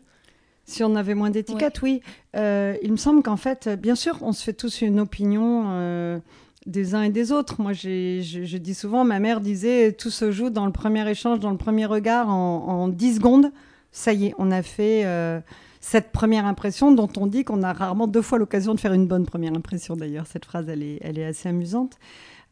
Si 0.65 0.83
on 0.83 0.95
avait 0.95 1.13
moins 1.13 1.29
d'étiquettes, 1.29 1.81
oui. 1.81 2.01
Euh, 2.35 2.75
il 2.81 2.91
me 2.91 2.97
semble 2.97 3.23
qu'en 3.23 3.37
fait, 3.37 3.69
bien 3.69 3.95
sûr, 3.95 4.17
on 4.21 4.33
se 4.33 4.43
fait 4.43 4.53
tous 4.53 4.81
une 4.81 4.99
opinion 4.99 5.65
euh, 5.67 6.19
des 6.65 6.95
uns 6.95 7.03
et 7.03 7.11
des 7.11 7.31
autres. 7.31 7.61
Moi, 7.61 7.71
je, 7.73 8.57
dis 8.57 8.73
souvent, 8.73 9.05
ma 9.05 9.19
mère 9.19 9.41
disait, 9.41 9.93
tout 9.93 10.09
se 10.09 10.31
joue 10.31 10.49
dans 10.49 10.65
le 10.65 10.71
premier 10.71 11.07
échange, 11.09 11.39
dans 11.39 11.51
le 11.51 11.57
premier 11.57 11.85
regard, 11.85 12.29
en, 12.29 12.67
en 12.67 12.87
10 12.87 13.15
secondes. 13.15 13.51
Ça 13.91 14.13
y 14.13 14.27
est, 14.27 14.35
on 14.37 14.51
a 14.51 14.61
fait... 14.61 15.05
Euh, 15.05 15.39
cette 15.85 16.11
première 16.11 16.47
impression 16.47 16.91
dont 16.91 17.09
on 17.15 17.27
dit 17.27 17.43
qu'on 17.43 17.61
a 17.61 17.71
rarement 17.71 18.07
deux 18.07 18.23
fois 18.23 18.39
l'occasion 18.39 18.73
de 18.73 18.79
faire 18.79 18.93
une 18.93 19.05
bonne 19.05 19.27
première 19.27 19.53
impression 19.53 19.95
d'ailleurs. 19.95 20.25
Cette 20.25 20.43
phrase, 20.43 20.67
elle 20.67 20.81
est, 20.81 20.97
elle 21.01 21.19
est 21.19 21.25
assez 21.25 21.47
amusante. 21.47 21.99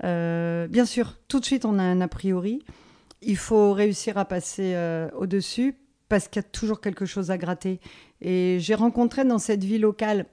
Euh, 0.03 0.67
bien 0.67 0.85
sûr, 0.85 1.15
tout 1.27 1.39
de 1.39 1.45
suite, 1.45 1.65
on 1.65 1.79
a 1.79 1.81
un 1.81 1.99
a 2.01 2.07
priori. 2.07 2.63
Il 3.23 3.37
faut 3.37 3.73
réussir 3.73 4.19
à 4.19 4.25
passer 4.25 4.75
euh, 4.75 5.09
au-dessus 5.17 5.75
parce 6.09 6.27
qu'il 6.27 6.43
y 6.43 6.45
a 6.45 6.47
toujours 6.47 6.79
quelque 6.79 7.07
chose 7.07 7.31
à 7.31 7.39
gratter. 7.39 7.79
Et 8.21 8.57
j'ai 8.59 8.75
rencontré 8.75 9.25
dans 9.25 9.39
cette 9.39 9.63
vie 9.63 9.79
locale, 9.79 10.27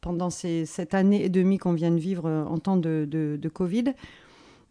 pendant 0.00 0.30
cette 0.30 0.94
année 0.94 1.26
et 1.26 1.28
demie 1.28 1.58
qu'on 1.58 1.74
vient 1.74 1.90
de 1.90 2.00
vivre 2.00 2.24
euh, 2.24 2.44
en 2.44 2.56
temps 2.56 2.78
de 2.78 3.50
Covid, 3.52 3.92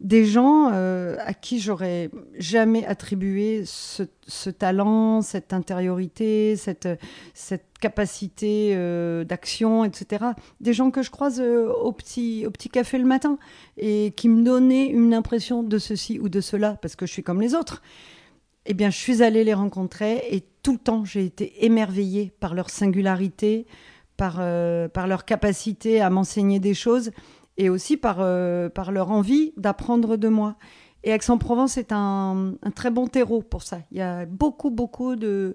des 0.00 0.26
gens 0.26 0.70
euh, 0.72 1.16
à 1.24 1.32
qui 1.32 1.58
j'aurais 1.58 2.10
jamais 2.38 2.84
attribué 2.84 3.62
ce, 3.64 4.02
talent, 4.50 5.22
cette 5.22 5.52
intériorité, 5.52 6.56
cette, 6.56 6.88
capacité 7.80 8.72
euh, 8.74 9.24
d'action, 9.24 9.84
etc. 9.84 10.26
Des 10.60 10.72
gens 10.72 10.90
que 10.90 11.02
je 11.02 11.10
croise 11.10 11.40
euh, 11.40 11.70
au, 11.70 11.92
petit, 11.92 12.46
café 12.72 12.98
le 12.98 13.04
matin 13.04 13.38
et 13.76 14.12
qui 14.16 14.28
me 14.28 14.42
donnaient 14.42 14.86
une 14.86 15.14
impression 15.14 15.62
de 15.62 15.78
ceci 15.78 16.18
ou 16.18 16.28
de 16.28 16.40
cela, 16.40 16.78
parce 16.80 16.96
que 16.96 17.06
je 17.06 17.12
suis 17.12 17.22
comme 17.22 17.40
les 17.40 17.54
autres. 17.54 17.82
Eh 18.66 18.74
bien, 18.74 18.90
je 18.90 18.96
suis 18.96 19.22
allée 19.22 19.44
les 19.44 19.54
rencontrer 19.54 20.24
et 20.30 20.42
tout 20.62 20.72
le 20.72 20.78
temps, 20.78 21.04
j'ai 21.04 21.24
été 21.24 21.64
émerveillée 21.64 22.32
par 22.40 22.54
leur 22.54 22.68
singularité, 22.68 23.66
par 24.16 24.38
leur 24.40 25.24
capacité 25.24 26.00
à 26.00 26.10
m'enseigner 26.10 26.58
des 26.58 26.74
choses 26.74 27.12
et 27.58 27.70
aussi 27.70 27.96
par, 27.96 28.18
euh, 28.20 28.68
par 28.68 28.92
leur 28.92 29.10
envie 29.10 29.52
d'apprendre 29.56 30.16
de 30.16 30.28
moi. 30.28 30.56
Et 31.04 31.10
Aix-en-Provence 31.10 31.78
est 31.78 31.92
un, 31.92 32.54
très 32.74 32.90
bon 32.90 33.06
terreau 33.06 33.40
pour 33.40 33.62
ça. 33.62 33.78
Il 33.92 33.98
y 33.98 34.00
a 34.00 34.26
beaucoup, 34.26 34.70
beaucoup 34.70 35.14
de, 35.14 35.54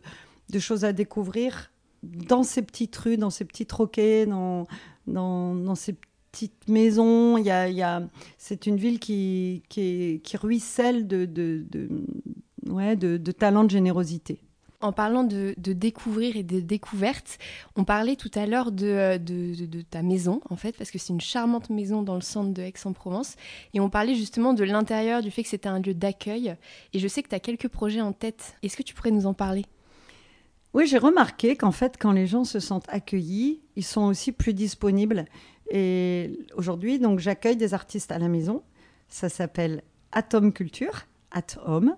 choses 0.60 0.86
à 0.86 0.94
découvrir 0.94 1.72
dans 2.04 2.44
ces 2.44 2.62
petites 2.62 2.96
rues, 2.96 3.18
dans 3.18 3.30
ces 3.30 3.46
petits 3.46 3.66
troquets, 3.66 4.26
dans, 4.26 4.66
dans, 5.08 5.76
ces 5.76 5.98
petites 6.32 6.68
maisons. 6.70 7.38
Il 7.38 7.46
y 7.46 7.52
a, 7.52 8.02
c'est 8.38 8.66
une 8.66 8.78
ville 8.78 9.00
qui, 9.00 9.62
ruisselle 10.42 11.08
de, 11.08 11.26
de, 11.26 11.66
de, 11.70 11.90
ouais, 12.70 12.96
de, 12.96 13.18
de 13.18 13.32
talent, 13.32 13.66
de 13.66 13.72
générosité. 13.72 14.40
En 14.82 14.92
parlant 14.92 15.24
de, 15.24 15.54
découvrir 15.58 16.36
et 16.36 16.44
de 16.44 16.60
découverte, 16.60 17.38
on 17.76 17.84
parlait 17.84 18.16
tout 18.16 18.32
à 18.36 18.46
l'heure 18.46 18.72
de, 18.72 19.20
ta 19.90 20.02
maison, 20.02 20.42
en 20.50 20.56
fait, 20.56 20.76
parce 20.78 20.92
que 20.92 20.98
c'est 20.98 21.14
une 21.14 21.22
charmante 21.22 21.70
maison 21.70 22.02
dans 22.02 22.16
le 22.16 22.22
centre 22.22 22.52
de 22.52 22.62
Aix-en-Provence. 22.62 23.36
Et 23.74 23.80
on 23.80 23.90
parlait 23.90 24.16
justement 24.16 24.54
de 24.54 24.64
l'intérieur, 24.64 25.22
du 25.22 25.32
fait 25.32 25.44
que 25.44 25.50
c'était 25.50 25.70
un 25.70 25.80
lieu 25.80 25.94
d'accueil. 25.94 26.56
Et 26.94 27.00
je 27.00 27.08
sais 27.08 27.22
que 27.22 27.30
tu 27.30 27.36
as 27.36 27.40
quelques 27.40 27.68
projets 27.68 28.02
en 28.02 28.14
tête. 28.14 28.56
Est-ce 28.64 28.76
que 28.76 28.84
tu 28.84 28.94
pourrais 28.94 29.12
nous 29.12 29.28
en 29.28 29.34
parler? 29.34 29.66
Oui, 30.74 30.88
j'ai 30.88 30.98
remarqué 30.98 31.56
qu'en 31.56 31.72
fait, 31.72 31.98
quand 32.00 32.14
les 32.14 32.28
gens 32.28 32.46
se 32.46 32.60
sentent 32.60 32.88
accueillis, 32.88 33.62
ils 33.76 33.84
sont 33.84 34.04
aussi 34.04 34.32
plus 34.32 34.54
disponibles. 34.54 35.26
Et 35.70 36.40
aujourd'hui, 36.56 36.98
donc, 36.98 37.20
j'accueille 37.20 37.58
des 37.58 37.74
artistes 37.74 38.12
à 38.12 38.20
la 38.20 38.30
maison. 38.30 38.64
Ça 39.10 39.30
s'appelle 39.30 39.84
Atom 40.12 40.54
Culture, 40.54 41.08
At 41.32 41.58
Home 41.66 41.96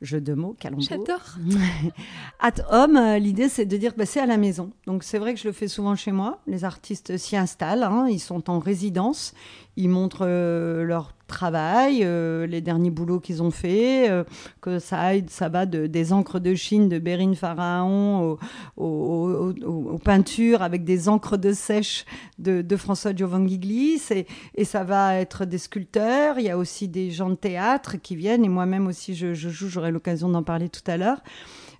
jeu 0.00 0.20
de 0.20 0.34
mots, 0.34 0.56
calembour. 0.58 0.86
J'adore. 0.88 1.36
At 2.40 2.62
home, 2.70 2.96
euh, 2.96 3.18
l'idée 3.18 3.48
c'est 3.48 3.66
de 3.66 3.76
dire 3.76 3.92
bah, 3.96 4.06
c'est 4.06 4.20
à 4.20 4.26
la 4.26 4.36
maison. 4.36 4.70
Donc 4.86 5.02
c'est 5.02 5.18
vrai 5.18 5.34
que 5.34 5.40
je 5.40 5.48
le 5.48 5.52
fais 5.52 5.68
souvent 5.68 5.96
chez 5.96 6.12
moi. 6.12 6.40
Les 6.46 6.64
artistes 6.64 7.16
s'y 7.16 7.36
installent, 7.36 7.82
hein. 7.82 8.06
ils 8.08 8.20
sont 8.20 8.50
en 8.50 8.58
résidence, 8.58 9.34
ils 9.78 9.88
montrent 9.88 10.26
euh, 10.26 10.82
leur 10.82 11.14
travail, 11.26 12.00
euh, 12.02 12.46
les 12.46 12.60
derniers 12.60 12.90
boulots 12.90 13.20
qu'ils 13.20 13.42
ont 13.42 13.50
fait, 13.50 14.10
que 14.60 14.78
ça 14.78 15.10
ça 15.28 15.48
va 15.48 15.66
de, 15.66 15.86
des 15.86 16.12
encres 16.12 16.40
de 16.40 16.54
Chine 16.54 16.88
de 16.88 16.98
Bérine 16.98 17.34
Pharaon 17.34 18.38
aux, 18.76 19.98
peintures 20.04 20.62
avec 20.62 20.84
des 20.84 21.08
encres 21.08 21.36
de 21.36 21.52
sèche 21.52 22.04
de, 22.38 22.76
François 22.76 23.14
Giovangigli, 23.14 24.00
et, 24.10 24.26
et 24.54 24.64
ça 24.64 24.84
va 24.84 25.16
être 25.16 25.44
des 25.44 25.58
sculpteurs, 25.58 26.38
il 26.38 26.46
y 26.46 26.50
a 26.50 26.58
aussi 26.58 26.88
des 26.88 27.10
gens 27.10 27.30
de 27.30 27.34
théâtre 27.34 27.96
qui 27.96 28.16
viennent, 28.16 28.44
et 28.44 28.48
moi-même 28.48 28.86
aussi 28.86 29.14
je, 29.14 29.34
je 29.34 29.48
joue, 29.48 29.68
j'aurai 29.68 29.90
l'occasion 29.90 30.28
d'en 30.28 30.42
parler 30.42 30.68
tout 30.68 30.88
à 30.90 30.96
l'heure. 30.96 31.18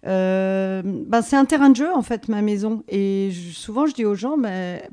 Ben, 0.05 1.23
c'est 1.23 1.37
un 1.37 1.45
terrain 1.45 1.71
de 1.71 1.77
jeu 1.77 1.93
en 1.95 2.03
fait 2.03 2.29
ma 2.29 2.43
maison. 2.43 2.83
Et 2.89 3.31
souvent 3.53 3.87
je 3.87 3.95
dis 3.95 4.05
aux 4.05 4.15
gens 4.15 4.37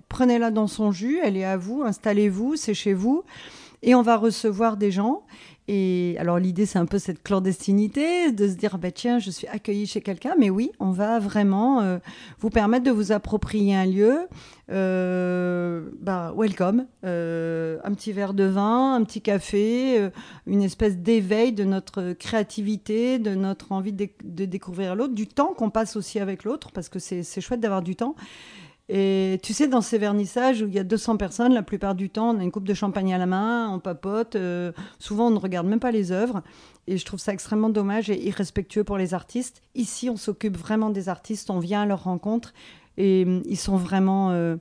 prenez-la 0.10 0.52
dans 0.52 0.68
son 0.68 0.92
jus, 0.92 1.20
elle 1.24 1.38
est 1.38 1.46
à 1.46 1.58
vous, 1.58 1.84
installez-vous, 1.84 2.56
c'est 2.56 2.74
chez 2.74 2.94
vous 2.94 3.24
et 3.86 3.96
on 3.96 4.02
va 4.02 4.18
recevoir 4.18 4.76
des 4.76 4.92
gens 4.92 5.24
et 5.68 6.16
alors 6.20 6.38
l'idée, 6.38 6.68
c'est 6.68 6.78
un 6.78 6.86
peu 6.86 7.00
cette 7.00 7.24
clandestinité, 7.24 8.32
de 8.32 8.48
se 8.48 8.54
dire, 8.54 8.78
bah, 8.78 8.92
tiens, 8.92 9.18
je 9.18 9.32
suis 9.32 9.48
accueilli 9.48 9.88
chez 9.88 10.00
quelqu'un, 10.02 10.36
mais 10.38 10.52
oui, 10.52 10.72
on 10.80 10.92
va 10.92 11.18
vraiment 11.18 11.82
euh, 11.82 11.98
vous 12.40 12.52
permettre 12.52 12.86
de 12.86 12.92
vous 12.92 13.12
approprier 13.12 13.76
un 13.76 13.86
lieu. 13.86 14.28
Euh, 14.72 15.90
bah, 16.00 16.34
welcome, 16.38 16.86
euh, 17.04 17.80
un 17.84 17.94
petit 17.96 18.12
verre 18.12 18.36
de 18.36 18.44
vin, 18.44 18.94
un 18.94 19.04
petit 19.04 19.22
café, 19.22 20.10
une 20.46 20.62
espèce 20.62 20.98
d'éveil 20.98 21.52
de 21.52 21.64
notre 21.64 22.14
créativité, 22.14 23.18
de 23.18 23.34
notre 23.34 23.72
envie 23.72 23.94
de 23.94 24.46
découvrir 24.46 24.96
l'autre, 24.96 25.16
du 25.16 25.26
temps 25.26 25.54
qu'on 25.56 25.72
passe 25.72 25.96
aussi 25.96 26.20
avec 26.20 26.44
l'autre, 26.44 26.72
parce 26.74 26.90
que 26.90 27.00
c'est 27.00 27.42
chouette 27.42 27.60
d'avoir 27.60 27.82
du 27.82 27.96
temps. 27.96 28.16
Et 28.88 29.40
tu 29.42 29.54
sais, 29.54 29.68
dans 29.68 29.82
ces 29.82 29.98
vernissages 29.98 30.62
où 30.62 30.68
il 30.68 30.74
y 30.74 30.80
a 30.80 30.84
200 30.84 31.18
personnes, 31.18 31.54
la 31.54 31.64
plupart 31.64 31.96
du 31.96 32.12
temps, 32.12 32.36
on 32.36 32.40
a 32.40 32.44
une 32.44 32.52
coupe 32.52 32.68
de 32.68 32.74
champagne 32.76 33.14
à 33.14 33.18
la 33.18 33.26
main, 33.26 33.70
on 33.72 33.80
papote. 33.80 34.36
Euh, 34.36 34.72
souvent, 35.00 35.28
on 35.28 35.32
ne 35.32 35.40
regarde 35.40 35.66
même 35.66 35.80
pas 35.80 35.92
les 35.92 36.12
œuvres. 36.12 36.44
Et 36.86 36.98
je 36.98 37.06
trouve 37.06 37.20
ça 37.20 37.34
extrêmement 37.34 37.70
dommage 37.70 38.12
et 38.12 38.28
irrespectueux 38.28 38.84
pour 38.84 38.98
les 38.98 39.16
artistes. 39.16 39.64
Ici, 39.74 40.10
on 40.10 40.18
s'occupe 40.18 40.56
vraiment 40.56 40.92
des 40.92 41.10
artistes, 41.10 41.50
on 41.50 41.60
vient 41.60 41.82
à 41.82 41.86
leur 41.88 42.04
rencontre 42.04 42.54
et 42.98 43.26
mm, 43.26 43.42
ils 43.46 43.58
sont 43.58 43.78
vraiment 43.78 44.30
euh, 44.32 44.56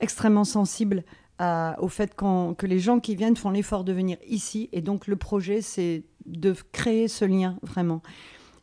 extrêmement 0.00 0.44
sensibles 0.44 1.04
au 1.80 1.88
fait 1.88 2.14
que 2.14 2.66
les 2.66 2.78
gens 2.78 3.00
qui 3.00 3.16
viennent 3.16 3.34
font 3.34 3.50
l'effort 3.50 3.82
de 3.82 3.92
venir 3.92 4.16
ici. 4.28 4.68
Et 4.70 4.80
donc, 4.80 5.08
le 5.08 5.16
projet, 5.16 5.60
c'est 5.60 6.04
de 6.24 6.54
créer 6.70 7.08
ce 7.08 7.24
lien 7.24 7.58
vraiment. 7.62 8.00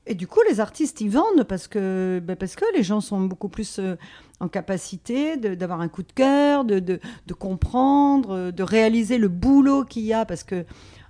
Et 0.06 0.16
du 0.16 0.28
coup, 0.28 0.40
les 0.50 0.60
artistes, 0.60 1.02
ils 1.02 1.10
vendent 1.10 1.44
parce 1.44 1.68
que, 1.68 2.20
ben, 2.24 2.36
parce 2.36 2.56
que 2.56 2.66
les 2.74 2.82
gens 2.84 3.02
sont 3.02 3.22
beaucoup 3.22 3.50
plus 3.50 3.80
euh, 3.80 3.96
en 4.40 4.48
capacité 4.48 5.38
d'avoir 5.38 5.82
un 5.82 5.90
coup 5.90 6.04
de 6.04 6.12
cœur, 6.12 6.64
de, 6.66 6.80
de, 6.80 7.00
de, 7.28 7.34
comprendre, 7.34 8.52
de 8.52 8.64
réaliser 8.64 9.18
le 9.18 9.28
boulot 9.28 9.84
qu'il 9.84 10.04
y 10.04 10.14
a. 10.14 10.26
Parce 10.26 10.44
que, 10.44 10.66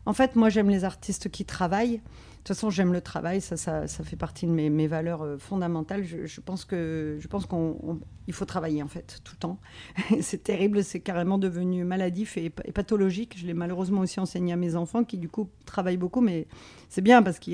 en 0.05 0.13
fait, 0.13 0.35
moi, 0.35 0.49
j'aime 0.49 0.69
les 0.69 0.83
artistes 0.83 1.29
qui 1.29 1.45
travaillent. 1.45 2.01
De 2.49 2.53
toute 2.55 2.61
façon, 2.61 2.71
j'aime 2.71 2.93
le 2.93 3.01
travail, 3.01 3.41
ça, 3.41 3.57
ça, 3.57 3.85
ça, 3.85 4.03
fait 4.03 4.15
partie 4.15 4.47
de 4.47 4.51
mes, 4.51 4.87
valeurs 4.87 5.21
euh, 5.21 5.37
fondamentales. 5.37 6.03
Je, 6.03 6.41
pense 6.41 6.65
que 6.65 7.15
je 7.19 7.27
pense 7.27 7.45
qu'on 7.45 7.99
il 8.25 8.33
faut 8.33 8.45
travailler 8.45 8.81
en 8.81 8.87
fait 8.87 9.21
tout 9.23 9.33
le 9.35 9.37
temps. 9.37 9.59
c'est 10.21 10.41
terrible, 10.41 10.83
c'est 10.83 10.99
carrément 10.99 11.37
devenu 11.37 11.83
maladif 11.83 12.37
et, 12.37 12.49
pathologique. 12.49 13.35
Je 13.37 13.45
l'ai 13.45 13.53
malheureusement 13.53 14.01
aussi 14.01 14.19
enseigné 14.19 14.51
à 14.51 14.55
mes 14.55 14.75
enfants 14.75 15.03
qui 15.03 15.19
du 15.19 15.29
coup 15.29 15.47
travaillent 15.67 15.97
beaucoup, 15.97 16.21
mais 16.21 16.47
c'est 16.89 17.03
bien 17.03 17.21
parce 17.21 17.37
que 17.37 17.51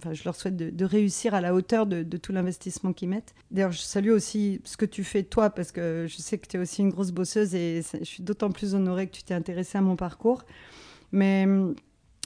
enfin, 0.00 0.14
je 0.14 0.24
leur 0.24 0.34
souhaite 0.34 0.56
de, 0.56 0.84
réussir 0.84 1.32
à 1.32 1.40
la 1.40 1.54
hauteur 1.54 1.86
de, 1.86 2.02
de 2.02 2.16
tout 2.16 2.32
l'investissement 2.32 2.92
qu'ils 2.92 3.10
mettent. 3.10 3.36
D'ailleurs, 3.52 3.70
je 3.70 3.82
salue 3.82 4.10
aussi 4.10 4.60
ce 4.64 4.76
que 4.76 4.84
tu 4.84 5.04
fais 5.04 5.22
toi 5.22 5.50
parce 5.50 5.70
que 5.70 6.06
je 6.08 6.16
sais 6.16 6.38
que 6.38 6.48
tu 6.48 6.56
es 6.56 6.60
aussi 6.60 6.82
une 6.82 6.90
grosse 6.90 7.12
bosseuse 7.12 7.54
et 7.54 7.82
je 8.00 8.04
suis 8.04 8.24
d'autant 8.24 8.50
plus 8.50 8.74
honorée 8.74 9.06
que 9.06 9.12
tu 9.12 9.22
t'es 9.22 9.34
intéressée 9.34 9.78
à 9.78 9.80
mon 9.80 9.94
parcours. 9.94 10.42
Mais 11.12 11.46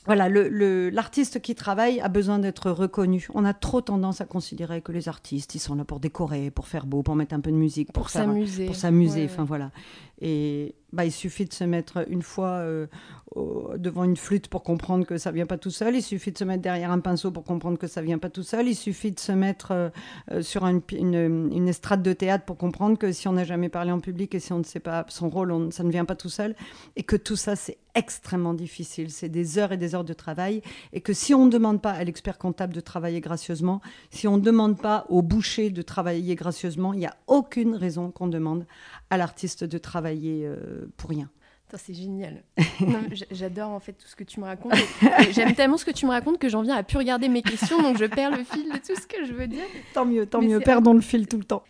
voilà, 0.09 0.31
l'artiste 0.31 1.42
qui 1.42 1.55
travaille 1.55 2.01
a 2.01 2.09
besoin 2.09 2.38
d'être 2.38 2.71
reconnu. 2.71 3.29
On 3.35 3.44
a 3.44 3.53
trop 3.53 3.83
tendance 3.83 4.23
à 4.23 4.25
considérer 4.25 4.81
que 4.81 4.90
les 4.90 5.07
artistes, 5.07 5.55
ils 5.55 5.59
sont 5.59 5.75
là 5.75 5.85
pour 5.85 6.01
décorer, 6.01 6.51
pour 6.51 6.66
faire 6.66 6.87
beau, 6.87 7.03
pour 7.03 7.14
mettre 7.14 7.35
un 7.35 7.40
peu 7.40 7.51
de 7.51 7.57
musique, 7.57 7.92
pour 7.92 8.09
s'amuser. 8.09 8.64
Pour 8.64 8.75
s'amuser, 8.75 9.27
enfin 9.27 9.44
voilà. 9.44 9.71
Et 10.23 10.75
bah, 10.92 11.05
il 11.05 11.12
suffit 11.12 11.44
de 11.44 11.53
se 11.53 11.64
mettre 11.64 12.07
une 12.09 12.22
fois 12.22 12.62
euh, 12.62 12.87
devant 13.77 14.05
une 14.05 14.16
flûte 14.16 14.48
pour 14.48 14.62
comprendre 14.62 15.05
que 15.05 15.18
ça 15.18 15.31
vient 15.31 15.46
pas 15.46 15.59
tout 15.59 15.70
seul. 15.70 15.94
Il 15.94 16.03
suffit 16.03 16.33
de 16.33 16.38
se 16.38 16.44
mettre 16.44 16.62
derrière 16.62 16.90
un 16.90 17.01
pinceau 17.01 17.31
pour 17.31 17.44
comprendre 17.44 17.77
que 17.77 17.87
ça 17.87 18.01
vient 18.01 18.18
pas 18.18 18.31
tout 18.31 18.42
seul. 18.42 18.68
Il 18.68 18.74
suffit 18.74 19.12
de 19.12 19.20
se 19.20 19.33
mettre 19.33 19.72
euh, 19.72 19.88
euh, 20.33 20.42
sur 20.42 20.66
une, 20.66 21.68
estrade 21.68 22.03
de 22.03 22.12
théâtre 22.12 22.44
pour 22.44 22.57
comprendre 22.57 22.96
que 22.96 23.12
si 23.12 23.29
on 23.29 23.33
n'a 23.33 23.44
jamais 23.44 23.68
parlé 23.68 23.92
en 23.92 24.01
public 24.01 24.35
et 24.35 24.40
si 24.40 24.53
on 24.53 24.59
ne 24.59 24.64
sait 24.64 24.81
pas 24.81 25.05
son 25.09 25.29
rôle, 25.29 25.72
ça 25.72 25.85
ne 25.85 25.90
vient 25.90 26.07
pas 26.07 26.16
tout 26.16 26.31
seul. 26.31 26.55
Et 26.96 27.03
que 27.03 27.16
tout 27.16 27.37
ça, 27.37 27.55
c'est 27.55 27.77
extrêmement 27.94 28.55
difficile. 28.55 29.11
C'est 29.11 29.29
des 29.29 29.59
heures 29.59 29.72
et 29.72 29.77
des 29.77 29.94
heures 29.94 30.05
de 30.05 30.14
travail. 30.14 30.62
Et 30.92 31.01
que 31.01 31.12
si 31.12 31.35
on 31.35 31.46
ne 31.46 31.51
demande 31.51 31.83
pas 31.83 31.92
à 31.92 32.05
l'expert 32.05 32.38
comptable 32.38 32.72
de 32.72 32.81
travailler 32.81 33.20
gracieusement, 33.20 33.83
si 34.11 34.27
on 34.27 34.38
ne 34.38 34.42
demande 34.42 34.81
pas 34.81 35.05
au 35.11 35.20
boucher 35.20 35.70
de 35.70 35.83
travailler 35.83 36.35
gracieusement, 36.35 36.94
il 36.94 37.01
n'y 37.01 37.07
a 37.07 37.16
aucune 37.27 37.74
raison 37.74 38.11
qu'on 38.11 38.29
demande 38.29 38.64
à 39.11 39.16
l'artiste 39.16 39.64
de 39.64 39.79
travailler 39.79 40.46
euh, 40.46 40.77
pour 40.96 41.10
rien. 41.10 41.30
C'est 41.76 41.92
génial. 41.92 42.42
J'adore 43.30 43.70
en 43.70 43.80
fait 43.80 43.92
tout 43.92 44.06
ce 44.06 44.16
que 44.16 44.24
tu 44.24 44.40
me 44.40 44.46
racontes. 44.46 44.72
J'aime 45.32 45.54
tellement 45.54 45.76
ce 45.76 45.84
que 45.84 45.90
tu 45.90 46.06
me 46.06 46.10
racontes 46.10 46.38
que 46.38 46.48
j'en 46.48 46.62
viens 46.62 46.76
à 46.76 46.82
plus 46.82 46.96
regarder 46.96 47.28
mes 47.28 47.42
questions, 47.42 47.82
donc 47.82 47.98
je 47.98 48.06
perds 48.06 48.30
le 48.30 48.44
fil 48.44 48.64
de 48.64 48.78
tout 48.78 48.98
ce 48.98 49.06
que 49.06 49.26
je 49.26 49.34
veux 49.34 49.46
dire. 49.46 49.64
Tant 49.92 50.06
mieux, 50.06 50.24
tant 50.24 50.40
mieux. 50.40 50.60
Perdons 50.60 50.94
le 50.94 51.02
fil 51.02 51.26
tout 51.26 51.36
le 51.36 51.44
temps. 51.44 51.62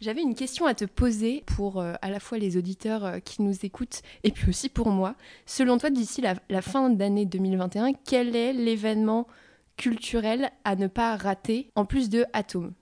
J'avais 0.00 0.20
une 0.20 0.34
question 0.34 0.66
à 0.66 0.74
te 0.74 0.84
poser 0.84 1.44
pour 1.46 1.80
euh, 1.80 1.94
à 2.02 2.10
la 2.10 2.18
fois 2.18 2.36
les 2.36 2.56
auditeurs 2.56 3.04
euh, 3.04 3.18
qui 3.20 3.40
nous 3.40 3.64
écoutent 3.64 4.02
et 4.24 4.32
puis 4.32 4.48
aussi 4.48 4.68
pour 4.68 4.90
moi. 4.90 5.14
Selon 5.46 5.78
toi, 5.78 5.90
d'ici 5.90 6.20
la, 6.20 6.34
la, 6.50 6.60
fin 6.60 6.90
d'année 6.90 7.24
2021, 7.24 7.92
quel 8.04 8.34
est 8.34 8.52
l'événement 8.52 9.28
culturel 9.76 10.50
à 10.64 10.74
ne 10.74 10.88
pas 10.88 11.16
rater 11.16 11.68
en 11.76 11.84
plus 11.84 12.10
de 12.10 12.24
Atome? 12.32 12.72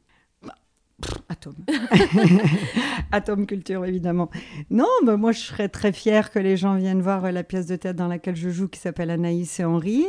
Atome. 1.29 1.55
Atome 3.13 3.47
culture, 3.47 3.85
évidemment. 3.85 4.31
Non, 4.71 4.89
bah, 5.05 5.17
moi, 5.17 5.33
je 5.33 5.41
serais 5.41 5.69
très 5.69 5.93
fière 5.93 6.31
que 6.31 6.39
les 6.39 6.57
gens 6.57 6.77
viennent 6.77 7.03
voir 7.03 7.25
euh, 7.25 7.31
la 7.31 7.45
pièce 7.45 7.67
de 7.67 7.77
théâtre 7.77 7.99
dans 7.99 8.09
laquelle 8.09 8.37
je 8.37 8.51
joue, 8.51 8.69
qui 8.69 8.81
s'appelle 8.81 9.11
Anaïs 9.11 9.61
et 9.61 9.65
Henri, 9.65 10.05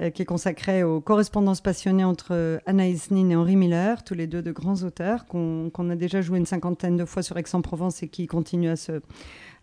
euh, 0.00 0.10
qui 0.10 0.22
est 0.22 0.26
consacrée 0.26 0.82
aux 0.82 1.00
correspondances 1.00 1.60
passionnées 1.60 2.04
entre 2.04 2.28
euh, 2.32 2.58
Anaïs 2.66 3.10
Nin 3.10 3.30
et 3.30 3.36
Henri 3.36 3.56
Miller, 3.56 4.04
tous 4.04 4.14
les 4.14 4.26
deux 4.26 4.42
de 4.42 4.52
grands 4.52 4.82
auteurs, 4.82 5.26
qu'on 5.26 5.90
a 5.90 5.96
déjà 5.96 6.20
joué 6.20 6.38
une 6.38 6.46
cinquantaine 6.46 6.96
de 6.96 7.04
fois 7.04 7.22
sur 7.22 7.36
Aix-en-Provence 7.38 8.02
et 8.02 8.08
qui 8.08 8.26
continuent 8.26 8.70
à 8.70 8.76
se, 8.76 9.00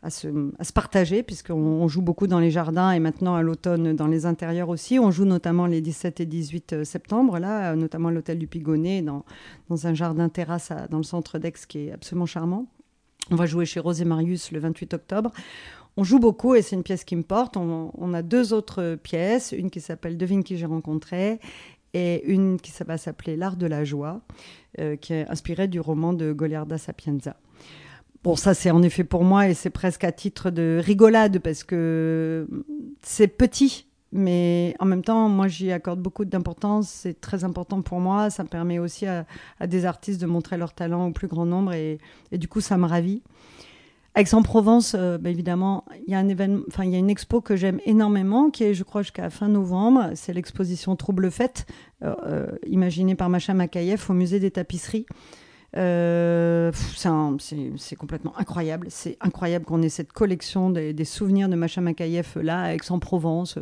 à 0.04 0.10
se, 0.10 0.28
partager, 0.74 1.24
puisqu'on 1.24 1.88
joue 1.88 2.02
beaucoup 2.02 2.28
dans 2.28 2.40
les 2.40 2.52
jardins 2.52 2.92
et 2.92 3.00
maintenant 3.00 3.36
à 3.36 3.42
l'automne 3.42 3.96
dans 3.96 4.08
les 4.08 4.26
intérieurs 4.26 4.68
aussi. 4.68 5.00
On 5.00 5.12
joue 5.12 5.24
notamment 5.24 5.66
les 5.66 5.80
17 5.80 6.20
et 6.20 6.26
18 6.26 6.74
euh, 6.74 6.84
septembre, 6.84 7.40
là, 7.40 7.76
notamment 7.76 8.10
à 8.10 8.12
l'hôtel 8.12 8.38
du 8.38 8.48
Pigonnet, 8.48 9.02
dans, 9.02 9.24
dans 9.70 9.88
un 9.88 9.94
jardin 9.94 10.28
terrasse 10.28 10.74
dans 10.90 10.98
le 10.98 11.04
centre 11.04 11.40
d'Aix 11.40 11.54
qui 11.68 11.88
est 11.88 11.94
absolument 11.94 12.26
charmant. 12.26 12.68
On 13.32 13.36
va 13.36 13.46
jouer 13.46 13.66
chez 13.66 13.80
Rose 13.80 14.02
et 14.02 14.06
Marius 14.06 14.52
le 14.52 14.60
28 14.60 14.94
octobre. 14.94 15.32
On 15.96 16.04
joue 16.04 16.20
beaucoup 16.20 16.56
et 16.56 16.62
c'est 16.62 16.76
une 16.76 16.84
pièce 16.84 17.06
qui 17.06 17.16
me 17.16 17.24
porte. 17.24 17.56
On, 17.56 18.14
a 18.14 18.22
deux 18.22 18.52
autres 18.52 18.96
pièces, 18.96 19.54
une 19.58 19.70
qui 19.70 19.80
s'appelle 19.80 20.18
Devine 20.18 20.44
qui 20.44 20.58
j'ai 20.58 20.66
rencontré 20.66 21.40
et 21.94 22.26
une 22.26 22.60
qui 22.60 22.74
va 22.84 22.98
s'appeler 22.98 23.38
L'art 23.38 23.56
de 23.56 23.68
la 23.68 23.86
joie, 23.86 24.22
euh, 24.80 24.96
qui 24.98 25.14
est 25.14 25.30
inspirée 25.30 25.68
du 25.68 25.80
roman 25.80 26.12
de 26.12 26.34
Goliarda 26.34 26.78
Sapienza. 26.78 27.38
Bon, 28.24 28.38
ça 28.38 28.54
c'est 28.54 28.72
en 28.72 28.82
effet 28.84 29.04
pour 29.04 29.26
moi 29.26 29.50
et 29.50 29.54
c'est 29.54 29.70
presque 29.70 30.06
à 30.06 30.14
titre 30.14 30.50
de 30.50 30.80
rigolade 30.82 31.40
parce 31.40 31.66
que 31.66 32.48
c'est 33.02 33.28
petit, 33.28 33.86
mais 34.14 34.76
en 34.80 34.86
même 34.86 35.04
temps, 35.04 35.28
moi 35.28 35.50
j'y 35.50 35.74
accorde 35.74 36.00
beaucoup 36.00 36.24
d'importance. 36.24 36.88
C'est 36.88 37.20
très 37.20 37.44
important 37.44 37.82
pour 37.82 38.00
moi. 38.00 38.30
Ça 38.30 38.44
me 38.44 38.48
permet 38.48 38.80
aussi 38.80 39.06
à, 39.08 39.26
des 39.68 39.86
artistes 39.86 40.22
de 40.22 40.26
montrer 40.26 40.56
leur 40.56 40.74
talent 40.74 41.08
au 41.08 41.12
plus 41.12 41.28
grand 41.28 41.46
nombre 41.46 41.74
et, 41.74 42.00
du 42.32 42.48
coup 42.48 42.62
ça 42.62 42.78
me 42.78 42.86
ravit. 42.86 43.24
Aix-en-Provence, 44.16 44.96
euh, 44.96 45.18
bah, 45.18 45.32
évidemment, 45.32 45.84
il 46.08 46.12
y 46.12 46.16
a 46.16 46.20
une 47.00 47.10
expo 47.10 47.42
que 47.42 47.56
j'aime 47.56 47.80
énormément, 47.84 48.52
qui 48.52 48.64
est, 48.64 48.76
je 48.76 48.84
crois, 48.84 49.02
jusqu'à 49.02 49.32
fin 49.32 49.48
novembre. 49.48 50.12
C'est 50.14 50.34
l'exposition 50.34 50.96
Trouble 50.96 51.32
Fête, 51.32 51.66
euh, 52.04 52.14
euh, 52.28 52.48
imaginée 52.68 53.16
par 53.16 53.30
Macha 53.30 53.56
Makayev 53.56 54.06
au 54.08 54.14
musée 54.14 54.40
des 54.40 54.52
tapisseries. 54.52 55.08
Euh, 55.76 56.72
c'est 56.74 57.96
complètement 57.96 58.38
incroyable. 58.38 58.88
C'est 58.90 59.18
incroyable 59.22 59.66
qu'on 59.66 59.82
ait 59.82 59.90
cette 59.90 60.14
collection 60.14 60.70
des, 60.70 61.06
souvenirs 61.06 61.50
de 61.50 61.56
Macha 61.56 61.82
Makayev 61.82 62.40
là, 62.42 62.62
à 62.62 62.74
Aix-en-Provence. 62.74 63.58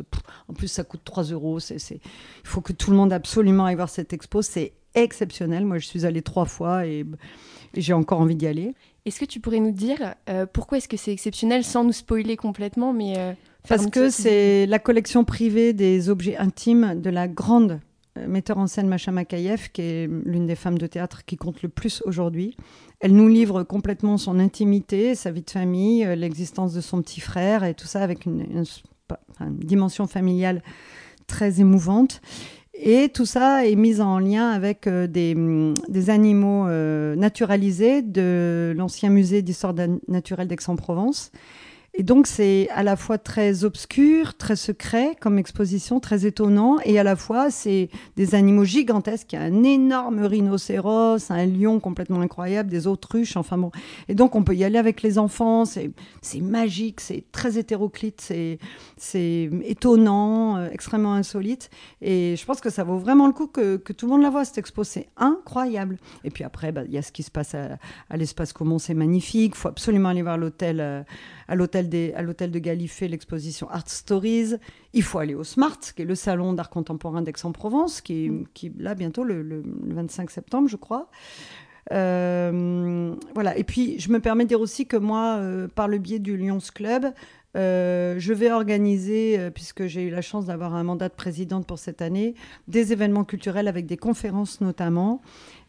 En 0.48 0.52
plus, 0.52 0.68
ça 0.68 0.84
coûte 0.84 1.00
3 1.04 1.24
euros. 1.24 1.58
Il 1.60 2.00
faut 2.44 2.60
que 2.60 2.72
tout 2.72 2.90
le 2.90 2.96
monde 2.96 3.12
absolument 3.12 3.64
aille 3.64 3.76
voir 3.76 3.88
cette 3.88 4.12
expo. 4.12 4.42
C'est 4.42 4.72
exceptionnel. 4.94 5.64
Moi, 5.64 5.78
je 5.78 5.86
suis 5.86 6.04
allée 6.04 6.22
trois 6.22 6.44
fois 6.44 6.86
et, 6.86 7.06
j'ai 7.74 7.94
encore 7.94 8.20
envie 8.20 8.36
d'y 8.36 8.46
aller. 8.46 8.74
Est-ce 9.06 9.18
que 9.18 9.24
tu 9.24 9.40
pourrais 9.40 9.60
nous 9.60 9.72
dire 9.72 10.14
euh, 10.28 10.44
pourquoi 10.44 10.76
est-ce 10.76 10.88
que 10.88 10.98
c'est 10.98 11.12
exceptionnel 11.12 11.64
sans 11.64 11.84
nous 11.84 11.92
spoiler 11.92 12.36
complètement 12.36 12.92
mais 12.92 13.14
euh, 13.16 13.32
Parce 13.66 13.86
que 13.86 14.10
c'est 14.10 14.66
la 14.66 14.78
collection 14.78 15.24
privée 15.24 15.72
des 15.72 16.10
objets 16.10 16.36
intimes 16.36 17.00
de 17.00 17.08
la 17.08 17.28
grande 17.28 17.72
euh, 17.72 17.91
metteur 18.16 18.58
en 18.58 18.66
scène 18.66 18.88
Macha 18.88 19.12
Makayev, 19.12 19.70
qui 19.72 19.82
est 19.82 20.06
l'une 20.06 20.46
des 20.46 20.54
femmes 20.54 20.78
de 20.78 20.86
théâtre 20.86 21.24
qui 21.24 21.36
compte 21.36 21.62
le 21.62 21.68
plus 21.68 22.02
aujourd'hui. 22.04 22.56
Elle 23.00 23.14
nous 23.14 23.28
livre 23.28 23.62
complètement 23.62 24.18
son 24.18 24.38
intimité, 24.38 25.14
sa 25.14 25.30
vie 25.30 25.42
de 25.42 25.50
famille, 25.50 26.04
euh, 26.04 26.14
l'existence 26.14 26.74
de 26.74 26.80
son 26.80 27.02
petit 27.02 27.20
frère 27.20 27.64
et 27.64 27.74
tout 27.74 27.86
ça 27.86 28.02
avec 28.02 28.26
une, 28.26 28.64
dimension 29.50 30.06
familiale 30.06 30.62
très 31.26 31.60
émouvante. 31.60 32.20
Et 32.74 33.10
tout 33.10 33.26
ça 33.26 33.66
est 33.66 33.76
mis 33.76 34.00
en 34.00 34.18
lien 34.18 34.50
avec 34.50 34.86
euh, 34.86 35.06
des, 35.06 35.36
des, 35.88 36.10
animaux 36.10 36.66
naturalisés 37.16 38.02
de 38.02 38.72
l'ancien 38.76 39.10
musée 39.10 39.42
d'histoire 39.42 39.74
naturelle 40.08 40.48
d'Aix-en-Provence 40.48 41.32
Et 41.94 42.04
donc, 42.04 42.26
c'est 42.26 42.70
à 42.70 42.82
la 42.82 42.96
fois 42.96 43.18
très 43.18 43.64
obscur, 43.64 44.34
très 44.34 44.56
secret 44.56 45.14
comme 45.20 45.38
exposition, 45.38 46.00
très 46.00 46.24
étonnant, 46.24 46.78
et 46.86 46.98
à 46.98 47.02
la 47.02 47.16
fois, 47.16 47.50
c'est 47.50 47.90
des 48.16 48.34
animaux 48.34 48.64
gigantesques. 48.64 49.34
Un 49.34 49.62
énorme 49.62 50.24
rhinocéros, 50.24 51.30
un 51.30 51.44
lion 51.44 51.80
complètement 51.80 52.22
incroyable, 52.22 52.70
des 52.70 52.86
autruches, 52.86 53.36
enfin 53.36 53.58
bon. 53.58 53.70
Et 54.08 54.14
donc, 54.14 54.34
on 54.34 54.42
peut 54.42 54.54
y 54.54 54.64
aller 54.64 54.78
avec 54.78 55.02
les 55.02 55.18
enfants, 55.18 55.66
c'est 55.66 55.92
magique, 56.40 57.02
c'est 57.02 57.24
très 57.30 57.58
hétéroclite, 57.58 58.32
c'est 58.96 59.50
étonnant, 59.62 60.56
euh, 60.56 60.68
extrêmement 60.72 61.12
insolite. 61.12 61.68
Et 62.00 62.36
je 62.38 62.44
pense 62.46 62.62
que 62.62 62.70
ça 62.70 62.84
vaut 62.84 62.96
vraiment 62.96 63.26
le 63.26 63.34
coup 63.34 63.48
que, 63.48 63.76
que 63.76 63.92
tout 63.92 64.06
le 64.06 64.12
monde 64.12 64.22
la 64.22 64.30
voit, 64.30 64.46
cette 64.46 64.56
expo, 64.56 64.82
c'est 64.82 65.08
incroyable. 65.18 65.98
Et 66.24 66.30
puis 66.30 66.42
après, 66.42 66.72
bah, 66.72 66.84
il 66.86 66.92
y 66.92 66.98
a 66.98 67.02
ce 67.02 67.12
qui 67.12 67.22
se 67.22 67.30
passe 67.30 67.54
à, 67.54 67.76
à 68.08 68.16
l'espace 68.16 68.54
commun, 68.54 68.78
c'est 68.78 68.94
magnifique, 68.94 69.52
il 69.54 69.58
faut 69.58 69.68
absolument 69.68 70.08
aller 70.08 70.22
voir 70.22 70.38
l'hôtel. 70.38 70.80
Euh, 70.80 71.02
à 71.52 72.22
l'hôtel 72.22 72.50
de 72.50 72.58
Galifet 72.58 73.08
l'exposition 73.08 73.68
Art 73.68 73.88
Stories. 73.88 74.54
Il 74.94 75.02
faut 75.02 75.18
aller 75.18 75.34
au 75.34 75.44
Smart, 75.44 75.78
qui 75.78 76.02
est 76.02 76.06
le 76.06 76.14
salon 76.14 76.54
d'art 76.54 76.70
contemporain 76.70 77.20
d'Aix-en-Provence, 77.20 78.00
qui, 78.00 78.30
mm. 78.30 78.46
qui 78.54 78.72
là 78.78 78.94
bientôt 78.94 79.22
le, 79.22 79.62
25 79.86 80.30
septembre, 80.30 80.68
je 80.68 80.76
crois. 80.76 81.08
Euh, 81.92 83.14
voilà. 83.34 83.56
Et 83.58 83.64
puis, 83.64 83.98
je 83.98 84.10
me 84.10 84.20
permets 84.20 84.44
de 84.44 84.48
dire 84.48 84.60
aussi 84.60 84.86
que 84.86 84.96
moi, 84.96 85.36
euh, 85.38 85.68
par 85.68 85.88
le 85.88 85.98
biais 85.98 86.20
du 86.20 86.36
Lyons 86.38 86.58
Club, 86.74 87.12
euh, 87.54 88.14
je 88.18 88.32
vais 88.32 88.50
organiser, 88.50 89.50
puisque 89.54 89.86
j'ai 89.86 90.04
eu 90.04 90.10
la 90.10 90.22
chance 90.22 90.46
d'avoir 90.46 90.74
un 90.74 90.84
mandat 90.84 91.10
de 91.10 91.14
présidente 91.14 91.66
pour 91.66 91.78
cette 91.78 92.00
année, 92.00 92.34
des 92.66 92.92
événements 92.92 93.24
culturels 93.24 93.68
avec 93.68 93.84
des 93.84 93.98
conférences 93.98 94.62
notamment. 94.62 95.20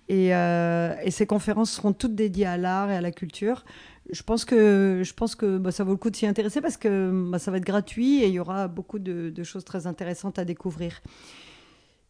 Et, 0.09 0.27
et 0.29 1.11
ces 1.11 1.25
conférences 1.25 1.71
seront 1.71 1.93
toutes 1.93 2.15
dédiées 2.15 2.45
à 2.45 2.57
l'art 2.57 2.91
et 2.91 2.95
à 2.95 3.01
la 3.01 3.11
culture 3.11 3.63
je 4.11 4.23
pense 4.23 4.45
que, 4.45 5.01
je 5.03 5.13
pense 5.13 5.35
que 5.35 5.57
bah, 5.57 5.71
ça 5.71 5.83
vaut 5.83 5.91
le 5.91 5.97
coup 5.97 6.09
de 6.09 6.15
s'y 6.15 6.25
intéresser 6.25 6.61
parce 6.61 6.77
que 6.77 7.29
bah, 7.31 7.39
ça 7.39 7.51
va 7.51 7.57
être 7.57 7.65
gratuit 7.65 8.21
et 8.21 8.27
il 8.27 8.33
y 8.33 8.39
aura 8.39 8.67
beaucoup 8.67 8.99
de, 8.99 9.43
choses 9.43 9.63
très 9.63 9.87
intéressantes 9.87 10.39
à 10.39 10.45
découvrir. 10.45 11.01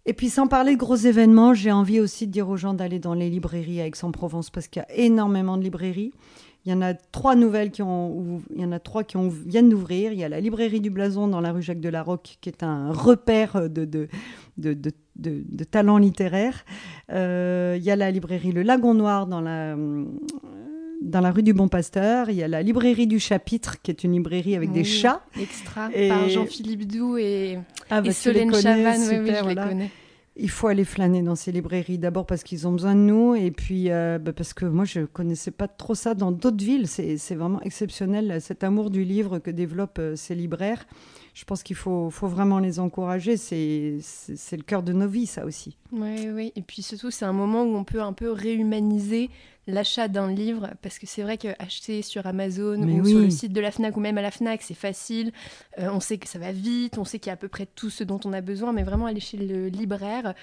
Et 0.05 0.13
puis 0.13 0.29
sans 0.29 0.47
parler 0.47 0.73
de 0.73 0.79
gros 0.79 0.95
événements, 0.95 1.53
j'ai 1.53 1.71
envie 1.71 1.99
aussi 1.99 2.27
de 2.27 2.31
dire 2.31 2.49
aux 2.49 2.57
gens 2.57 2.73
d'aller 2.73 2.99
dans 2.99 3.13
les 3.13 3.29
librairies 3.29 3.79
à 3.79 3.87
Aix-en-Provence 3.87 4.49
parce 4.49 4.67
qu'il 4.67 4.81
y 4.81 4.91
a 4.91 4.97
énormément 4.97 5.55
de 5.55 5.63
librairies. 5.63 6.11
Il 6.65 6.71
y 6.71 6.75
en 6.75 6.81
a 6.81 6.93
trois 6.93 7.35
nouvelles 7.35 7.71
qui 7.71 7.81
ont, 7.81 8.41
il 8.53 8.61
y 8.61 8.65
en 8.65 8.71
a 8.71 8.79
trois 8.79 9.03
qui 9.03 9.17
viennent 9.45 9.69
d'ouvrir. 9.69 10.13
Il 10.13 10.19
y 10.19 10.23
a 10.23 10.29
la 10.29 10.39
librairie 10.39 10.79
du 10.79 10.89
Blason 10.89 11.27
dans 11.27 11.41
la 11.41 11.51
rue 11.51 11.61
Jacques 11.61 11.81
de 11.81 11.89
la 11.89 12.01
Roque, 12.03 12.37
qui 12.39 12.49
est 12.49 12.63
un 12.63 12.91
repère 12.91 13.69
de, 13.69 13.83
de, 13.83 14.07
de, 14.57 14.73
de, 15.15 15.63
talent 15.65 15.97
littéraire. 15.97 16.63
Euh, 17.11 17.75
il 17.77 17.83
y 17.83 17.91
a 17.91 17.97
la 17.97 18.11
librairie 18.11 18.53
Le 18.53 18.61
Lagon 18.61 18.93
Noir 18.93 19.27
dans 19.27 19.41
la, 19.41 19.75
dans 21.03 21.21
la 21.21 21.31
rue 21.31 21.43
du 21.43 21.53
Bon 21.53 21.67
Pasteur, 21.67 22.29
il 22.29 22.35
y 22.35 22.43
a 22.43 22.47
la 22.47 22.61
librairie 22.61 23.07
du 23.07 23.19
Chapitre, 23.19 23.81
qui 23.81 23.91
est 23.91 24.03
une 24.03 24.13
librairie 24.13 24.55
avec 24.55 24.71
des 24.71 24.83
chats. 24.83 25.23
Extra, 25.39 25.89
par 25.89 26.29
Jean-Philippe 26.29 26.87
Doux 26.87 27.17
et, 27.17 27.59
ah, 27.89 28.01
bah, 28.01 28.11
Solène 28.11 28.53
Chavannes. 28.53 29.01
Oui, 29.09 29.17
oui, 29.19 29.33
je 29.37 29.49
les 29.49 29.55
connais. 29.55 29.91
Il 30.35 30.49
faut 30.49 30.67
aller 30.67 30.85
flâner 30.85 31.21
dans 31.21 31.35
ces 31.35 31.51
librairies, 31.51 31.99
d'abord 31.99 32.25
parce 32.25 32.43
qu'ils 32.43 32.67
ont 32.67 32.71
besoin 32.71 32.95
de 32.95 33.01
nous, 33.01 33.35
et 33.35 33.51
puis 33.51 33.91
euh, 33.91 34.17
bah, 34.17 34.33
parce 34.33 34.53
que 34.53 34.65
moi, 34.65 34.83
je 34.85 35.01
ne 35.01 35.05
connaissais 35.05 35.51
pas 35.51 35.67
trop 35.67 35.93
ça 35.93 36.15
dans 36.15 36.31
d'autres 36.31 36.63
villes. 36.63 36.87
C'est 36.87 37.35
vraiment 37.35 37.61
exceptionnel, 37.61 38.41
cet 38.41 38.63
amour 38.63 38.89
du 38.89 39.03
livre 39.03 39.37
que 39.39 39.51
développent 39.51 39.99
euh, 39.99 40.15
ces 40.15 40.33
libraires 40.33 40.87
je 41.33 41.45
pense 41.45 41.63
qu'il 41.63 41.75
faut, 41.75 42.09
faut, 42.09 42.27
vraiment 42.27 42.59
les 42.59 42.79
encourager. 42.79 43.37
C'est 43.37 43.97
le 44.51 44.63
cœur 44.63 44.83
de 44.83 44.93
nos 44.93 45.07
vies, 45.07 45.25
ça 45.25 45.45
aussi. 45.45 45.77
Oui, 45.91 46.29
oui. 46.29 46.53
Et 46.55 46.61
puis 46.61 46.83
surtout, 46.83 47.11
c'est 47.11 47.25
un 47.25 47.33
moment 47.33 47.63
où 47.63 47.75
on 47.75 47.83
peut 47.83 48.01
un 48.01 48.13
peu 48.13 48.31
réhumaniser 48.31 49.29
l'achat 49.65 50.07
d'un 50.07 50.31
livre, 50.31 50.71
parce 50.81 50.99
que 50.99 51.07
c'est 51.07 51.23
vrai 51.23 51.37
qu'acheter 51.37 52.01
sur 52.01 52.27
Amazon 52.27 52.81
ou 52.81 53.05
sur 53.05 53.19
le 53.19 53.29
site 53.29 53.53
de 53.53 53.61
la 53.61 53.71
FNAC 53.71 53.95
ou 53.95 53.99
même 53.99 54.17
à 54.17 54.21
la 54.21 54.29
FNAC, 54.29 54.61
c'est 54.61 54.73
facile. 54.73 55.31
Euh, 55.79 55.89
on 55.91 55.99
sait 55.99 56.17
que 56.17 56.27
ça 56.27 56.37
va 56.37 56.51
vite, 56.51 56.97
on 56.97 57.05
sait 57.05 57.17
qu'il 57.17 57.27
y 57.27 57.31
a 57.31 57.33
à 57.33 57.37
peu 57.37 57.47
près 57.47 57.65
tout 57.65 57.89
ce 57.89 58.03
dont 58.03 58.19
on 58.25 58.33
a 58.33 58.41
besoin, 58.41 58.73
mais 58.73 58.83
vraiment 58.83 59.05
aller 59.05 59.21
chez 59.21 59.37
le 59.37 59.69
libraire, 59.69 60.33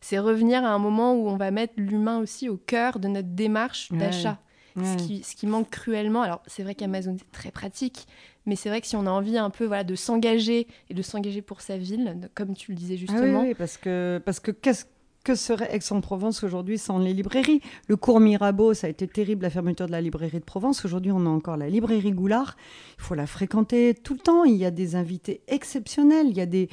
c'est 0.00 0.18
revenir 0.18 0.64
à 0.64 0.70
un 0.70 0.78
moment 0.78 1.14
où 1.14 1.28
on 1.28 1.36
va 1.36 1.50
mettre 1.50 1.74
l'humain 1.76 2.18
aussi 2.18 2.48
au 2.48 2.56
cœur 2.56 2.98
de 2.98 3.08
notre 3.08 3.28
démarche 3.28 3.92
d'achat. 3.92 4.38
Ce, 4.76 4.96
qui, 4.96 5.22
ce, 5.22 5.34
qui, 5.34 5.46
manque 5.46 5.70
cruellement. 5.70 6.22
Alors, 6.22 6.42
c'est 6.46 6.62
vrai 6.62 6.74
qu'Amazon, 6.74 7.16
c'est 7.18 7.30
très 7.32 7.50
pratique, 7.50 8.06
mais 8.46 8.56
c'est 8.56 8.68
vrai 8.68 8.80
que 8.80 8.86
si 8.86 8.96
on 8.96 9.06
a 9.06 9.10
envie 9.10 9.36
un 9.36 9.50
peu 9.50 9.64
voilà, 9.64 9.84
de 9.84 9.94
s'engager 9.94 10.66
et 10.88 10.94
de 10.94 11.02
s'engager 11.02 11.42
pour 11.42 11.60
sa 11.60 11.76
ville, 11.76 12.28
comme 12.34 12.54
tu 12.54 12.70
le 12.72 12.76
disais 12.76 12.94
ah 12.94 13.00
justement. 13.00 13.42
oui, 13.42 13.54
parce 13.54 13.76
que, 13.76 14.20
parce 14.24 14.40
que 14.40 14.50
qu'est-ce 14.50 14.84
que 15.24 15.34
serait 15.34 15.74
Aix-en-Provence 15.74 16.42
aujourd'hui 16.44 16.78
sans 16.78 16.98
les 16.98 17.12
librairies? 17.12 17.60
Le 17.88 17.96
cours 17.96 18.20
Mirabeau, 18.20 18.74
ça 18.74 18.86
a 18.86 18.90
été 18.90 19.06
terrible 19.06 19.42
la 19.42 19.50
fermeture 19.50 19.86
de 19.86 19.92
la 19.92 20.00
librairie 20.00 20.40
de 20.40 20.44
Provence. 20.44 20.84
Aujourd'hui, 20.84 21.12
on 21.12 21.26
a 21.26 21.28
encore 21.28 21.56
la 21.56 21.68
librairie 21.68 22.12
Goulard. 22.12 22.56
Il 22.98 23.02
faut 23.02 23.14
la 23.14 23.26
fréquenter 23.26 23.94
tout 23.94 24.14
le 24.14 24.20
temps. 24.20 24.44
Il 24.44 24.56
y 24.56 24.64
a 24.64 24.70
des 24.70 24.96
invités 24.96 25.42
exceptionnels. 25.48 26.28
Il 26.28 26.36
y 26.36 26.40
a 26.40 26.46
des, 26.46 26.68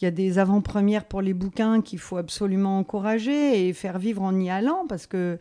des 0.00 0.38
avant-premières 0.38 1.04
pour 1.04 1.22
les 1.22 1.34
bouquins 1.34 1.82
qu'il 1.82 1.98
faut 1.98 2.16
absolument 2.16 2.78
encourager 2.78 3.68
et 3.68 3.72
faire 3.72 3.98
vivre 3.98 4.22
en 4.22 4.38
y 4.38 4.48
allant 4.48 4.86
parce 4.88 5.06
que 5.06 5.38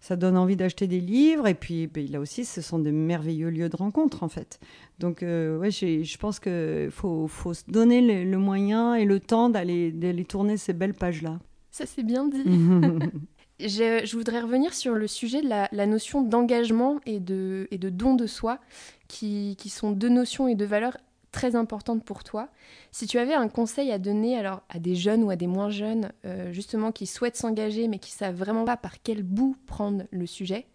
ça 0.00 0.16
donne 0.16 0.36
envie 0.36 0.56
d'acheter 0.56 0.86
des 0.86 1.00
livres. 1.00 1.46
Et 1.46 1.54
puis 1.54 1.86
ben, 1.86 2.10
là 2.10 2.20
aussi, 2.20 2.44
ce 2.44 2.60
sont 2.60 2.78
des 2.78 2.92
merveilleux 2.92 3.48
lieux 3.48 3.68
de 3.68 3.76
rencontre 3.76 4.22
en 4.22 4.28
fait. 4.28 4.60
Donc 4.98 5.22
euh, 5.22 5.58
ouais, 5.58 5.70
je 5.70 6.18
pense 6.18 6.40
qu'il 6.40 6.90
faut, 6.90 7.26
faut, 7.28 7.54
se 7.54 7.64
donner 7.68 8.24
le, 8.24 8.38
moyen 8.38 8.94
et 8.94 9.04
le 9.04 9.20
temps 9.20 9.48
d'aller 9.48 10.26
tourner 10.28 10.56
ces 10.56 10.72
belles 10.72 10.94
pages-là. 10.94 11.38
Ça, 11.72 11.86
c'est 11.86 12.02
bien 12.02 12.26
dit. 12.26 12.44
je, 13.58 14.02
je, 14.04 14.16
voudrais 14.16 14.40
revenir 14.40 14.74
sur 14.74 14.94
le 14.94 15.06
sujet 15.06 15.40
de 15.40 15.48
la, 15.48 15.86
notion 15.86 16.20
d'engagement 16.22 17.00
et 17.06 17.18
de, 17.18 17.66
et 17.70 17.78
de 17.78 17.88
don 17.88 18.14
de 18.14 18.26
soi, 18.26 18.60
qui, 19.08 19.56
qui, 19.58 19.70
sont 19.70 19.90
deux 19.90 20.10
notions 20.10 20.48
et 20.48 20.54
deux 20.54 20.66
valeurs 20.66 20.98
très 21.32 21.56
importantes 21.56 22.04
pour 22.04 22.24
toi. 22.24 22.50
Si 22.90 23.06
tu 23.06 23.18
avais 23.18 23.32
un 23.32 23.48
conseil 23.48 23.90
à 23.90 23.98
donner 23.98 24.38
alors 24.38 24.62
à 24.68 24.78
des 24.78 24.94
jeunes 24.94 25.24
ou 25.24 25.30
à 25.30 25.36
des 25.36 25.46
moins 25.46 25.70
jeunes, 25.70 26.12
euh, 26.26 26.52
justement, 26.52 26.92
qui 26.92 27.06
souhaitent 27.06 27.36
s'engager 27.36 27.88
mais 27.88 27.98
qui 27.98 28.12
savent 28.12 28.36
vraiment 28.36 28.66
pas 28.66 28.76
par 28.76 29.02
quel 29.02 29.22
bout 29.22 29.56
prendre 29.66 30.04
le 30.10 30.26
sujet, 30.26 30.66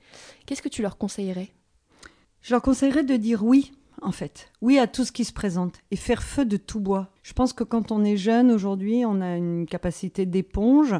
qu'est-ce 0.47 0.63
que 0.63 0.69
tu 0.69 0.81
leur 0.81 0.97
conseillerais? 0.97 1.49
Je 2.41 2.55
leur 2.55 2.63
conseillerais 2.63 3.03
de 3.03 3.17
dire 3.17 3.43
oui 3.43 3.71
en 4.01 4.11
fait. 4.11 4.51
Oui 4.61 4.79
à 4.79 4.87
tout 4.87 5.05
ce 5.05 5.11
qui 5.11 5.25
se 5.25 5.33
présente 5.33 5.75
et 5.91 5.95
faire 5.95 6.23
feu 6.23 6.45
de 6.45 6.57
tout 6.57 6.79
bois. 6.79 7.09
Je 7.23 7.33
pense 7.33 7.53
que 7.53 7.63
quand 7.63 7.91
on 7.91 8.03
est 8.03 8.17
jeune 8.17 8.51
aujourd'hui, 8.51 9.03
on 9.05 9.21
a 9.21 9.35
une 9.35 9.65
capacité 9.65 10.25
d'éponge 10.25 10.95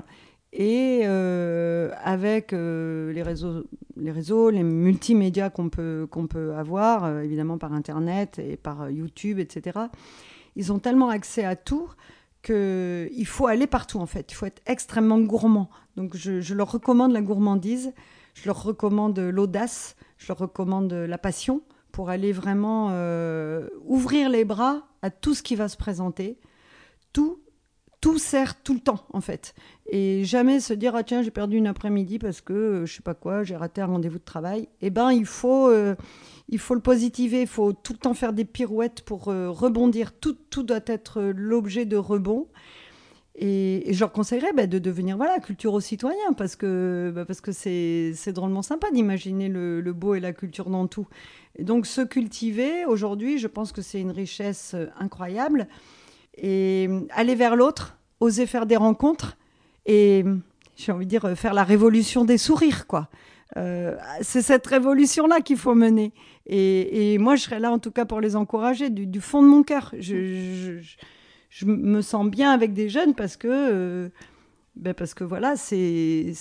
et 0.53 1.01
euh, 1.03 1.91
avec 2.03 2.53
euh, 2.53 3.11
les, 3.11 3.21
réseaux, 3.21 3.65
les 3.95 4.11
réseaux, 4.11 4.49
les 4.49 4.63
multimédias 4.63 5.49
qu'on 5.49 5.69
peut, 5.69 6.07
peut 6.29 6.55
avoir, 6.55 7.03
euh, 7.03 7.21
évidemment 7.21 7.57
par 7.57 7.73
Internet 7.73 8.39
et 8.39 8.57
par 8.57 8.89
YouTube, 8.89 9.39
etc., 9.39 9.79
ils 10.55 10.71
ont 10.71 10.79
tellement 10.79 11.09
accès 11.09 11.43
à 11.43 11.55
tout 11.55 11.89
qu'il 12.41 13.27
faut 13.27 13.47
aller 13.47 13.67
partout 13.67 13.99
en 13.99 14.07
fait. 14.07 14.31
Il 14.31 14.35
faut 14.35 14.45
être 14.45 14.61
extrêmement 14.65 15.19
gourmand. 15.19 15.69
Donc 15.95 16.15
je 16.15 16.53
leur 16.53 16.71
recommande 16.71 17.11
la 17.11 17.21
gourmandise, 17.21 17.93
je 18.33 18.45
leur 18.45 18.63
recommande 18.63 19.19
l'audace, 19.19 19.95
je 20.17 20.27
leur 20.29 20.37
recommande 20.37 20.91
la 20.91 21.17
passion 21.17 21.61
pour 21.97 22.11
aller 22.11 22.31
vraiment 22.31 22.89
euh, 22.91 23.69
ouvrir 23.83 24.29
les 24.29 24.45
bras 24.45 24.83
à 25.01 25.09
tout 25.09 25.33
ce 25.33 25.41
qui 25.41 25.55
va 25.55 25.67
se 25.67 25.77
présenter. 25.77 26.37
Tout, 27.11 27.39
tout 28.01 28.19
sert 28.19 28.61
tout 28.61 28.75
le 28.75 28.79
temps, 28.79 29.07
en 29.13 29.19
fait. 29.19 29.55
Et 29.89 30.23
jamais 30.23 30.59
se 30.59 30.75
dire, 30.75 30.95
ah 30.95 31.01
tiens, 31.01 31.23
j'ai 31.23 31.31
perdu 31.31 31.57
une 31.57 31.65
après-midi 31.65 32.19
parce 32.19 32.39
que, 32.39 32.53
euh, 32.53 32.85
je 32.85 32.93
sais 32.93 33.01
pas 33.01 33.15
quoi, 33.15 33.43
j'ai 33.43 33.55
raté 33.55 33.81
un 33.81 33.87
rendez-vous 33.87 34.19
de 34.19 34.23
travail. 34.23 34.69
Eh 34.81 34.91
ben, 34.91 35.11
il 35.11 35.25
faut, 35.25 35.69
euh, 35.69 35.95
il 36.49 36.59
faut 36.59 36.75
le 36.75 36.81
positiver, 36.81 37.41
il 37.41 37.47
faut 37.47 37.73
tout 37.73 37.93
le 37.93 37.97
temps 37.97 38.13
faire 38.13 38.31
des 38.31 38.45
pirouettes 38.45 39.01
pour 39.01 39.23
rebondir. 39.23 40.11
Tout, 40.19 40.37
tout 40.51 40.61
doit 40.61 40.85
être 40.85 41.19
l'objet 41.35 41.85
de 41.85 41.97
rebond. 41.97 42.47
Et, 43.37 43.93
je 43.93 43.99
leur 43.99 44.11
conseillerais 44.11 44.51
bah, 44.53 44.65
de 44.65 44.79
devenir 44.79 45.15
voilà, 45.15 45.39
culturo-citoyen, 45.39 46.33
parce 46.35 46.55
que 46.55 47.11
bah, 47.13 47.23
parce 47.23 47.39
que 47.39 47.51
c'est 47.51 48.31
drôlement 48.33 48.63
sympa 48.63 48.87
d'imaginer 48.91 49.47
le, 49.47 49.93
beau 49.93 50.15
et 50.15 50.19
la 50.19 50.33
culture 50.33 50.69
dans 50.69 50.87
tout. 50.87 51.07
Donc 51.59 51.85
se 51.85 52.01
cultiver, 52.01 52.85
aujourd'hui, 52.85 53.37
je 53.37 53.47
pense 53.47 53.71
que 53.71 53.81
c'est 53.81 53.99
une 53.99 54.11
richesse 54.11 54.73
euh, 54.75 54.87
incroyable. 54.99 55.67
Et 56.35 56.87
euh, 56.89 57.01
aller 57.11 57.35
vers 57.35 57.55
l'autre, 57.55 57.97
oser 58.19 58.45
faire 58.45 58.65
des 58.65 58.75
rencontres, 58.75 59.37
et 59.85 60.23
j'ai 60.75 60.91
envie 60.91 61.05
de 61.05 61.09
dire, 61.09 61.25
euh, 61.25 61.35
faire 61.35 61.53
la 61.53 61.63
révolution 61.63 62.25
des 62.25 62.37
sourires, 62.37 62.87
quoi. 62.87 63.09
c'est 64.21 64.41
cette 64.41 64.67
révolution-là 64.67 65.41
qu'il 65.41 65.57
faut 65.57 65.73
mener. 65.73 66.11
Et, 66.47 67.17
moi, 67.17 67.35
je 67.35 67.43
serais 67.43 67.59
là, 67.59 67.71
en 67.71 67.79
tout 67.79 67.91
cas, 67.91 68.05
pour 68.05 68.21
les 68.21 68.35
encourager, 68.35 68.89
du, 68.89 69.21
fond 69.21 69.41
de 69.41 69.47
mon 69.47 69.63
cœur. 69.63 69.93
Me 71.65 72.01
sens 72.01 72.27
bien 72.29 72.51
avec 72.51 72.73
des 72.73 72.89
jeunes 72.89 73.15
parce 73.15 73.37
que, 73.37 73.47
euh, 73.49 74.09
ben 74.75 74.93
parce 74.93 75.13
que 75.13 75.23
voilà, 75.23 75.55
c'est 75.55 76.33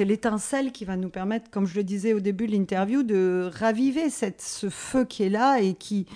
l'étincelle 0.00 0.72
qui 0.72 0.84
va 0.84 0.96
nous 0.96 1.08
permettre, 1.08 1.50
comme 1.50 1.66
je 1.66 1.76
le 1.76 1.84
disais 1.84 2.12
au 2.12 2.20
début 2.20 2.46
de 2.46 2.52
l'interview, 2.52 3.02
de 3.02 3.50
raviver 3.52 4.10
ce 4.10 4.68
feu 4.68 5.04
qui 5.04 5.22
est 5.22 5.28
là 5.28 5.60
et 5.60 5.74
qui, 5.74 6.06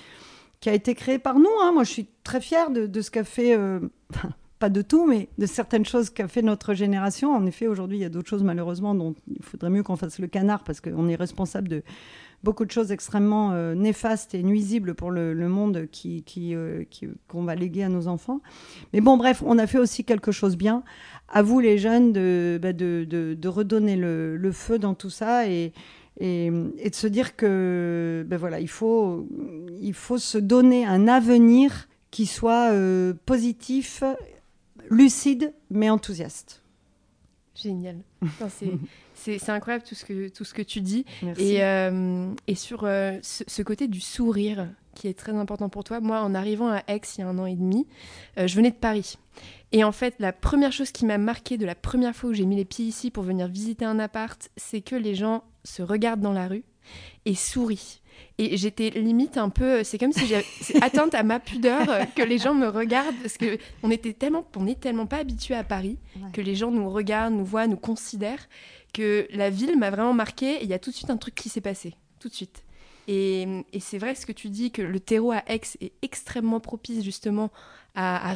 a 0.67 0.75
été 0.75 0.95
créé 0.95 1.19
par 1.19 1.39
nous. 1.39 1.49
Hein. 1.63 1.73
Moi, 1.73 1.85
je 1.85 1.91
suis 1.91 2.07
très 2.23 2.41
fière 2.41 2.71
de, 2.71 2.87
de 2.87 3.01
ce 3.01 3.11
qu'a 3.11 3.25
fait, 3.25 3.57
euh, 3.57 3.81
pas 4.59 4.69
de 4.69 4.83
tout, 4.83 5.07
mais 5.07 5.29
de 5.39 5.47
certaines 5.47 5.87
choses 5.87 6.11
qu'a 6.11 6.29
fait 6.29 6.43
notre 6.43 6.75
génération. 6.75 7.35
En 7.35 7.47
effet, 7.47 7.67
aujourd'hui, 7.67 7.97
il 7.97 8.03
y 8.03 8.05
a 8.05 8.11
d'autres 8.11 8.29
choses 8.29 8.43
malheureusement 8.43 8.95
dont 8.95 9.15
il 9.27 9.43
faudrait 9.43 9.71
mieux 9.71 9.83
qu'on 9.83 9.97
fasse 9.97 10.19
le 10.19 10.27
canard 10.27 10.63
parce 10.65 10.83
qu'on 10.83 11.09
est 11.09 11.17
responsable 11.17 11.69
de 11.69 11.83
beaucoup 12.43 12.65
de 12.65 12.71
choses 12.71 12.91
extrêmement 12.93 13.53
néfastes 13.75 14.35
et 14.35 14.43
nuisibles 14.43 14.95
pour 14.95 15.11
le, 15.11 15.35
monde 15.49 15.89
qui, 15.91 16.25
qu'on 17.29 17.45
va 17.45 17.55
léguer 17.55 17.83
à 17.83 17.89
nos 17.89 18.09
enfants. 18.09 18.41
Mais 18.93 19.01
bon, 19.01 19.17
bref, 19.17 19.43
on 19.45 19.59
a 19.59 19.67
fait 19.67 19.79
aussi 19.79 20.05
quelque 20.05 20.33
chose 20.33 20.57
bien. 20.57 20.83
À 21.29 21.43
vous, 21.43 21.61
les 21.61 21.79
jeunes, 21.79 22.13
de, 22.13 22.59
bah, 22.61 22.73
de, 22.73 23.49
redonner 23.49 23.97
le, 23.97 24.53
feu 24.53 24.79
dans 24.79 24.95
tout 24.95 25.11
ça 25.11 25.49
et, 25.49 25.73
et, 26.19 26.51
de 26.51 26.95
se 26.95 27.07
dire 27.07 27.37
que 27.37 28.25
ben 28.27 28.37
voilà, 28.37 28.61
il, 28.61 28.69
faut, 28.69 29.29
il 29.81 29.95
faut 29.95 30.19
se 30.19 30.39
donner 30.39 30.87
un 30.87 31.09
avenir 31.09 31.89
qui 32.11 32.27
soit 32.27 32.73
positif, 33.27 34.03
lucide, 34.91 35.53
mais 35.71 35.91
enthousiaste. 35.91 36.63
Génial. 37.55 37.99
C'est 38.49 38.73
incroyable 39.49 39.85
tout 39.85 39.95
ce, 39.95 40.05
que, 40.05 40.29
tout 40.29 40.45
ce 40.45 40.55
que 40.55 40.63
tu 40.63 40.81
dis. 40.81 41.05
Et, 41.39 41.63
euh, 41.63 42.33
et 42.47 42.55
sur 42.55 42.85
euh, 42.85 43.19
ce, 43.23 43.63
côté 43.63 43.89
du 43.89 44.01
sourire 44.01 44.69
qui 44.95 45.09
est 45.09 45.19
très 45.19 45.33
important 45.33 45.69
pour 45.69 45.85
toi, 45.85 46.01
moi, 46.01 46.21
en 46.21 46.35
arrivant 46.35 46.69
à 46.69 46.83
Aix 46.89 47.01
il 47.17 47.21
y 47.21 47.25
a 47.25 47.29
un 47.29 47.39
an 47.39 47.47
et 47.47 47.55
demi, 47.55 47.87
euh, 48.39 48.47
je 48.47 48.57
venais 48.57 48.71
de 48.71 48.77
Paris. 48.77 49.17
Et 49.73 49.85
en 49.85 49.93
fait, 49.93 50.15
la 50.19 50.33
première 50.33 50.73
chose 50.73 50.91
qui 50.91 51.07
m'a 51.07 51.19
marqué 51.19 51.57
de 51.57 51.65
la 51.65 51.75
première 51.75 52.15
fois 52.15 52.31
où 52.31 52.33
j'ai 52.33 52.45
mis 52.45 52.57
les 52.57 52.65
pieds 52.65 52.87
ici 52.87 53.11
pour 53.11 53.23
venir 53.23 53.47
visiter 53.47 53.85
un 53.85 53.99
appart, 53.99 54.51
c'est 54.57 54.81
que 54.81 54.97
les 54.97 55.15
gens 55.15 55.45
se 55.65 55.83
regardent 55.83 56.21
dans 56.21 56.33
la 56.33 56.49
rue 56.49 56.65
et 57.25 57.35
sourient. 57.35 58.00
Et 58.39 58.57
j'étais 58.57 58.91
limite 58.91 59.37
un 59.37 59.51
peu. 59.51 59.85
C'est 59.85 59.99
comme 59.99 60.13
si 60.13 60.27
j'avais 60.27 60.45
atteinte 60.83 61.15
à 61.15 61.23
ma 61.23 61.41
pudeur 61.41 61.89
euh, 61.89 62.05
que 62.17 62.23
les 62.23 62.39
gens 62.39 62.55
me 62.55 62.69
regardent 62.69 63.17
parce 63.23 63.37
que 63.37 63.59
on 63.83 63.91
était 63.91 64.13
tellement, 64.13 64.47
on 64.57 64.65
n'est 64.65 64.75
tellement 64.75 65.07
pas 65.07 65.19
habitué 65.19 65.55
à 65.55 65.65
Paris 65.65 65.99
que 66.33 66.41
les 66.41 66.55
gens 66.55 66.71
nous 66.71 66.89
regardent, 66.91 67.35
nous 67.35 67.45
voient, 67.45 67.67
nous 67.67 67.77
considèrent 67.77 68.49
que 68.93 69.27
la 69.33 69.51
ville 69.51 69.79
m'a 69.79 69.91
vraiment 69.91 70.15
marqué. 70.15 70.57
Et 70.57 70.65
il 70.65 70.71
y 70.71 70.75
a 70.75 70.79
tout 70.79 70.91
de 70.91 70.97
suite 70.97 71.11
un 71.11 71.17
truc 71.17 71.35
qui 71.35 71.49
s'est 71.49 71.61
passé, 71.61 71.95
tout 72.19 72.29
de 72.29 72.35
suite. 72.35 72.63
Et, 73.09 73.65
et 73.73 73.81
c'est 73.81 73.99
vrai 73.99 74.15
ce 74.15 74.27
que 74.27 74.33
tu 74.33 74.49
dis 74.49 74.71
que 74.71 74.83
le 74.83 75.01
terreau 75.01 75.33
à 75.33 75.43
Aix 75.47 75.61
est 75.81 75.93
extrêmement 76.03 76.61
propice 76.61 77.03
justement 77.03 77.51
à, 77.95 78.35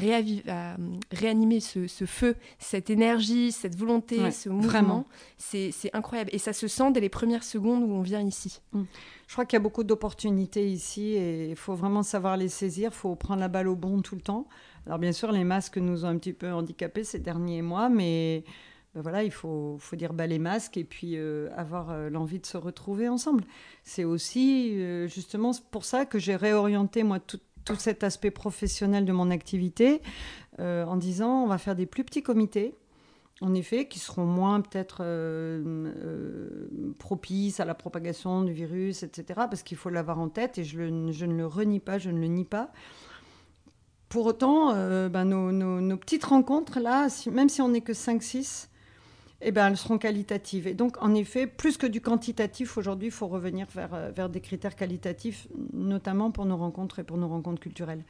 réanimer 1.13 1.61
ce, 1.61 2.07
feu, 2.07 2.37
cette 2.59 2.91
énergie, 2.91 3.53
cette 3.53 3.77
volonté, 3.77 4.31
ce 4.31 4.49
mouvement. 4.49 5.07
C'est 5.39 5.73
incroyable. 5.93 6.31
Et 6.33 6.39
ça 6.39 6.53
se 6.53 6.69
sent 6.69 6.93
dès 6.93 7.01
les 7.01 7.09
premières 7.09 7.45
secondes 7.45 7.83
où 7.83 7.93
on 7.93 8.03
vient 8.03 8.21
ici. 8.21 8.61
Mm. 8.73 8.83
Je 9.27 9.33
crois 9.33 9.47
qu'il 9.47 9.57
y 9.57 9.61
a 9.61 9.63
beaucoup 9.63 9.85
d'opportunités 9.85 10.69
ici 10.69 11.15
et 11.15 11.51
il 11.51 11.57
faut 11.57 11.75
vraiment 11.75 12.03
savoir 12.03 12.37
les 12.37 12.49
saisir. 12.49 12.91
Il 12.93 12.97
faut 12.97 13.15
prendre 13.15 13.41
la 13.41 13.49
balle 13.49 13.69
au 13.69 13.77
bon 13.77 14.03
tout 14.03 14.17
le 14.17 14.21
temps. 14.21 14.47
Alors 14.87 14.99
bien 14.99 15.13
sûr, 15.13 15.33
les 15.33 15.45
masques 15.45 15.79
nous 15.79 16.05
ont 16.05 16.09
un 16.09 16.19
petit 16.19 16.35
peu 16.35 16.53
handicapés 16.53 17.05
ces 17.05 17.19
derniers 17.19 17.63
mois, 17.63 17.89
mais 17.89 18.45
ben 18.95 19.01
voilà, 19.03 19.25
il 19.25 19.33
faut, 19.33 19.77
faut 19.81 19.97
dire 19.97 20.13
bas 20.13 20.27
les 20.27 20.39
masques 20.39 20.77
et 20.77 20.85
puis 20.85 21.17
euh, 21.17 21.49
avoir 21.57 21.91
euh, 21.91 22.11
l'envie 22.11 22.39
de 22.39 22.47
se 22.47 22.57
retrouver 22.57 23.09
ensemble. 23.09 23.43
C'est 23.83 24.05
aussi 24.05 24.81
euh, 24.81 25.09
justement 25.09 25.51
pour 25.73 25.85
ça 25.85 26.07
que 26.07 26.21
j'ai 26.21 26.37
réorienté 26.37 27.03
moi 27.03 27.19
tout, 27.19 27.41
tout 27.65 27.75
cet 27.75 28.05
aspect 28.05 28.31
professionnel 28.31 29.05
de 29.05 29.13
mon 29.13 29.31
activité 29.31 30.01
en 30.61 30.97
disant 30.97 31.43
on 31.43 31.47
va 31.49 31.59
faire 31.59 31.75
des 31.75 31.87
plus 31.87 32.05
petits 32.05 32.23
comités 32.23 32.77
en 33.41 33.53
effet, 33.55 33.89
qui 33.89 33.99
seront 33.99 34.25
moins 34.25 34.61
peut-être 34.61 35.05
propices 37.01 37.59
à 37.59 37.65
la 37.65 37.75
propagation 37.75 38.43
du 38.43 38.53
virus, 38.53 39.03
etc., 39.03 39.25
parce 39.51 39.65
qu'il 39.65 39.77
faut 39.77 39.91
l'avoir 39.91 40.21
en 40.21 40.29
tête, 40.29 40.59
et 40.59 40.65
je, 40.65 40.81
ne 40.81 41.35
le 41.35 41.45
renie 41.45 41.81
pas, 41.81 41.99
je 41.99 42.11
ne 42.11 42.21
le 42.21 42.29
nie 42.29 42.45
pas. 42.45 42.71
Pour 44.09 44.27
autant, 44.27 44.73
ben, 45.09 45.25
nos, 45.25 45.51
nos, 45.51 45.97
petites 45.97 46.25
rencontres, 46.25 46.79
là, 46.79 47.09
même 47.33 47.49
si 47.49 47.61
on 47.61 47.71
n'est 47.71 47.81
que 47.81 47.93
5-6, 47.93 48.69
eh 49.45 49.53
ben, 49.53 49.69
elles 49.69 49.77
seront 49.77 49.99
qualitatives. 49.99 50.67
Et 50.67 50.75
donc, 50.75 51.03
en 51.03 51.15
effet, 51.15 51.47
plus 51.47 51.77
que 51.77 51.87
du 51.87 52.01
quantitatif, 52.01 52.79
aujourd'hui, 52.79 53.09
il 53.09 53.13
faut 53.13 53.27
revenir 53.27 53.67
vers, 53.75 53.93
euh, 53.93 54.11
vers 54.11 54.29
des 54.29 54.41
critères 54.41 54.75
qualitatifs, 54.75 55.47
notamment 55.73 56.31
pour 56.31 56.47
nos 56.47 56.57
rencontres 56.57 57.01
et 57.01 57.05
pour 57.05 57.19
nos 57.19 57.29
rencontres 57.29 57.61
culturelles. 57.61 58.05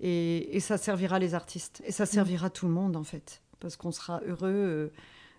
Et, 0.00 0.58
ça 0.60 0.78
servira 0.78 1.18
les 1.18 1.34
artistes. 1.34 1.82
Et 1.84 1.92
ça 1.92 2.04
mm. 2.04 2.06
servira 2.06 2.50
tout 2.50 2.66
le 2.66 2.72
monde, 2.72 2.96
en 2.96 3.04
fait. 3.04 3.42
Parce 3.58 3.76
qu'on 3.76 3.90
sera 3.90 4.20
heureux. 4.26 4.48
Euh, 4.48 4.92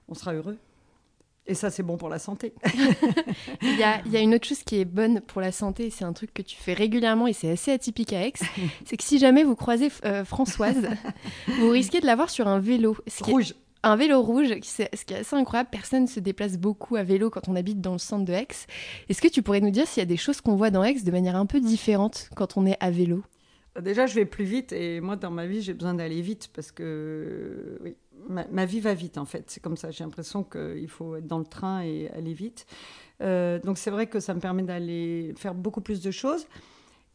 on 0.10 0.14
sera 0.14 0.34
heureux. 0.34 0.58
Et 1.46 1.54
ça, 1.54 1.70
c'est 1.70 1.84
bon 1.84 1.96
pour 1.96 2.10
la 2.10 2.20
santé. 2.20 2.54
il, 3.62 3.80
y 3.80 3.84
a, 3.84 4.02
il, 4.06 4.12
y 4.12 4.18
a, 4.18 4.20
une 4.20 4.36
autre 4.36 4.48
chose 4.48 4.64
qui 4.64 4.80
est 4.82 4.86
bonne 4.86 5.22
pour 5.22 5.40
la 5.40 5.54
santé, 5.54 5.90
c'est 5.90 6.04
un 6.04 6.12
truc 6.12 6.34
que 6.34 6.42
tu 6.42 6.58
fais 6.58 6.74
régulièrement 6.74 7.26
et 7.26 7.32
c'est 7.32 7.50
assez 7.50 7.72
atypique 7.72 8.12
à 8.12 8.28
Aix, 8.28 8.34
c'est 8.86 8.98
que 8.98 9.04
si 9.04 9.18
jamais 9.18 9.44
vous 9.46 9.56
croisez 9.56 9.90
euh, 10.04 10.26
Françoise, 10.26 10.90
vous 11.60 11.70
risquez 11.70 12.02
de 12.02 12.06
la 12.06 12.18
voir 12.18 12.30
sur 12.30 12.50
un 12.50 12.60
vélo. 12.60 12.98
Rouge 13.22 13.54
un 13.88 13.96
vélo 13.96 14.22
rouge, 14.22 14.50
ce 14.62 15.06
qui 15.06 15.14
est 15.14 15.18
assez 15.18 15.36
incroyable. 15.36 15.70
Personne 15.72 16.04
ne 16.04 16.08
se 16.08 16.20
déplace 16.20 16.58
beaucoup 16.58 16.96
à 16.96 17.04
vélo 17.04 17.30
quand 17.30 17.48
on 17.48 17.56
habite 17.56 17.82
dans 17.82 17.94
le 17.94 17.98
centre 17.98 18.26
de 18.26 18.34
Aix. 18.34 18.48
Est-ce 19.10 19.22
que 19.22 19.28
tu 19.28 19.42
pourrais 19.42 19.62
nous 19.62 19.72
dire 19.72 19.88
s'il 19.88 20.02
y 20.02 20.04
a 20.04 20.06
des 20.06 20.18
choses 20.18 20.42
qu'on 20.42 20.56
voit 20.56 20.70
dans 20.70 20.84
Aix 20.84 21.02
de 21.02 21.12
manière 21.12 21.36
un 21.36 21.46
peu 21.46 21.60
différente 21.60 22.30
quand 22.36 22.58
on 22.58 22.66
est 22.66 22.78
à 22.80 22.92
vélo? 22.92 23.24
Euh, 23.78 23.82
Déjà, 23.82 24.06
je 24.06 24.16
vais 24.16 24.26
plus 24.26 24.46
vite 24.46 24.72
et 24.72 25.02
moi, 25.02 25.16
dans 25.16 25.32
ma 25.32 25.46
vie, 25.46 25.62
j'ai 25.62 25.74
besoin 25.74 25.94
d'aller 25.94 26.22
vite 26.22 26.50
parce 26.54 26.72
que 26.72 27.80
oui, 27.84 27.96
ma, 28.30 28.66
vie 28.66 28.80
va 28.80 28.94
vite 28.94 29.18
en 29.18 29.26
fait. 29.26 29.46
C'est 29.48 29.62
comme 29.62 29.78
ça. 29.78 29.92
J'ai 29.92 30.04
l'impression 30.04 30.44
qu'il 30.44 30.90
faut 30.90 31.16
être 31.16 31.28
dans 31.28 31.40
le 31.40 31.46
train 31.46 31.82
et 31.82 32.10
aller 32.16 32.34
vite. 32.34 32.66
Euh, 33.22 33.60
donc, 33.60 33.78
c'est 33.78 33.92
vrai 33.92 34.08
que 34.08 34.20
ça 34.20 34.34
me 34.34 34.40
permet 34.40 34.64
d'aller 34.64 35.34
faire 35.38 35.56
beaucoup 35.56 35.82
plus 35.82 36.02
de 36.02 36.12
choses. 36.12 36.48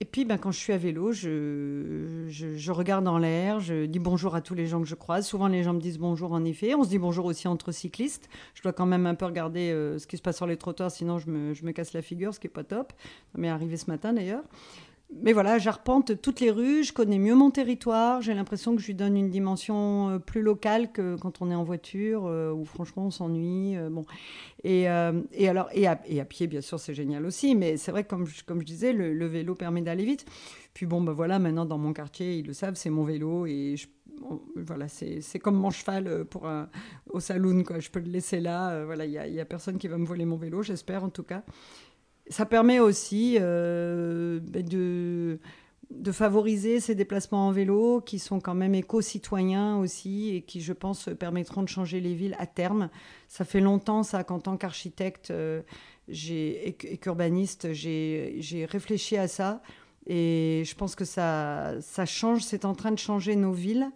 Et 0.01 0.05
puis, 0.05 0.25
ben, 0.25 0.37
quand 0.37 0.51
je 0.51 0.59
suis 0.59 0.73
à 0.73 0.79
vélo, 0.79 1.13
je, 1.13 2.27
je, 2.29 2.73
regarde 2.73 3.07
en 3.07 3.19
l'air, 3.19 3.61
je 3.61 3.87
dis 3.87 4.01
bonjour 4.01 4.35
à 4.35 4.41
tous 4.41 4.55
les 4.55 4.67
gens 4.67 4.81
que 4.81 4.89
je 4.89 4.97
croise. 4.97 5.27
Souvent, 5.27 5.47
les 5.47 5.63
gens 5.63 5.75
me 5.75 5.81
disent 5.81 5.99
bonjour, 5.99 6.33
en 6.33 6.45
effet. 6.45 6.75
On 6.75 6.83
se 6.83 6.89
dit 6.89 6.99
bonjour 6.99 7.25
aussi 7.25 7.47
entre 7.47 7.71
cyclistes. 7.71 8.29
Je 8.55 8.63
dois 8.63 8.73
quand 8.73 8.87
même 8.87 9.07
un 9.07 9.15
peu 9.15 9.27
regarder 9.27 9.71
euh, 9.71 9.99
ce 9.99 10.09
qui 10.09 10.17
se 10.17 10.23
passe 10.23 10.37
sur 10.37 10.47
les 10.47 10.57
trottoirs, 10.57 10.91
sinon 10.91 11.19
je 11.19 11.31
me, 11.31 11.55
je 11.55 11.65
me 11.65 11.71
casse 11.71 11.93
la 11.93 12.03
figure, 12.03 12.35
ce 12.35 12.41
qui 12.41 12.49
n'est 12.49 12.53
pas 12.53 12.65
top. 12.65 12.93
Ça 13.33 13.39
m'est 13.39 13.49
arrivé 13.49 13.77
ce 13.77 13.89
matin 13.89 14.13
d'ailleurs 14.13 14.43
mais 15.21 15.33
voilà, 15.33 15.59
j'arpente 15.59 16.21
toutes 16.21 16.41
les 16.41 16.51
rues, 16.51 16.85
je 16.85 16.93
connais 16.93 17.19
mieux 17.19 17.35
mon 17.35 17.51
territoire, 17.51 18.23
j'ai 18.23 18.35
l'impression 18.35 18.75
que 18.75 18.81
je 18.81 18.87
lui 18.87 18.95
donne 18.95 19.17
une 19.17 19.31
dimension 19.31 20.11
euh, 20.11 20.19
plus 20.19 20.43
locale 20.43 20.91
que 20.91 21.17
quand 21.17 21.43
on 21.43 21.51
est 21.51 21.55
en 21.55 21.65
voiture, 21.65 22.27
euh, 22.27 22.51
où 22.53 22.65
franchement 22.65 23.07
on 23.07 23.11
s'ennuie. 23.11 23.77
Euh, 23.77 23.91
bon. 23.91 24.05
Et, 24.65 24.87
alors, 24.89 25.69
et 25.75 25.89
à, 25.89 26.25
pied, 26.25 26.47
bien 26.47 26.61
sûr, 26.61 26.79
c'est 26.79 26.95
génial 26.95 27.27
aussi, 27.27 27.55
mais 27.55 27.77
c'est 27.77 27.91
vrai 27.91 28.05
que 28.05 28.09
comme 28.09 28.27
je, 28.27 28.65
disais, 28.65 28.93
le, 28.93 29.27
vélo 29.27 29.55
permet 29.55 29.83
d'aller 29.83 30.05
vite. 30.05 30.25
Puis 30.73 30.87
bon, 30.87 31.01
ben 31.03 31.13
voilà, 31.13 31.39
maintenant 31.39 31.67
dans 31.67 31.79
mon 31.79 31.93
quartier, 31.93 32.39
ils 32.39 32.47
le 32.47 32.53
savent, 32.53 32.77
c'est 32.77 32.91
mon 32.91 33.05
vélo 33.05 33.47
et 33.47 33.75
voilà, 34.55 34.87
c'est 34.87 35.39
comme 35.41 35.57
mon 35.57 35.71
cheval 35.71 36.25
pour 36.27 36.49
au 37.11 37.19
saloon. 37.19 37.65
Je 37.79 37.91
peux 37.91 37.99
le 37.99 38.11
laisser 38.11 38.39
là. 38.39 38.85
voilà, 38.85 39.05
il 39.05 39.33
n'y 39.33 39.41
a 39.41 39.45
personne 39.45 39.79
qui 39.79 39.89
va 39.89 39.99
me 39.99 40.07
voler 40.07 40.25
mon 40.25 40.37
vélo, 40.37 40.63
j'espère 40.63 41.03
en 41.03 41.11
tout 41.11 41.25
cas 41.25 41.43
ça 42.29 42.47
permet 42.47 42.79
aussi 42.79 43.37
euh, 43.41 44.41
ben 44.43 44.65
de, 44.65 45.39
favoriser 46.13 46.81
ces 46.81 46.95
déplacements 46.95 47.49
en 47.49 47.53
vélo 47.53 48.01
qui 48.01 48.19
sont 48.19 48.41
quand 48.41 48.55
même 48.55 48.75
éco-citoyens 48.75 49.77
aussi 49.77 50.35
et 50.35 50.43
qui, 50.43 50.61
je 50.61 50.73
pense, 50.73 51.11
permettront 51.19 51.63
de 51.63 51.69
changer 51.69 52.01
les 52.01 52.15
villes 52.15 52.37
à 52.39 52.47
terme. 52.47 52.89
Ça 53.29 53.45
fait 53.45 53.61
longtemps, 53.61 54.03
ça, 54.03 54.25
qu'en 54.25 54.41
tant 54.41 54.57
qu'architecte 54.57 55.31
euh, 55.31 55.63
et 56.09 56.75
qu'urbaniste, 57.01 57.73
j'ai 57.73 58.67
réfléchi 58.71 59.17
à 59.17 59.29
ça. 59.29 59.63
Et 60.07 60.63
je 60.67 60.75
pense 60.75 60.95
que 60.95 61.05
ça 61.05 61.81
change, 62.07 62.43
c'est 62.43 62.65
en 62.65 62.75
train 62.75 62.91
de 62.91 62.99
changer 62.99 63.37
nos 63.37 63.53
villes. 63.53 63.91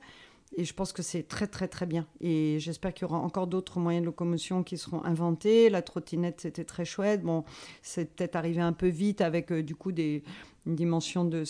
Et 0.59 0.65
je 0.65 0.73
pense 0.73 0.93
que 0.93 1.03
c'est 1.03 1.23
très, 1.23 1.47
très, 1.47 1.69
très 1.69 1.85
bien. 1.85 2.07
Et 2.21 2.57
j'espère 2.61 2.95
qu'il 2.95 3.07
y 3.07 3.11
aura 3.11 3.19
encore 3.19 3.47
d'autres 3.47 3.79
moyens 3.79 4.03
de 4.03 4.07
locomotion 4.07 4.63
qui 4.63 4.79
seront 4.79 5.05
inventés. 5.05 5.69
La 5.69 5.83
trottinette, 5.83 6.41
c'était 6.41 6.65
très 6.65 6.87
chouette. 6.87 7.23
Bon, 7.23 7.45
c'est 7.83 8.17
peut-être 8.17 8.37
arrivé 8.37 8.63
un 8.63 8.73
peu 8.73 8.89
vite 8.89 9.21
avec, 9.21 9.53
euh, 9.53 9.63
du 9.63 9.75
coup, 9.75 9.93
des, 9.93 10.23
une 10.67 10.75
dimension 10.75 11.25
de, 11.25 11.45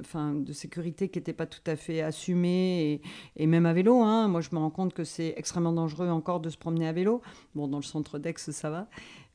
enfin, 0.00 0.34
de 0.34 0.52
sécurité 0.52 1.08
qui 1.08 1.18
n'était 1.18 1.32
pas 1.32 1.46
tout 1.46 1.60
à 1.66 1.76
fait 1.76 2.02
assumée, 2.02 3.00
et, 3.36 3.46
même 3.46 3.66
à 3.66 3.72
vélo. 3.72 4.02
Hein. 4.02 4.28
Moi, 4.28 4.40
je 4.40 4.48
me 4.52 4.58
rends 4.58 4.70
compte 4.70 4.92
que 4.92 5.04
c'est 5.04 5.34
extrêmement 5.36 5.72
dangereux 5.72 6.08
encore 6.08 6.40
de 6.40 6.50
se 6.50 6.58
promener 6.58 6.88
à 6.88 6.92
vélo. 6.92 7.22
Bon, 7.54 7.68
dans 7.68 7.78
le 7.78 7.84
centre 7.84 8.18
d'Aix, 8.18 8.34
ça 8.36 8.70
va. 8.70 8.88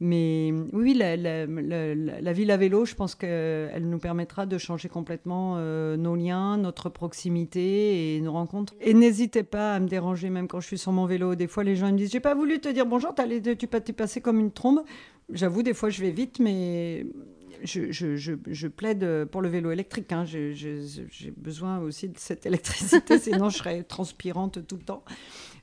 Mais 0.03 0.51
oui, 0.73 0.95
la, 0.95 1.15
la, 1.15 1.45
la, 1.45 2.33
ville 2.33 2.49
à 2.49 2.57
vélo, 2.57 2.85
je 2.85 2.95
pense 2.95 3.13
qu'elle 3.13 3.87
nous 3.87 3.99
permettra 3.99 4.47
de 4.47 4.57
changer 4.57 4.89
complètement 4.89 5.57
euh, 5.57 5.95
nos 5.95 6.15
liens, 6.15 6.57
notre 6.57 6.89
proximité 6.89 8.15
et 8.15 8.21
nos 8.21 8.31
rencontres. 8.31 8.73
Et 8.81 8.95
n'hésitez 8.95 9.43
pas 9.43 9.75
à 9.75 9.79
me 9.79 9.87
déranger, 9.87 10.31
même 10.31 10.47
quand 10.47 10.59
je 10.59 10.65
suis 10.65 10.79
sur 10.79 10.91
mon 10.91 11.05
vélo. 11.05 11.35
Des 11.35 11.47
fois, 11.47 11.63
les 11.63 11.75
gens 11.75 11.91
me 11.91 11.97
disent 11.97 12.11
J'ai 12.11 12.19
pas 12.19 12.33
voulu 12.33 12.59
te 12.59 12.67
dire 12.67 12.87
bonjour, 12.87 13.13
tu 13.13 13.67
t'es 13.67 13.93
passé 13.93 14.21
comme 14.21 14.39
une 14.39 14.51
trombe. 14.51 14.81
J'avoue, 15.31 15.61
des 15.61 15.75
fois, 15.75 15.91
je 15.91 16.01
vais 16.01 16.09
vite, 16.09 16.39
mais 16.39 17.05
je, 17.63 17.91
je, 17.91 18.15
je, 18.15 18.67
plaide 18.67 19.25
pour 19.31 19.41
le 19.41 19.49
vélo 19.49 19.71
électrique. 19.71 20.11
Hein. 20.11 20.25
J'ai 20.25 21.33
besoin 21.35 21.79
aussi 21.79 22.09
de 22.09 22.17
cette 22.17 22.45
électricité, 22.47 23.19
sinon 23.19 23.49
je 23.49 23.57
serais 23.57 23.83
transpirante 23.83 24.65
tout 24.67 24.77
le 24.77 24.83
temps. 24.83 25.03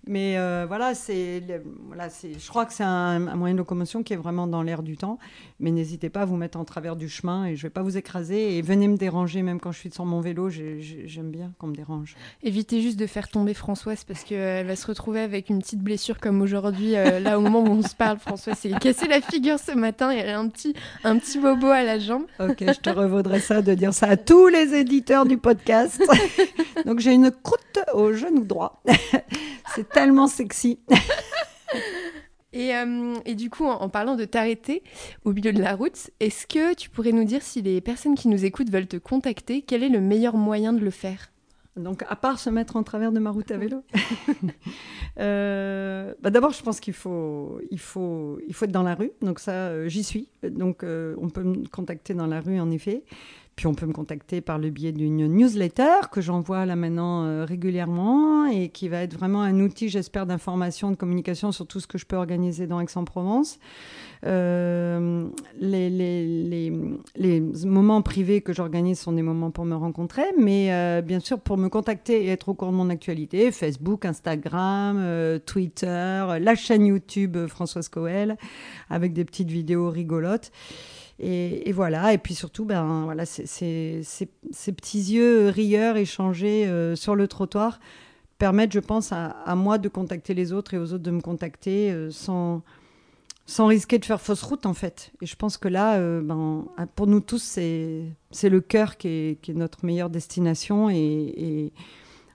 Mais 0.09 0.38
euh, 0.38 0.64
voilà, 0.66 0.94
c'est, 0.94 1.42
voilà, 1.87 2.09
c'est, 2.09 2.33
je 2.33 2.49
crois 2.49 2.64
que 2.64 2.73
c'est 2.73 2.83
un, 2.83 3.18
moyen 3.18 3.55
de 3.55 3.59
locomotion 3.59 4.03
qui 4.03 4.14
est 4.14 4.16
vraiment 4.16 4.47
dans 4.47 4.62
l'air 4.62 4.83
du 4.83 4.97
temps. 4.97 5.18
Mais 5.61 5.70
n'hésitez 5.70 6.09
pas 6.09 6.22
à 6.22 6.24
vous 6.24 6.37
mettre 6.37 6.59
en 6.59 6.64
travers 6.64 6.97
du 6.97 7.11
chemin 7.11 7.45
et 7.45 7.57
je 7.57 7.64
vais 7.64 7.70
pas 7.70 7.83
vous 7.83 7.99
écraser. 7.99 8.57
Et 8.57 8.62
venez 8.62 8.89
me 8.89 8.97
déranger, 8.97 9.43
même 9.43 9.61
quand 9.61 9.70
je 9.70 9.78
suis 9.78 9.91
sur 9.91 10.07
mon 10.07 10.22
vélo, 10.22 10.49
j'aime 10.49 11.30
bien 11.30 11.53
qu'on 11.59 11.66
me 11.66 11.74
dérange. 11.74 12.16
Évitez 12.43 12.80
juste 12.80 12.99
de 12.99 13.07
faire 13.07 13.28
tomber 13.28 13.53
Françoise 13.53 14.05
parce 14.05 14.24
qu'elle 14.24 14.66
va 14.66 14.76
se 14.76 14.87
retrouver 14.87 15.20
avec 15.20 15.51
une 15.51 15.59
petite 15.59 15.80
blessure 15.80 16.20
comme 16.20 16.41
aujourd'hui, 16.41 16.97
euh, 16.97 17.20
là 17.20 17.39
au 17.39 17.43
moment 17.43 17.61
où 17.61 17.68
on 17.68 17.83
se 17.83 17.95
parle. 17.95 18.18
Françoise 18.18 18.57
s'est 18.57 18.70
cassé 18.80 19.09
la 19.09 19.20
figure 19.20 19.59
ce 19.59 19.72
matin 19.72 20.11
et 20.11 20.26
un 20.30 20.49
petit, 20.49 20.72
un 21.05 21.18
petit 21.18 21.39
bobo 21.39 21.66
à 21.66 21.83
la 21.83 21.99
jambe. 21.99 22.24
Ok, 22.41 22.61
je 22.61 22.80
te 22.80 22.89
revaudrais 22.89 23.41
ça 23.41 23.61
de 23.61 23.74
dire 23.74 23.93
ça 23.93 24.07
à 24.07 24.16
tous 24.16 24.47
les 24.47 24.74
éditeurs 24.74 25.26
du 25.26 25.37
podcast. 25.37 26.03
Donc 26.87 27.01
j'ai 27.01 27.12
une 27.12 27.30
croûte 27.30 27.78
au 27.93 28.14
genou 28.14 28.45
droit. 28.45 28.83
C'est 29.74 29.97
tellement 29.99 30.26
sexy. 30.26 30.78
Et, 32.55 32.74
euh, 32.74 33.14
et, 33.26 33.34
du 33.34 33.51
coup, 33.51 33.66
en, 33.66 33.90
parlant 33.90 34.16
de 34.16 34.24
t'arrêter 34.24 34.82
au 35.26 35.34
milieu 35.34 35.53
de 35.53 35.61
la 35.61 35.76
route, 35.76 36.11
est-ce 36.18 36.46
que 36.46 36.74
tu 36.74 36.88
pourrais 36.88 37.12
nous 37.12 37.24
dire 37.24 37.42
si 37.42 37.61
les 37.61 37.82
personnes 37.82 38.14
qui 38.14 38.26
nous 38.26 38.46
écoutent 38.46 38.70
veulent 38.70 38.86
te 38.86 38.96
contacter, 38.96 39.61
quel 39.61 39.82
est 39.82 39.90
le 39.90 40.01
meilleur 40.01 40.34
moyen 40.34 40.72
de 40.72 40.80
le 40.80 40.90
faire? 40.90 41.30
Donc, 41.76 42.05
à 42.09 42.16
part 42.16 42.38
se 42.38 42.49
mettre 42.49 42.76
en 42.76 42.82
travers 42.82 43.12
de 43.12 43.20
ma 43.20 43.30
route 43.30 43.51
à 43.51 43.59
vélo, 43.59 43.84
euh, 45.20 46.14
bah 46.22 46.30
d'abord, 46.30 46.53
je 46.53 46.62
pense 46.62 46.80
qu'il 46.80 46.94
faut, 46.94 47.61
il 47.70 47.78
faut, 47.78 48.40
il 48.49 48.55
faut 48.55 48.64
être 48.64 48.72
dans 48.72 48.82
la 48.82 48.94
rue. 48.94 49.12
Donc 49.20 49.40
ça, 49.40 49.53
euh, 49.53 49.86
j'y 49.88 50.03
suis. 50.03 50.30
Donc, 50.42 50.82
on 50.84 51.28
peut 51.28 51.42
me 51.42 51.68
contacter 51.68 52.14
dans 52.14 52.26
la 52.26 52.40
rue, 52.40 52.59
en 52.59 52.70
effet. 52.70 53.05
Puis 53.59 53.67
on 53.67 53.75
peut 53.75 53.87
me 53.87 53.93
contacter 53.93 54.41
par 54.41 54.57
le 54.57 54.71
biais 54.71 54.93
d'une 54.93 55.27
newsletter 55.27 56.07
que 56.13 56.21
j'envoie 56.21 56.65
là 56.65 56.77
maintenant 56.77 57.25
euh, 57.25 57.45
régulièrement 57.45 58.47
et 58.47 58.69
qui 58.69 58.89
va 58.89 59.03
être 59.03 59.15
vraiment 59.15 59.43
un 59.43 59.59
outil, 59.59 59.89
j'espère, 59.89 60.27
d'information, 60.27 60.93
de 60.93 60.97
communication 60.97 61.51
sur 61.51 61.67
tout 61.67 61.81
ce 61.81 61.89
que 61.89 61.99
je 61.99 62.07
peux 62.07 62.15
organiser 62.15 62.69
dans 62.69 62.79
Aix-en-Provence. 62.79 63.59
Euh, 64.25 65.27
les, 65.61 66.71
moments 67.65 68.01
privés 68.01 68.43
que 68.43 68.53
j'organise 68.53 69.01
sont 69.01 69.11
des 69.11 69.23
moments 69.23 69.51
pour 69.51 69.65
me 69.65 69.75
rencontrer, 69.75 70.27
mais 70.39 70.73
euh, 70.73 71.03
bien 71.03 71.19
sûr 71.19 71.41
pour 71.41 71.57
me 71.57 71.69
contacter 71.69 72.27
et 72.27 72.29
être 72.29 72.51
au 72.51 72.55
courant 72.55 72.71
de 72.71 72.77
mon 72.77 72.91
actualité, 72.91 73.51
Facebook, 73.51 74.05
Instagram, 74.05 75.41
Twitter, 75.47 76.27
la 76.41 76.55
chaîne 76.55 76.87
YouTube 76.87 77.49
Françoise 77.49 77.89
Coel, 77.89 78.37
avec 78.89 79.15
des 79.15 79.25
petites 79.25 79.51
vidéos 79.51 79.91
rigolotes. 79.91 80.53
Et, 81.21 81.73
voilà. 81.73 82.12
Et 82.12 82.19
puis 82.19 82.35
surtout, 82.35 82.64
ben, 82.64 83.05
voilà, 83.05 83.27
ces 83.27 84.03
petits 84.77 85.12
yeux 85.12 85.49
rieurs 85.49 85.97
échangés 85.97 86.66
euh, 86.66 86.95
sur 86.95 87.14
le 87.14 87.27
trottoir 87.27 87.81
permettent, 88.39 88.73
je 88.73 88.81
pense, 88.81 89.12
à, 89.12 89.55
moi 89.57 89.79
de 89.79 89.89
contacter 89.89 90.33
les 90.33 90.53
autres 90.53 90.75
et 90.75 90.79
aux 90.79 90.93
autres 90.93 91.03
de 91.03 91.11
me 91.11 91.21
contacter 91.21 91.91
euh, 91.91 92.11
sans, 92.12 92.62
sans 93.47 93.66
risquer 93.66 93.99
de 93.99 94.05
faire 94.05 94.21
fausse 94.21 94.43
route, 94.45 94.64
en 94.64 94.75
fait. 94.75 95.11
Et 95.21 95.27
je 95.27 95.35
pense 95.35 95.57
que 95.57 95.66
là, 95.66 95.97
euh, 95.97 96.21
ben, 96.23 96.66
pour 96.95 97.09
nous 97.09 97.21
tous, 97.21 97.43
c'est 97.43 98.49
le 98.49 98.61
cœur 98.61 98.97
qui 98.97 99.09
est, 99.09 99.49
notre 99.49 99.85
meilleure 99.85 100.11
destination. 100.11 100.89
Et, 100.89 101.73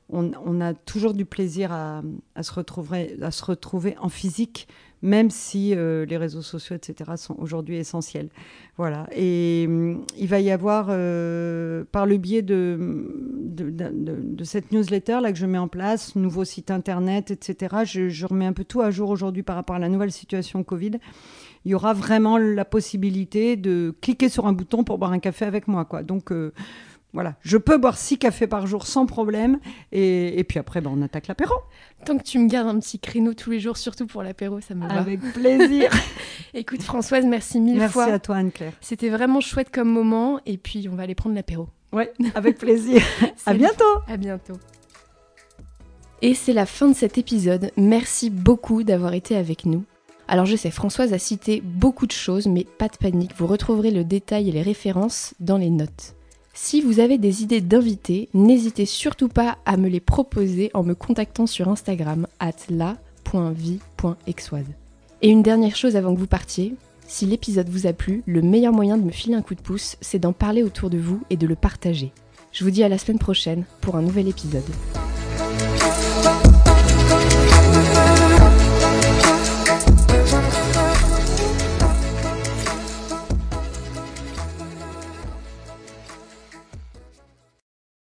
on, 0.10 0.62
a 0.62 0.76
toujours 0.76 1.14
du 1.14 1.26
plaisir 1.26 1.72
à, 1.72 2.04
se 2.42 2.52
retrouver, 2.52 3.18
à 3.22 3.32
se 3.32 3.44
retrouver 3.44 3.96
en 3.98 4.10
physique 4.10 4.68
même 5.04 5.30
si 5.30 5.76
euh, 5.76 6.06
les 6.06 6.18
réseaux 6.18 6.42
sociaux, 6.42 6.76
etc., 6.76 7.12
sont 7.18 7.36
aujourd'hui 7.38 7.76
essentiels. 7.76 8.30
Voilà. 8.78 9.06
Et 9.16 9.66
hum, 9.68 10.06
il 10.18 10.28
va 10.28 10.40
y 10.40 10.50
avoir, 10.50 10.88
euh, 10.90 11.84
par 11.92 12.08
le 12.08 12.18
biais 12.18 12.42
de 12.42 12.80
de, 13.54 14.44
cette 14.44 14.72
newsletter 14.72 15.20
là 15.22 15.32
que 15.32 15.38
je 15.38 15.46
mets 15.46 15.60
en 15.60 15.68
place, 15.68 16.16
nouveau 16.16 16.44
site 16.44 16.72
internet, 16.72 17.30
etc., 17.30 17.84
je, 17.86 18.10
je 18.10 18.26
remets 18.26 18.46
un 18.46 18.54
peu 18.54 18.64
tout 18.64 18.82
à 18.82 18.90
jour 18.90 19.10
aujourd'hui 19.10 19.44
par 19.44 19.56
rapport 19.56 19.76
à 19.76 19.80
la 19.80 19.90
nouvelle 19.90 20.12
situation 20.12 20.64
Covid. 20.64 20.94
Il 21.66 21.72
y 21.72 21.76
aura 21.76 21.94
vraiment 21.94 22.38
la 22.38 22.66
possibilité 22.66 23.56
de 23.56 23.96
cliquer 24.02 24.28
sur 24.30 24.48
un 24.48 24.54
bouton 24.54 24.84
pour 24.84 24.98
boire 24.98 25.12
un 25.12 25.20
café 25.20 25.46
avec 25.46 25.68
moi. 25.68 25.86
Quoi. 25.86 26.04
Donc, 26.04 26.32
euh, 26.32 26.52
voilà, 27.14 27.36
je 27.42 27.58
peux 27.58 27.78
boire 27.78 27.98
six 27.98 28.18
cafés 28.18 28.48
par 28.48 28.66
jour 28.66 28.88
sans 28.88 29.06
problème. 29.06 29.60
Et, 29.92 30.44
puis 30.50 30.58
après, 30.58 30.82
ben, 30.82 30.92
on 30.94 31.02
attaque 31.04 31.28
l'apéro. 31.28 31.54
Tant 32.06 32.18
que 32.18 32.24
tu 32.24 32.40
me 32.40 32.50
gardes 32.50 32.68
un 32.68 32.80
petit 32.80 32.98
créneau 32.98 33.36
tous 33.36 33.52
les 33.52 33.60
jours, 33.60 33.78
surtout 33.78 34.08
pour 34.08 34.24
l'apéro, 34.24 34.60
ça 34.62 34.74
me 34.74 34.88
va. 34.88 34.96
Avec 34.96 35.20
plaisir. 35.34 35.92
Écoute, 36.56 36.82
Françoise, 36.82 37.24
merci 37.26 37.60
mille 37.60 37.78
fois. 37.88 38.06
Merci 38.06 38.16
à 38.16 38.20
toi, 38.20 38.38
Anne-Claire. 38.38 38.74
C'était 38.82 39.10
vraiment 39.10 39.42
chouette 39.42 39.70
comme 39.72 39.90
moment. 39.90 40.40
Et 40.48 40.58
puis, 40.58 40.90
on 40.92 40.96
va 40.96 41.04
aller 41.04 41.14
prendre 41.14 41.36
l'apéro. 41.36 41.70
Ouais, 41.92 42.12
avec 42.36 42.58
plaisir. 42.58 43.02
à 43.46 43.54
bientôt. 43.54 43.84
À 44.08 44.18
bientôt. 44.18 44.56
Et 46.24 46.34
c'est 46.34 46.54
la 46.54 46.66
fin 46.66 46.88
de 46.88 46.96
cet 46.96 47.20
épisode. 47.20 47.72
Merci 47.78 48.32
beaucoup 48.32 48.84
d'avoir 48.84 49.14
été 49.14 49.36
avec 49.36 49.66
nous. 49.66 49.84
Alors 50.28 50.46
je 50.46 50.56
sais, 50.56 50.72
Françoise 50.72 51.14
a 51.14 51.20
cité 51.20 51.62
beaucoup 51.64 52.08
de 52.08 52.14
choses, 52.14 52.48
mais 52.48 52.64
pas 52.64 52.88
de 52.88 52.96
panique, 52.96 53.34
vous 53.38 53.46
retrouverez 53.46 53.92
le 53.92 54.06
détail 54.06 54.48
et 54.48 54.52
les 54.54 54.62
références 54.62 55.34
dans 55.42 55.58
les 55.58 55.70
notes. 55.70 56.16
Si 56.56 56.82
vous 56.82 57.00
avez 57.00 57.18
des 57.18 57.42
idées 57.42 57.62
d'invités, 57.62 58.30
n'hésitez 58.36 58.86
surtout 58.86 59.28
pas 59.28 59.58
à 59.66 59.76
me 59.76 59.90
les 59.90 60.00
proposer 60.00 60.70
en 60.76 60.84
me 60.84 60.94
contactant 60.94 61.48
sur 61.48 61.68
Instagram 61.68 62.28
at 62.40 62.52
la.vie.exoise. 62.70 64.68
Et 65.24 65.30
une 65.30 65.42
dernière 65.42 65.76
chose 65.76 65.96
avant 65.96 66.14
que 66.14 66.20
vous 66.20 66.28
partiez, 66.28 66.76
si 67.08 67.26
l'épisode 67.26 67.70
vous 67.70 67.88
a 67.88 67.94
plu, 67.94 68.22
le 68.28 68.44
meilleur 68.44 68.72
moyen 68.72 68.98
de 68.98 69.04
me 69.04 69.12
filer 69.12 69.34
un 69.34 69.42
coup 69.42 69.56
de 69.56 69.62
pouce, 69.62 69.98
c'est 70.00 70.20
d'en 70.20 70.32
parler 70.32 70.62
autour 70.62 70.92
de 70.92 71.00
vous 71.00 71.24
et 71.32 71.38
de 71.38 71.48
le 71.48 71.56
partager. 71.56 72.12
Je 72.52 72.64
vous 72.64 72.70
dis 72.70 72.84
à 72.84 72.90
la 72.90 73.00
semaine 73.00 73.18
prochaine 73.18 73.66
pour 73.82 73.96
un 73.96 74.04
nouvel 74.04 74.28
épisode. 74.28 74.62